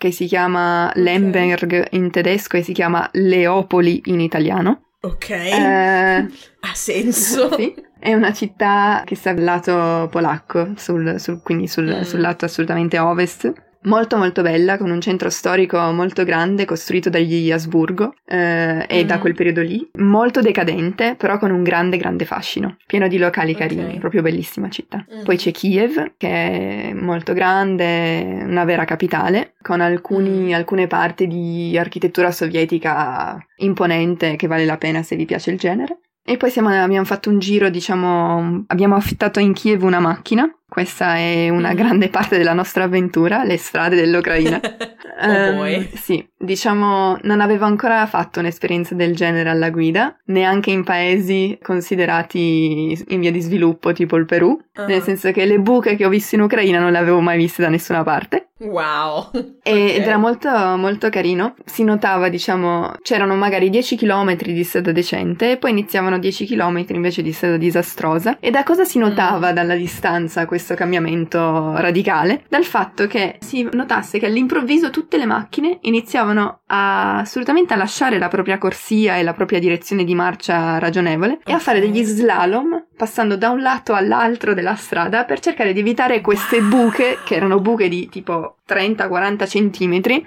che 0.00 0.12
si 0.12 0.24
chiama 0.24 0.90
Lemberg 0.94 1.88
in 1.90 2.10
tedesco 2.10 2.56
e 2.56 2.62
si 2.62 2.72
chiama 2.72 3.06
Leopoli 3.12 4.00
in 4.06 4.20
italiano. 4.20 4.92
Ok, 5.02 5.28
Eh, 5.28 6.16
ha 6.60 6.72
senso. 6.72 7.54
sì, 7.54 7.74
è 7.98 8.14
una 8.14 8.32
città 8.32 9.02
che 9.04 9.14
sta 9.14 9.28
al 9.28 9.42
lato 9.42 10.08
polacco, 10.10 10.70
sul- 10.76 11.20
sul- 11.20 11.42
quindi 11.42 11.66
sul, 11.68 11.98
Mm. 11.98 12.00
sul 12.00 12.20
lato 12.20 12.46
assolutamente 12.46 12.98
ovest. 12.98 13.52
Molto 13.84 14.18
molto 14.18 14.42
bella, 14.42 14.76
con 14.76 14.90
un 14.90 15.00
centro 15.00 15.30
storico 15.30 15.78
molto 15.92 16.22
grande 16.22 16.66
costruito 16.66 17.08
dagli 17.08 17.50
Asburgo 17.50 18.12
eh, 18.26 18.84
e 18.86 19.04
Mm. 19.04 19.06
da 19.06 19.18
quel 19.18 19.34
periodo 19.34 19.62
lì. 19.62 19.88
Molto 19.94 20.42
decadente, 20.42 21.14
però 21.16 21.38
con 21.38 21.50
un 21.50 21.62
grande 21.62 21.96
grande 21.96 22.26
fascino, 22.26 22.76
pieno 22.86 23.08
di 23.08 23.16
locali 23.16 23.52
Ok. 23.52 23.58
carini, 23.58 23.98
proprio 23.98 24.20
bellissima 24.20 24.68
città. 24.68 25.02
Mm. 25.14 25.22
Poi 25.24 25.36
c'è 25.38 25.50
Kiev, 25.50 26.12
che 26.18 26.28
è 26.28 26.92
molto 26.92 27.32
grande, 27.32 28.42
una 28.46 28.64
vera 28.64 28.84
capitale, 28.84 29.54
con 29.62 29.80
alcuni- 29.80 30.50
Mm. 30.50 30.54
alcune 30.54 30.86
parti 30.86 31.26
di 31.26 31.78
architettura 31.78 32.30
sovietica 32.32 33.38
imponente 33.56 34.36
che 34.36 34.46
vale 34.46 34.66
la 34.66 34.76
pena 34.76 35.02
se 35.02 35.16
vi 35.16 35.24
piace 35.24 35.50
il 35.52 35.58
genere. 35.58 36.00
E 36.22 36.36
poi 36.36 36.50
siamo- 36.50 36.68
abbiamo 36.68 37.06
fatto 37.06 37.30
un 37.30 37.38
giro, 37.38 37.70
diciamo, 37.70 38.64
abbiamo 38.66 38.94
affittato 38.94 39.40
in 39.40 39.54
Kiev 39.54 39.82
una 39.82 40.00
macchina. 40.00 40.48
Questa 40.70 41.16
è 41.16 41.48
una 41.48 41.72
Mm. 41.72 41.76
grande 41.76 42.08
parte 42.10 42.38
della 42.38 42.52
nostra 42.52 42.84
avventura, 42.84 43.42
le 43.42 43.56
strade 43.58 43.96
dell'Ucraina. 43.96 44.60
oh 45.22 45.52
boy. 45.56 45.90
sì, 45.96 46.24
diciamo, 46.38 47.18
non 47.22 47.40
avevo 47.40 47.64
ancora 47.66 48.06
fatto 48.06 48.38
un'esperienza 48.38 48.94
del 48.94 49.14
genere 49.16 49.48
alla 49.50 49.70
guida, 49.70 50.16
neanche 50.26 50.70
in 50.70 50.84
paesi 50.84 51.58
considerati 51.60 52.96
in 53.08 53.20
via 53.20 53.32
di 53.32 53.40
sviluppo, 53.40 53.92
tipo 53.92 54.16
il 54.16 54.26
Perù, 54.26 54.56
Ah. 54.74 54.86
nel 54.86 55.02
senso 55.02 55.30
che 55.32 55.44
le 55.44 55.58
buche 55.58 55.96
che 55.96 56.06
ho 56.06 56.08
visto 56.08 56.36
in 56.36 56.42
Ucraina 56.42 56.78
non 56.78 56.92
le 56.92 56.98
avevo 56.98 57.20
mai 57.20 57.36
viste 57.36 57.62
da 57.62 57.68
nessuna 57.68 58.02
parte. 58.04 58.46
Wow. 58.60 59.30
E- 59.32 59.38
Ok. 59.72 59.96
Ed 59.96 60.02
era 60.02 60.18
molto, 60.18 60.48
molto 60.76 61.08
carino. 61.08 61.54
Si 61.64 61.82
notava, 61.82 62.28
diciamo, 62.28 62.92
c'erano 63.02 63.34
magari 63.34 63.70
10 63.70 63.96
km 63.96 64.36
di 64.36 64.62
strada 64.64 64.92
decente 64.92 65.52
e 65.52 65.56
poi 65.56 65.70
iniziavano 65.70 66.18
10 66.18 66.46
km 66.46 66.84
invece 66.90 67.22
di 67.22 67.32
strada 67.32 67.56
disastrosa. 67.56 68.36
E 68.38 68.50
da 68.50 68.62
cosa 68.62 68.84
si 68.84 68.98
notava 68.98 69.50
Mm. 69.50 69.54
dalla 69.54 69.74
distanza 69.74 70.44
questo 70.46 70.58
cambiamento 70.74 71.74
radicale? 71.76 72.44
Dal 72.48 72.64
fatto 72.64 73.06
che 73.06 73.38
si 73.40 73.68
notasse 73.72 74.18
che 74.18 74.26
all'improvviso 74.26 74.90
tutte 74.90 75.16
le 75.16 75.26
macchine 75.26 75.78
iniziavano 75.82 76.60
a, 76.66 77.18
assolutamente 77.18 77.74
a 77.74 77.76
lasciare 77.76 78.18
la 78.18 78.28
propria 78.28 78.58
corsia 78.58 79.16
e 79.16 79.22
la 79.22 79.34
propria 79.34 79.58
direzione 79.58 80.04
di 80.04 80.14
marcia 80.14 80.78
ragionevole 80.78 81.40
e 81.44 81.52
a 81.52 81.58
fare 81.58 81.80
degli 81.80 82.02
slalom 82.02 82.84
passando 83.00 83.36
da 83.36 83.48
un 83.48 83.62
lato 83.62 83.94
all'altro 83.94 84.52
della 84.52 84.74
strada 84.74 85.24
per 85.24 85.40
cercare 85.40 85.72
di 85.72 85.80
evitare 85.80 86.20
queste 86.20 86.60
buche, 86.60 87.18
che 87.24 87.34
erano 87.34 87.58
buche 87.58 87.88
di 87.88 88.10
tipo 88.10 88.56
30-40 88.68 89.48
centimetri, 89.48 90.26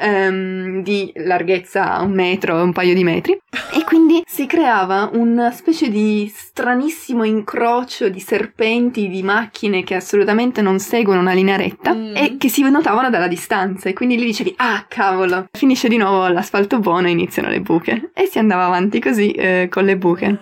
ehm, 0.00 0.82
di 0.82 1.12
larghezza 1.16 1.98
un 2.00 2.12
metro, 2.12 2.62
un 2.62 2.72
paio 2.72 2.94
di 2.94 3.04
metri, 3.04 3.32
e 3.72 3.84
quindi 3.84 4.22
si 4.26 4.46
creava 4.46 5.10
una 5.12 5.50
specie 5.50 5.88
di 5.88 6.30
stranissimo 6.34 7.24
incrocio 7.24 8.08
di 8.08 8.20
serpenti, 8.20 9.08
di 9.08 9.22
macchine 9.22 9.84
che 9.84 9.94
assolutamente 9.94 10.62
non 10.62 10.78
seguono 10.78 11.20
una 11.20 11.32
linea 11.34 11.56
retta 11.56 11.94
Mm. 11.94 12.16
e 12.16 12.36
che 12.38 12.48
si 12.48 12.62
notavano 12.62 13.10
dalla 13.10 13.28
distanza 13.28 13.88
e 13.88 13.92
quindi 13.92 14.16
lì 14.16 14.24
dicevi 14.24 14.54
ah 14.56 14.84
cavolo, 14.88 15.48
finisce 15.52 15.88
di 15.88 15.96
nuovo 15.96 16.28
l'asfalto 16.28 16.78
buono 16.78 17.08
e 17.08 17.10
iniziano 17.10 17.48
le 17.48 17.60
buche 17.60 18.10
e 18.14 18.26
si 18.26 18.38
andava 18.38 18.64
avanti 18.64 19.00
così 19.00 19.30
eh, 19.32 19.68
con 19.70 19.84
le 19.84 19.96
buche. 19.96 20.38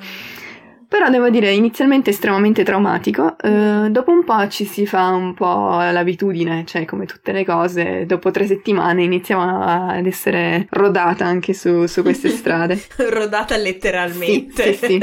Però 0.88 1.10
devo 1.10 1.28
dire, 1.28 1.52
inizialmente 1.52 2.10
estremamente 2.10 2.62
traumatico, 2.62 3.36
eh, 3.38 3.88
dopo 3.90 4.10
un 4.10 4.24
po' 4.24 4.48
ci 4.48 4.64
si 4.64 4.86
fa 4.86 5.08
un 5.08 5.34
po' 5.34 5.76
l'abitudine, 5.78 6.64
cioè 6.64 6.86
come 6.86 7.04
tutte 7.04 7.32
le 7.32 7.44
cose, 7.44 8.06
dopo 8.06 8.30
tre 8.30 8.46
settimane 8.46 9.02
iniziamo 9.02 9.62
ad 9.62 10.06
essere 10.06 10.66
rodata 10.70 11.26
anche 11.26 11.52
su, 11.52 11.84
su 11.84 12.00
queste 12.00 12.30
strade. 12.30 12.80
Rodata 13.10 13.54
letteralmente. 13.58 14.72
Sì, 14.72 14.78
sì, 14.78 14.86
sì. 14.86 14.98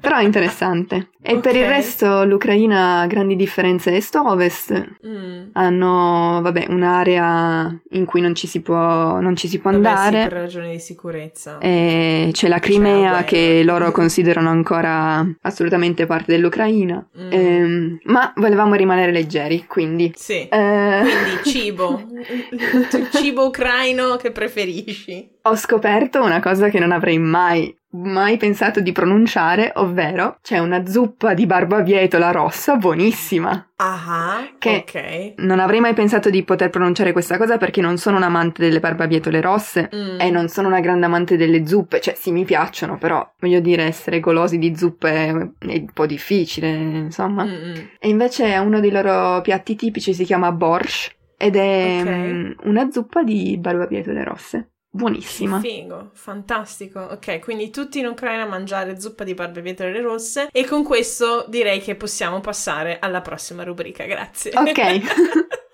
Però 0.00 0.16
è 0.16 0.24
interessante. 0.24 1.10
E 1.22 1.36
okay. 1.36 1.40
per 1.40 1.56
il 1.56 1.68
resto 1.68 2.24
l'Ucraina 2.24 3.00
ha 3.00 3.06
grandi 3.06 3.36
differenze 3.36 3.94
est-ovest. 3.94 4.96
Mm. 5.06 5.50
Hanno, 5.52 6.40
vabbè, 6.42 6.66
un'area 6.70 7.78
in 7.90 8.06
cui 8.06 8.22
non 8.22 8.34
ci 8.34 8.46
si 8.46 8.62
può, 8.62 9.20
non 9.20 9.36
ci 9.36 9.46
si 9.46 9.58
può 9.58 9.70
andare. 9.70 10.22
Sì, 10.22 10.28
per 10.28 10.38
ragioni 10.38 10.70
di 10.72 10.78
sicurezza. 10.80 11.58
E 11.58 12.30
c'è 12.32 12.48
la 12.48 12.58
Crimea 12.58 13.18
c'è 13.18 13.24
che 13.24 13.62
loro 13.62 13.92
considerano 13.92 14.48
ancora 14.48 15.19
assolutamente 15.42 16.06
parte 16.06 16.32
dell'Ucraina. 16.32 17.06
Mm. 17.18 17.32
Ehm, 17.32 17.98
ma 18.04 18.32
volevamo 18.36 18.74
rimanere 18.74 19.12
leggeri, 19.12 19.66
quindi... 19.66 20.12
Sì, 20.14 20.48
eh... 20.48 21.00
quindi 21.02 21.50
cibo. 21.50 22.02
il 22.50 23.08
cibo 23.12 23.46
ucraino 23.46 24.16
che 24.16 24.30
preferisci. 24.30 25.38
Ho 25.42 25.56
scoperto 25.56 26.22
una 26.22 26.40
cosa 26.40 26.68
che 26.68 26.78
non 26.78 26.92
avrei 26.92 27.18
mai 27.18 27.74
mai 27.92 28.36
pensato 28.36 28.80
di 28.80 28.92
pronunciare, 28.92 29.72
ovvero 29.76 30.38
c'è 30.42 30.58
una 30.58 30.86
zuppa 30.86 31.34
di 31.34 31.46
barbabietola 31.46 32.30
rossa 32.30 32.76
buonissima. 32.76 33.70
Ah, 33.76 34.48
che 34.58 34.84
ok. 34.86 35.42
Non 35.42 35.58
avrei 35.58 35.80
mai 35.80 35.94
pensato 35.94 36.30
di 36.30 36.44
poter 36.44 36.70
pronunciare 36.70 37.12
questa 37.12 37.36
cosa 37.36 37.56
perché 37.56 37.80
non 37.80 37.96
sono 37.96 38.16
un 38.18 38.22
amante 38.22 38.62
delle 38.62 38.80
barbabietole 38.80 39.40
rosse 39.40 39.90
mm. 39.94 40.20
e 40.20 40.30
non 40.30 40.48
sono 40.48 40.68
una 40.68 40.80
grande 40.80 41.06
amante 41.06 41.36
delle 41.36 41.66
zuppe, 41.66 42.00
cioè 42.00 42.14
sì 42.14 42.30
mi 42.30 42.44
piacciono, 42.44 42.98
però 42.98 43.28
voglio 43.40 43.60
dire 43.60 43.84
essere 43.84 44.20
golosi 44.20 44.58
di 44.58 44.76
zuppe 44.76 45.10
è 45.12 45.30
un 45.30 45.90
po' 45.92 46.06
difficile, 46.06 46.68
insomma. 46.68 47.44
Mm-mm. 47.44 47.90
E 47.98 48.08
invece 48.08 48.56
uno 48.58 48.80
dei 48.80 48.90
loro 48.90 49.40
piatti 49.40 49.74
tipici 49.74 50.14
si 50.14 50.24
chiama 50.24 50.52
borscht 50.52 51.16
ed 51.36 51.56
è 51.56 52.00
okay. 52.02 52.32
Mm, 52.32 52.50
una 52.64 52.90
zuppa 52.90 53.22
di 53.22 53.56
barbabietole 53.58 54.22
rosse. 54.22 54.69
Buonissima. 54.92 55.60
Figo, 55.60 56.10
fantastico. 56.14 57.00
Ok, 57.00 57.38
quindi 57.38 57.70
tutti 57.70 58.00
in 58.00 58.06
Ucraina 58.06 58.42
a 58.42 58.46
mangiare 58.46 59.00
zuppa 59.00 59.22
di 59.22 59.34
barbabietole 59.34 60.00
rosse 60.00 60.48
e 60.50 60.64
con 60.64 60.82
questo 60.82 61.44
direi 61.48 61.80
che 61.80 61.94
possiamo 61.94 62.40
passare 62.40 62.98
alla 62.98 63.20
prossima 63.20 63.62
rubrica. 63.62 64.04
Grazie. 64.04 64.52
Ok. 64.54 65.60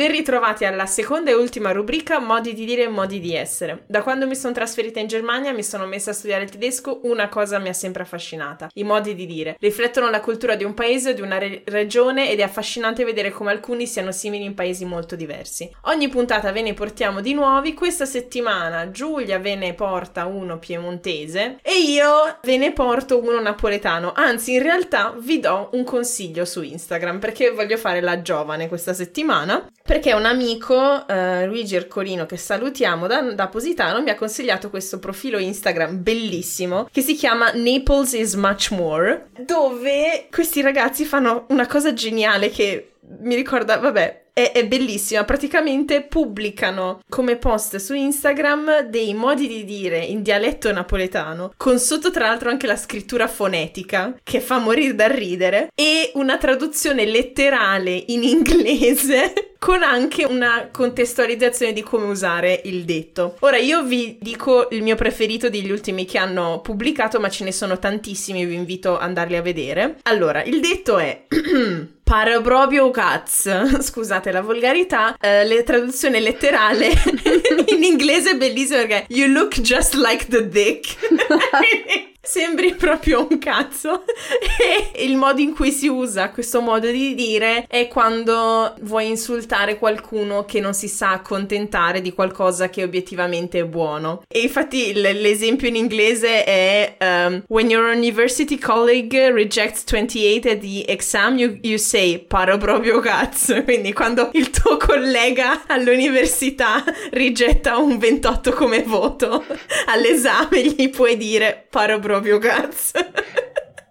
Ben 0.00 0.12
ritrovati 0.12 0.64
alla 0.64 0.86
seconda 0.86 1.30
e 1.30 1.34
ultima 1.34 1.72
rubrica 1.72 2.20
Modi 2.20 2.54
di 2.54 2.64
dire 2.64 2.84
e 2.84 2.88
modi 2.88 3.20
di 3.20 3.36
essere. 3.36 3.82
Da 3.86 4.00
quando 4.00 4.26
mi 4.26 4.34
sono 4.34 4.54
trasferita 4.54 4.98
in 4.98 5.08
Germania 5.08 5.52
mi 5.52 5.62
sono 5.62 5.84
messa 5.84 6.12
a 6.12 6.14
studiare 6.14 6.44
il 6.44 6.50
tedesco, 6.50 7.00
una 7.02 7.28
cosa 7.28 7.58
mi 7.58 7.68
ha 7.68 7.74
sempre 7.74 8.04
affascinata, 8.04 8.70
i 8.76 8.82
modi 8.82 9.14
di 9.14 9.26
dire. 9.26 9.58
Riflettono 9.60 10.08
la 10.08 10.22
cultura 10.22 10.54
di 10.54 10.64
un 10.64 10.72
paese 10.72 11.10
o 11.10 11.12
di 11.12 11.20
una 11.20 11.36
re- 11.36 11.64
regione 11.66 12.30
ed 12.30 12.40
è 12.40 12.42
affascinante 12.42 13.04
vedere 13.04 13.30
come 13.30 13.50
alcuni 13.50 13.86
siano 13.86 14.10
simili 14.10 14.44
in 14.44 14.54
paesi 14.54 14.86
molto 14.86 15.16
diversi. 15.16 15.70
Ogni 15.82 16.08
puntata 16.08 16.50
ve 16.50 16.62
ne 16.62 16.72
portiamo 16.72 17.20
di 17.20 17.34
nuovi, 17.34 17.74
questa 17.74 18.06
settimana 18.06 18.90
Giulia 18.90 19.38
ve 19.38 19.54
ne 19.54 19.74
porta 19.74 20.24
uno 20.24 20.58
piemontese 20.58 21.58
e 21.60 21.78
io 21.78 22.38
ve 22.40 22.56
ne 22.56 22.72
porto 22.72 23.20
uno 23.20 23.38
napoletano, 23.38 24.14
anzi 24.16 24.54
in 24.54 24.62
realtà 24.62 25.14
vi 25.18 25.40
do 25.40 25.68
un 25.72 25.84
consiglio 25.84 26.46
su 26.46 26.62
Instagram 26.62 27.18
perché 27.18 27.50
voglio 27.50 27.76
fare 27.76 28.00
la 28.00 28.22
giovane 28.22 28.66
questa 28.66 28.94
settimana 28.94 29.68
perché 29.90 30.12
un 30.12 30.24
amico, 30.24 31.04
eh, 31.08 31.46
Luigi 31.46 31.74
Ercolino, 31.74 32.24
che 32.24 32.36
salutiamo 32.36 33.08
da, 33.08 33.22
da, 33.32 33.48
Positano, 33.48 34.00
mi 34.00 34.10
ha 34.10 34.14
consigliato 34.14 34.70
questo 34.70 35.00
profilo 35.00 35.36
Instagram 35.36 36.00
bellissimo 36.00 36.88
che 36.92 37.00
si 37.00 37.16
chiama 37.16 37.50
Naples 37.54 38.12
is 38.12 38.34
much 38.34 38.70
more, 38.70 39.30
dove 39.40 40.28
questi 40.30 40.60
ragazzi 40.60 41.04
fanno 41.04 41.46
una 41.48 41.66
cosa 41.66 41.92
geniale 41.92 42.50
che 42.50 42.92
mi 43.18 43.34
ricorda, 43.34 43.78
vabbè, 43.78 44.26
è, 44.32 44.52
è, 44.52 44.64
bellissima. 44.68 45.24
Praticamente 45.24 46.02
pubblicano 46.02 47.00
come 47.08 47.36
post 47.36 47.74
su 47.78 47.92
Instagram 47.92 48.82
dei 48.82 49.12
modi 49.12 49.48
di 49.48 49.64
dire 49.64 49.98
in 49.98 50.22
dialetto 50.22 50.70
napoletano, 50.70 51.52
con 51.56 51.80
sotto 51.80 52.12
tra 52.12 52.28
l'altro 52.28 52.48
anche 52.48 52.68
la 52.68 52.76
scrittura 52.76 53.26
fonetica, 53.26 54.14
che 54.22 54.40
fa 54.40 54.58
morire 54.58 54.94
da 54.94 55.08
ridere, 55.08 55.68
e 55.74 56.12
una 56.14 56.38
traduzione 56.38 57.04
letterale 57.04 58.04
in 58.06 58.22
inglese 58.22 59.32
con 59.60 59.82
anche 59.82 60.24
una 60.24 60.70
contestualizzazione 60.72 61.74
di 61.74 61.82
come 61.82 62.06
usare 62.06 62.62
il 62.64 62.84
detto. 62.84 63.36
Ora 63.40 63.58
io 63.58 63.84
vi 63.84 64.16
dico 64.18 64.68
il 64.70 64.82
mio 64.82 64.96
preferito 64.96 65.50
degli 65.50 65.70
ultimi 65.70 66.06
che 66.06 66.16
hanno 66.16 66.60
pubblicato, 66.62 67.20
ma 67.20 67.28
ce 67.28 67.44
ne 67.44 67.52
sono 67.52 67.78
tantissimi, 67.78 68.46
vi 68.46 68.54
invito 68.54 68.96
ad 68.96 69.02
andarli 69.02 69.36
a 69.36 69.42
vedere. 69.42 69.98
Allora, 70.04 70.42
il 70.42 70.60
detto 70.60 70.98
è 70.98 71.26
Pare 72.10 72.40
proprio 72.40 72.90
cazzo. 72.90 73.68
Scusate 73.80 74.32
la 74.32 74.40
volgarità. 74.40 75.14
Uh, 75.20 75.46
la 75.46 75.62
traduzione 75.62 76.18
letterale 76.18 76.88
in 77.68 77.84
inglese 77.84 78.30
è 78.30 78.36
bellissima 78.36 78.80
perché 78.80 79.04
You 79.10 79.28
look 79.30 79.60
just 79.60 79.94
like 79.94 80.26
the 80.26 80.48
dick. 80.48 80.96
Sembri 82.22 82.74
proprio 82.76 83.26
un 83.28 83.38
cazzo. 83.38 84.04
e 84.94 85.04
il 85.04 85.16
modo 85.16 85.40
in 85.40 85.54
cui 85.54 85.70
si 85.70 85.88
usa 85.88 86.30
questo 86.30 86.60
modo 86.60 86.90
di 86.90 87.14
dire 87.14 87.64
è 87.66 87.88
quando 87.88 88.74
vuoi 88.82 89.08
insultare 89.08 89.78
qualcuno 89.78 90.44
che 90.44 90.60
non 90.60 90.74
si 90.74 90.88
sa 90.88 91.12
accontentare 91.12 92.00
di 92.00 92.12
qualcosa 92.12 92.68
che 92.68 92.82
obiettivamente 92.82 93.60
è 93.60 93.64
buono. 93.64 94.22
E 94.28 94.40
infatti 94.40 94.92
l- 94.94 95.20
l'esempio 95.20 95.68
in 95.68 95.76
inglese 95.76 96.44
è 96.44 96.96
um, 97.00 97.42
When 97.48 97.70
your 97.70 97.94
university 97.94 98.58
colleague 98.58 99.30
rejects 99.32 99.84
28 99.84 100.48
at 100.48 100.58
the 100.58 100.84
exam, 100.86 101.38
you, 101.38 101.58
you 101.62 101.78
say 101.78 102.18
paro 102.18 102.58
proprio 102.58 103.00
cazzo. 103.00 103.62
Quindi 103.64 103.92
quando 103.92 104.30
il 104.34 104.50
tuo 104.50 104.76
collega 104.76 105.62
all'università 105.66 106.84
rigetta 107.12 107.78
un 107.78 107.98
28 107.98 108.52
come 108.52 108.82
voto 108.82 109.44
all'esame, 109.86 110.62
gli 110.64 110.90
puoi 110.90 111.16
dire 111.16 111.66
paro 111.70 111.98
proprio 111.98 112.09
proprio 112.10 112.38
cazzo. 112.38 112.98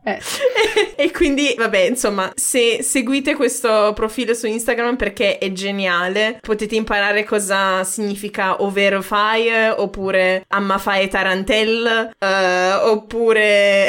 Eh. 0.04 0.20
e 0.96 1.12
quindi, 1.12 1.54
vabbè, 1.58 1.80
insomma, 1.80 2.32
se 2.36 2.84
seguite 2.84 3.36
questo 3.36 3.94
profilo 3.94 4.34
su 4.34 4.46
Instagram 4.48 4.96
perché 4.98 5.38
è 5.38 5.52
geniale, 5.52 6.40
potete 6.42 6.76
imparare 6.76 7.24
cosa 7.24 7.84
significa 7.84 8.62
fai, 9.02 9.48
oppure 9.76 10.44
amma 10.50 10.78
fai 10.78 11.08
tarantella, 11.08 12.12
uh, 12.20 12.90
oppure... 12.90 13.88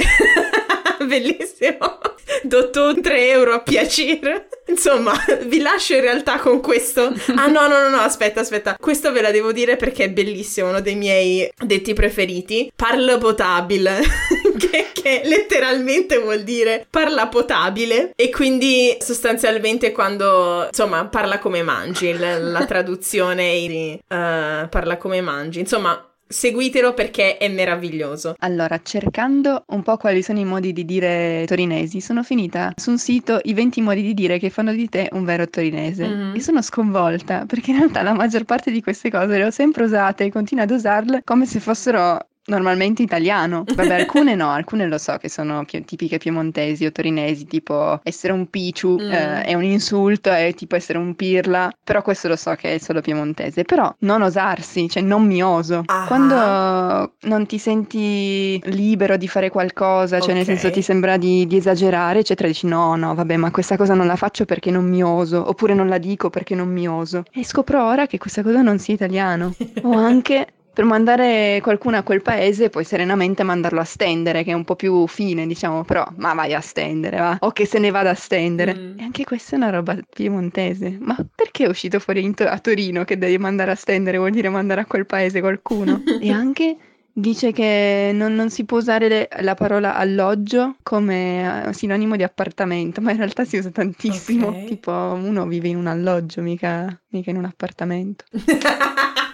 Bellissimo. 1.07 1.99
Dotto 2.43 3.01
3 3.01 3.31
euro 3.31 3.55
a 3.55 3.61
piacere. 3.61 4.49
Insomma, 4.67 5.13
vi 5.45 5.61
lascio 5.61 5.95
in 5.95 6.03
realtà 6.03 6.39
con 6.39 6.61
questo. 6.61 7.13
Ah 7.35 7.47
no, 7.47 7.67
no, 7.67 7.81
no, 7.81 7.89
no, 7.89 7.99
aspetta, 7.99 8.41
aspetta. 8.41 8.77
Questo 8.79 9.11
ve 9.13 9.21
la 9.21 9.31
devo 9.31 9.53
dire 9.53 9.77
perché 9.77 10.05
è 10.05 10.11
bellissimo, 10.11 10.69
uno 10.69 10.81
dei 10.81 10.95
miei 10.95 11.51
detti 11.57 11.93
preferiti. 11.93 12.71
Parlo 12.75 13.19
potabile, 13.19 14.01
che, 14.59 14.91
che 14.93 15.23
letteralmente 15.25 16.19
vuol 16.19 16.43
dire 16.43 16.87
parla 16.89 17.27
potabile 17.29 18.13
e 18.15 18.31
quindi 18.31 18.97
sostanzialmente 19.01 19.91
quando, 19.91 20.67
insomma, 20.67 21.07
parla 21.07 21.39
come 21.39 21.63
mangi, 21.63 22.17
la, 22.17 22.39
la 22.39 22.65
traduzione 22.65 23.99
uh, 24.09 24.69
parla 24.69 24.97
come 24.99 25.21
mangi. 25.21 25.61
Insomma, 25.61 26.10
Seguitelo 26.33 26.95
perché 26.95 27.39
è 27.39 27.49
meraviglioso. 27.49 28.37
Allora, 28.39 28.81
cercando 28.85 29.65
un 29.71 29.83
po' 29.83 29.97
quali 29.97 30.23
sono 30.23 30.39
i 30.39 30.45
modi 30.45 30.73
di 30.73 30.85
dire 30.85 31.43
torinesi, 31.45 32.01
sono 32.01 32.23
finita 32.23 32.73
su 32.77 32.91
un 32.91 32.99
sito 32.99 33.41
i 33.43 33.53
20 33.53 33.81
modi 33.81 34.01
di 34.03 34.15
dire 34.15 34.39
che 34.39 34.49
fanno 34.49 34.73
di 34.73 34.89
te 34.89 35.09
un 35.11 35.25
vero 35.25 35.49
torinese. 35.49 36.07
Mm-hmm. 36.07 36.35
E 36.37 36.41
sono 36.41 36.63
sconvolta 36.63 37.47
perché 37.47 37.73
in 37.73 37.79
realtà 37.79 38.03
la 38.03 38.13
maggior 38.13 38.45
parte 38.45 38.71
di 38.71 38.81
queste 38.81 39.11
cose 39.11 39.39
le 39.39 39.45
ho 39.45 39.51
sempre 39.51 39.83
usate 39.83 40.23
e 40.23 40.31
continuo 40.31 40.63
ad 40.63 40.71
usarle 40.71 41.23
come 41.25 41.47
se 41.47 41.59
fossero 41.59 42.25
normalmente 42.47 43.03
italiano. 43.03 43.65
Vabbè, 43.67 44.01
alcune 44.01 44.35
no, 44.35 44.51
alcune 44.51 44.87
lo 44.87 44.99
so 44.99 45.17
che 45.19 45.29
sono 45.29 45.65
pie- 45.65 45.85
tipiche 45.85 46.19
piemontesi 46.19 46.85
o 46.85 46.93
torinesi, 46.93 47.47
tipo 47.47 48.01
essere 48.03 48.33
un 48.33 48.49
picciu 48.49 48.99
mm. 49.01 49.11
eh, 49.11 49.43
è 49.43 49.55
un 49.55 49.65
insulto, 49.65 50.31
è 50.31 50.53
tipo 50.55 50.77
essere 50.77 50.99
un 50.99 51.15
pirla, 51.15 51.73
però 51.83 52.03
questo 52.03 52.29
lo 52.29 52.37
so 52.37 52.55
che 52.55 52.75
è 52.75 52.79
solo 52.79 53.01
piemontese, 53.01 53.65
però 53.65 53.93
non 54.01 54.23
osarsi, 54.23 54.89
cioè 54.89 55.03
non 55.03 55.27
mi 55.27 55.43
oso. 55.43 55.83
Ah. 55.87 56.07
Quando 56.07 57.15
non 57.23 57.47
ti 57.47 57.59
senti 57.59 58.61
libero 58.65 59.17
di 59.17 59.29
fare 59.29 59.51
qualcosa, 59.51 60.19
cioè 60.19 60.31
okay. 60.31 60.35
nel 60.35 60.45
senso 60.45 60.71
ti 60.71 60.83
sembra 60.83 61.17
di, 61.17 61.47
di 61.47 61.57
esagerare, 61.57 62.21
eccetera, 62.21 62.49
dici 62.49 62.67
no, 62.67 62.97
no, 62.97 63.15
vabbè, 63.15 63.37
ma 63.37 63.51
questa 63.51 63.77
cosa 63.77 63.95
non 63.95 64.07
la 64.07 64.17
faccio 64.17 64.45
perché 64.45 64.71
non 64.71 64.89
mi 64.89 65.03
oso, 65.03 65.49
oppure 65.49 65.75
non 65.75 65.89
la 65.89 65.99
dico 65.99 66.31
perché 66.31 66.55
non 66.55 66.69
mi 66.69 66.89
oso. 66.89 67.25
E 67.33 67.45
scopro 67.45 67.85
ora 67.85 68.07
che 68.07 68.19
questa 68.19 68.43
cosa 68.43 68.63
non 68.63 68.79
sia 68.79 68.95
italiano. 68.95 69.55
o 69.83 69.93
anche 69.93 70.47
per 70.81 70.89
mandare 70.89 71.61
qualcuno 71.61 71.99
a 71.99 72.03
quel 72.03 72.23
paese 72.23 72.71
puoi 72.71 72.85
serenamente 72.85 73.43
mandarlo 73.43 73.81
a 73.81 73.85
stendere, 73.85 74.43
che 74.45 74.53
è 74.53 74.55
un 74.55 74.65
po' 74.65 74.77
più 74.77 75.07
fine, 75.07 75.47
diciamo, 75.47 75.85
però 75.85 76.11
ma 76.17 76.33
vai 76.33 76.55
a 76.55 76.61
stendere, 76.63 77.19
va, 77.19 77.37
o 77.41 77.51
che 77.51 77.67
se 77.67 77.79
ne 77.79 77.91
vada 77.91 78.09
a 78.09 78.15
stendere. 78.15 78.75
Mm. 78.75 78.99
E 78.99 79.03
anche 79.03 79.25
questa 79.25 79.57
è 79.57 79.59
una 79.59 79.69
roba 79.69 79.99
piemontese. 80.09 80.97
Ma 80.99 81.15
perché 81.35 81.67
è 81.67 81.69
uscito 81.69 81.99
fuori 81.99 82.33
to- 82.33 82.49
a 82.49 82.59
Torino 82.61 83.05
che 83.05 83.19
devi 83.19 83.37
mandare 83.37 83.73
a 83.73 83.75
stendere 83.75 84.17
vuol 84.17 84.31
dire 84.31 84.49
mandare 84.49 84.81
a 84.81 84.87
quel 84.87 85.05
paese 85.05 85.41
qualcuno? 85.41 86.03
e 86.19 86.31
anche 86.31 86.77
Dice 87.13 87.53
che 87.53 88.13
non, 88.15 88.35
non 88.35 88.49
si 88.49 88.65
può 88.65 88.79
usare 88.79 89.09
le, 89.09 89.29
la 89.41 89.55
parola 89.55 89.97
alloggio 89.97 90.77
come 90.83 91.67
eh, 91.67 91.73
sinonimo 91.75 92.17
di 92.17 92.23
appartamento, 92.23 93.03
ma 93.03 93.11
in 93.11 93.19
realtà 93.19 93.45
si 93.45 93.59
usa 93.59 93.71
tantissimo. 93.71 94.47
Okay. 94.47 94.65
Tipo, 94.65 94.93
uno 94.93 95.45
vive 95.47 95.69
in 95.69 95.77
un 95.77 95.89
alloggio, 95.89 96.41
mica, 96.41 96.99
mica 97.09 97.29
in 97.29 97.37
un 97.37 97.45
appartamento. 97.45 98.25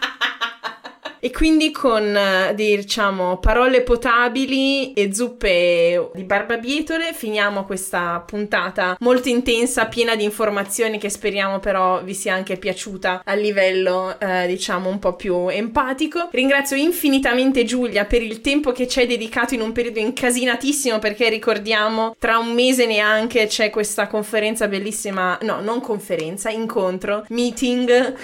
E 1.19 1.31
quindi 1.31 1.71
con, 1.71 2.14
eh, 2.14 2.55
diciamo, 2.55 3.39
parole 3.39 3.83
potabili 3.83 4.93
e 4.93 5.14
zuppe 5.14 6.11
di 6.14 6.25
barbabietole 6.25 7.12
finiamo 7.14 7.64
questa 7.64 8.23
puntata 8.25 8.97
molto 9.01 9.29
intensa, 9.29 9.87
piena 9.87 10.14
di 10.14 10.25
informazioni 10.25 10.99
che 10.99 11.09
speriamo 11.09 11.59
però 11.59 12.03
vi 12.03 12.14
sia 12.14 12.35
anche 12.35 12.57
piaciuta 12.57 13.23
a 13.25 13.35
livello, 13.35 14.19
eh, 14.21 14.47
diciamo, 14.47 14.89
un 14.89 14.99
po' 14.99 15.14
più 15.14 15.49
empatico. 15.49 16.29
Ringrazio 16.33 16.77
infinitamente 16.77 17.64
Giulia 17.64 18.05
per 18.05 18.23
il 18.23 18.41
tempo 18.41 18.73
che 18.73 18.87
ci 18.87 19.01
hai 19.01 19.07
dedicato 19.07 19.55
in 19.55 19.62
un 19.62 19.73
periodo 19.73 19.99
incasinatissimo 19.99 20.99
perché 20.99 21.29
ricordiamo 21.31 22.14
tra 22.19 22.39
un 22.39 22.53
mese 22.53 22.87
neanche 22.87 23.47
c'è 23.47 23.71
questa 23.71 24.07
conferenza 24.07 24.69
bellissima, 24.69 25.39
no, 25.43 25.61
non 25.61 25.81
conferenza, 25.81 26.51
incontro, 26.51 27.25
meeting 27.31 27.89
eh, 27.89 28.14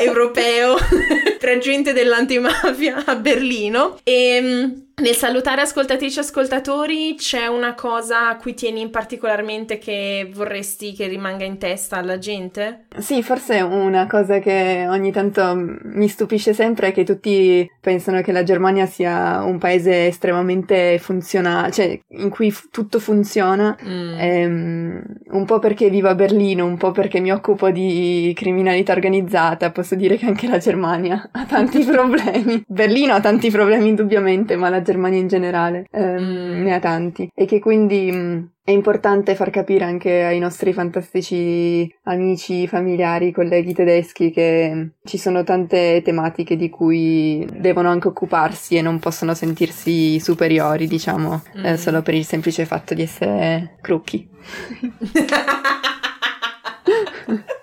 europeo 0.04 0.76
tra 1.38 1.58
gente 1.58 1.92
dell'antimafia 1.92 2.44
mafia 2.46 3.02
a 3.06 3.14
Berlino. 3.14 3.96
E 4.04 4.40
mm, 4.40 4.85
nel 4.98 5.14
salutare 5.14 5.60
ascoltatrici 5.60 6.18
e 6.18 6.22
ascoltatori 6.22 7.14
c'è 7.18 7.46
una 7.48 7.74
cosa 7.74 8.30
a 8.30 8.36
cui 8.36 8.54
tieni 8.54 8.88
particolarmente 8.88 9.76
che 9.76 10.30
vorresti 10.32 10.94
che 10.94 11.06
rimanga 11.06 11.44
in 11.44 11.58
testa 11.58 11.96
alla 11.98 12.16
gente? 12.16 12.86
Sì, 12.96 13.22
forse 13.22 13.60
una 13.60 14.06
cosa 14.06 14.38
che 14.38 14.86
ogni 14.88 15.12
tanto 15.12 15.52
mi 15.54 16.08
stupisce 16.08 16.54
sempre 16.54 16.88
è 16.88 16.92
che 16.92 17.04
tutti 17.04 17.70
pensano 17.78 18.22
che 18.22 18.32
la 18.32 18.42
Germania 18.42 18.86
sia 18.86 19.42
un 19.42 19.58
paese 19.58 20.06
estremamente 20.06 20.98
funzionale, 20.98 21.72
cioè 21.72 22.00
in 22.12 22.30
cui 22.30 22.50
f- 22.50 22.70
tutto 22.70 22.98
funziona, 22.98 23.76
mm. 23.84 24.18
ehm, 24.18 25.02
un 25.32 25.44
po' 25.44 25.58
perché 25.58 25.90
vivo 25.90 26.08
a 26.08 26.14
Berlino, 26.14 26.64
un 26.64 26.78
po' 26.78 26.92
perché 26.92 27.20
mi 27.20 27.32
occupo 27.32 27.68
di 27.68 28.32
criminalità 28.34 28.92
organizzata, 28.92 29.70
posso 29.72 29.94
dire 29.94 30.16
che 30.16 30.24
anche 30.24 30.48
la 30.48 30.56
Germania 30.56 31.28
ha 31.32 31.44
tanti 31.44 31.84
problemi. 31.86 32.64
Berlino 32.66 33.12
ha 33.12 33.20
tanti 33.20 33.50
problemi 33.50 33.88
indubbiamente, 33.88 34.56
ma 34.56 34.70
la 34.70 34.84
Germania 34.86 35.18
in 35.18 35.26
generale 35.26 35.86
ehm, 35.90 36.22
mm. 36.22 36.62
ne 36.62 36.74
ha 36.74 36.78
tanti 36.78 37.28
e 37.34 37.44
che 37.44 37.58
quindi 37.58 38.10
mh, 38.10 38.16
mm, 38.16 38.44
è 38.64 38.70
importante 38.70 39.34
far 39.34 39.50
capire 39.50 39.84
anche 39.84 40.22
ai 40.22 40.38
nostri 40.38 40.72
fantastici 40.72 41.92
amici, 42.04 42.66
familiari, 42.68 43.32
colleghi 43.32 43.74
tedeschi 43.74 44.30
che 44.30 44.70
mm, 44.72 44.86
ci 45.04 45.18
sono 45.18 45.42
tante 45.42 46.00
tematiche 46.04 46.56
di 46.56 46.70
cui 46.70 47.46
devono 47.52 47.88
anche 47.88 48.08
occuparsi 48.08 48.76
e 48.76 48.82
non 48.82 48.98
possono 49.00 49.34
sentirsi 49.34 50.20
superiori, 50.20 50.86
diciamo, 50.86 51.42
mm. 51.58 51.64
eh, 51.64 51.76
solo 51.76 52.02
per 52.02 52.14
il 52.14 52.24
semplice 52.24 52.64
fatto 52.64 52.94
di 52.94 53.02
essere 53.02 53.76
crucchi. 53.80 54.28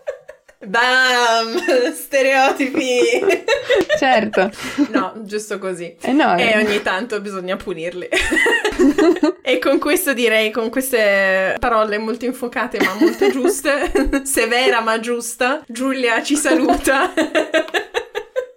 Bam! 0.65 1.57
Stereotipi! 1.93 2.99
certo. 3.97 4.51
No, 4.89 5.13
giusto 5.23 5.59
così. 5.59 5.95
Eh 6.01 6.13
no, 6.13 6.37
e 6.37 6.57
ogni 6.57 6.81
tanto 6.81 7.19
bisogna 7.21 7.55
punirli. 7.55 8.07
e 9.41 9.59
con 9.59 9.79
questo 9.79 10.13
direi, 10.13 10.51
con 10.51 10.69
queste 10.69 11.55
parole 11.59 11.97
molto 11.97 12.25
infuocate 12.25 12.79
ma 12.81 12.95
molto 12.99 13.29
giuste, 13.29 14.23
severa 14.23 14.81
ma 14.81 14.99
giusta, 14.99 15.63
Giulia 15.67 16.23
ci 16.23 16.35
saluta. 16.35 17.11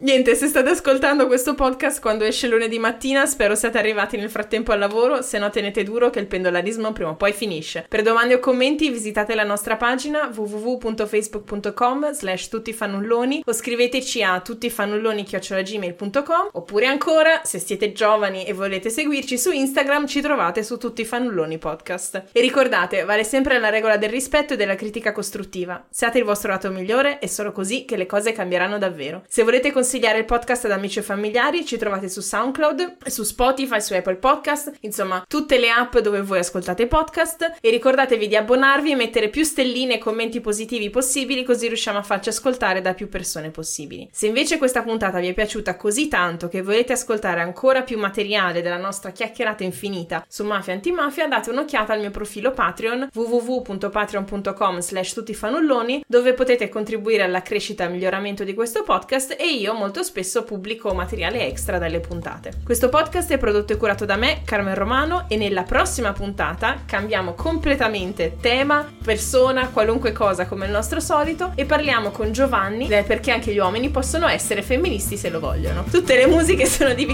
Niente, 0.07 0.37
se 0.37 0.47
state 0.47 0.71
ascoltando 0.71 1.27
questo 1.27 1.57
podcast 1.57 2.01
quando 2.01 2.23
esce 2.23 2.47
lunedì 2.47 2.79
mattina, 2.79 3.27
spero 3.27 3.57
siate 3.57 3.79
arrivati 3.79 4.17
nel 4.17 4.31
frattempo 4.31 4.71
al 4.71 4.79
lavoro, 4.79 5.21
se 5.21 5.37
no 5.37 5.51
tenete 5.51 5.83
duro 5.83 6.11
che 6.11 6.21
il 6.21 6.29
pendolarismo 6.29 6.93
prima 6.93 7.11
o 7.11 7.17
poi 7.17 7.33
finisce. 7.33 7.85
Per 7.89 8.03
domande 8.03 8.35
o 8.35 8.39
commenti 8.39 8.89
visitate 8.89 9.35
la 9.35 9.43
nostra 9.43 9.75
pagina 9.75 10.31
www.facebook.com 10.33 12.13
slash 12.13 12.47
tuttifannulloni 12.47 13.43
o 13.45 13.53
scriveteci 13.53 14.23
a 14.23 14.39
tuttifannulloni.gmail.com 14.39 16.51
oppure 16.53 16.87
ancora, 16.87 17.41
se 17.43 17.59
siete 17.59 17.91
giovani 17.91 18.45
e 18.45 18.53
volete 18.53 18.91
seguirci 18.91 19.37
su 19.37 19.51
Instagram, 19.51 20.07
ci 20.07 20.21
trovate 20.21 20.63
su 20.63 20.79
Tutti 20.79 21.05
Fannulloni 21.05 21.59
Podcast. 21.59 22.27
E 22.31 22.41
ricordate, 22.41 23.03
vale 23.03 23.25
sempre 23.25 23.59
la 23.59 23.71
regola 23.71 23.97
del 23.97 24.11
rispetto 24.11 24.55
e 24.55 24.57
della 24.57 24.77
critica 24.77 25.11
costruttiva. 25.11 25.85
Siate 25.91 26.19
il 26.19 26.25
vostro 26.25 26.53
lato 26.53 26.71
migliore, 26.71 27.19
è 27.19 27.27
solo 27.27 27.51
così 27.51 27.85
che 27.85 27.97
le 27.97 28.07
cose 28.07 28.31
cambieranno 28.31 28.79
davvero. 28.79 29.25
Se 29.27 29.43
volete 29.43 29.73
consigliare 29.73 29.95
consigliare 29.97 30.19
il 30.19 30.25
podcast 30.27 30.67
ad 30.67 30.73
amici 30.73 30.99
e 30.99 31.03
familiari, 31.03 31.65
ci 31.65 31.79
trovate 31.79 32.11
su 32.11 32.21
SoundCloud, 32.21 32.97
su 33.07 33.23
Spotify, 33.23 33.81
su 33.81 33.95
Apple 33.95 34.17
Podcast, 34.17 34.73
insomma 34.81 35.25
tutte 35.27 35.59
le 35.59 35.71
app 35.71 35.97
dove 35.99 36.21
voi 36.21 36.41
ascoltate 36.41 36.87
podcast 36.87 37.57
e 37.61 37.71
ricordatevi 37.71 38.29
di 38.29 38.37
abbonarvi 38.37 38.91
e 38.91 38.95
mettere 38.95 39.31
più 39.31 39.43
stelline 39.43 39.95
e 39.95 39.99
commenti 39.99 40.43
positivi 40.43 40.91
possibili 40.91 41.45
così 41.45 41.69
riusciamo 41.69 41.99
a 41.99 42.03
farci 42.03 42.29
ascoltare 42.29 42.83
da 42.83 42.93
più 42.93 43.09
persone 43.09 43.51
possibili. 43.51 44.07
Se 44.13 44.27
invece 44.27 44.59
questa 44.59 44.83
puntata 44.83 45.19
vi 45.19 45.29
è 45.29 45.33
piaciuta 45.33 45.77
così 45.77 46.09
tanto 46.09 46.49
che 46.49 46.61
volete 46.61 46.93
ascoltare 46.93 47.41
ancora 47.41 47.81
più 47.81 47.99
materiale 47.99 48.61
della 48.61 48.77
nostra 48.77 49.13
chiacchierata 49.13 49.65
infinita 49.65 50.27
su 50.29 50.45
mafia 50.45 50.75
antimafia, 50.75 51.27
date 51.27 51.49
un'occhiata 51.49 51.95
al 51.95 52.01
mio 52.01 52.11
profilo 52.11 52.51
Patreon 52.51 53.09
www.patreon.com 53.15 54.81
slash 54.81 55.15
tuttifanulloni 55.15 56.05
dove 56.07 56.35
potete 56.35 56.69
contribuire 56.69 57.23
alla 57.23 57.41
crescita 57.41 57.85
e 57.85 57.89
miglioramento 57.89 58.45
di 58.45 58.53
questo 58.53 58.83
podcast 58.83 59.37
e 59.39 59.55
io 59.55 59.73
spesso 60.03 60.45
pubblico 60.45 60.93
materiale 60.95 61.47
extra 61.47 61.79
dalle 61.79 62.01
puntate. 62.01 62.53
Questo 62.65 62.89
podcast 62.89 63.33
è 63.33 63.39
prodotto 63.39 63.73
e 63.73 63.77
curato 63.77 64.05
da 64.05 64.17
me, 64.17 64.43
Carmen 64.45 64.75
Romano, 64.75 65.27
e 65.29 65.37
nella 65.37 65.63
prossima 65.63 66.13
puntata 66.13 66.83
cambiamo 66.87 67.35
completamente 67.35 68.37
tema, 68.41 68.87
persona, 69.03 69.69
qualunque 69.69 70.13
cosa 70.13 70.47
come 70.47 70.67
il 70.67 70.73
nostro 70.73 71.01
solito 71.01 71.53
e 71.55 71.65
parliamo 71.65 72.11
con 72.11 72.33
Giovanni 72.33 72.89
perché 72.89 73.31
anche 73.31 73.53
gli 73.53 73.59
uomini 73.59 73.91
possono 73.91 74.29
essere 74.29 74.63
femministi 74.63 75.17
se 75.17 75.31
lo 75.31 75.41
vogliono. 75.41 75.85
Tutte 75.85 76.17
le 76.17 76.27
musiche 76.27 76.67
sono 76.67 76.95
di 76.95 77.05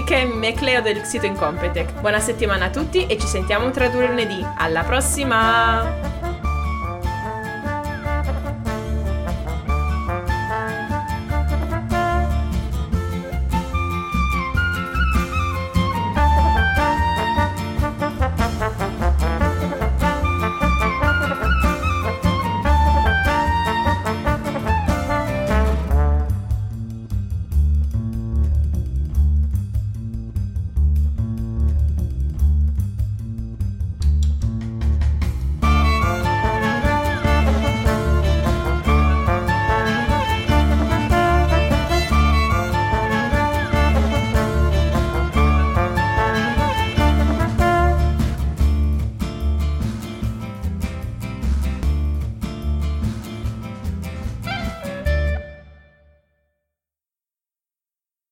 e 0.49 0.53
Cleo 0.53 0.81
del 0.81 1.03
sito 1.03 1.25
Incompetech. 1.25 1.99
Buona 1.99 2.19
settimana 2.19 2.65
a 2.65 2.69
tutti 2.69 3.05
e 3.05 3.17
ci 3.17 3.27
sentiamo 3.27 3.71
tra 3.71 3.87
due 3.87 4.07
lunedì. 4.07 4.45
Alla 4.57 4.83
prossima! 4.83 6.42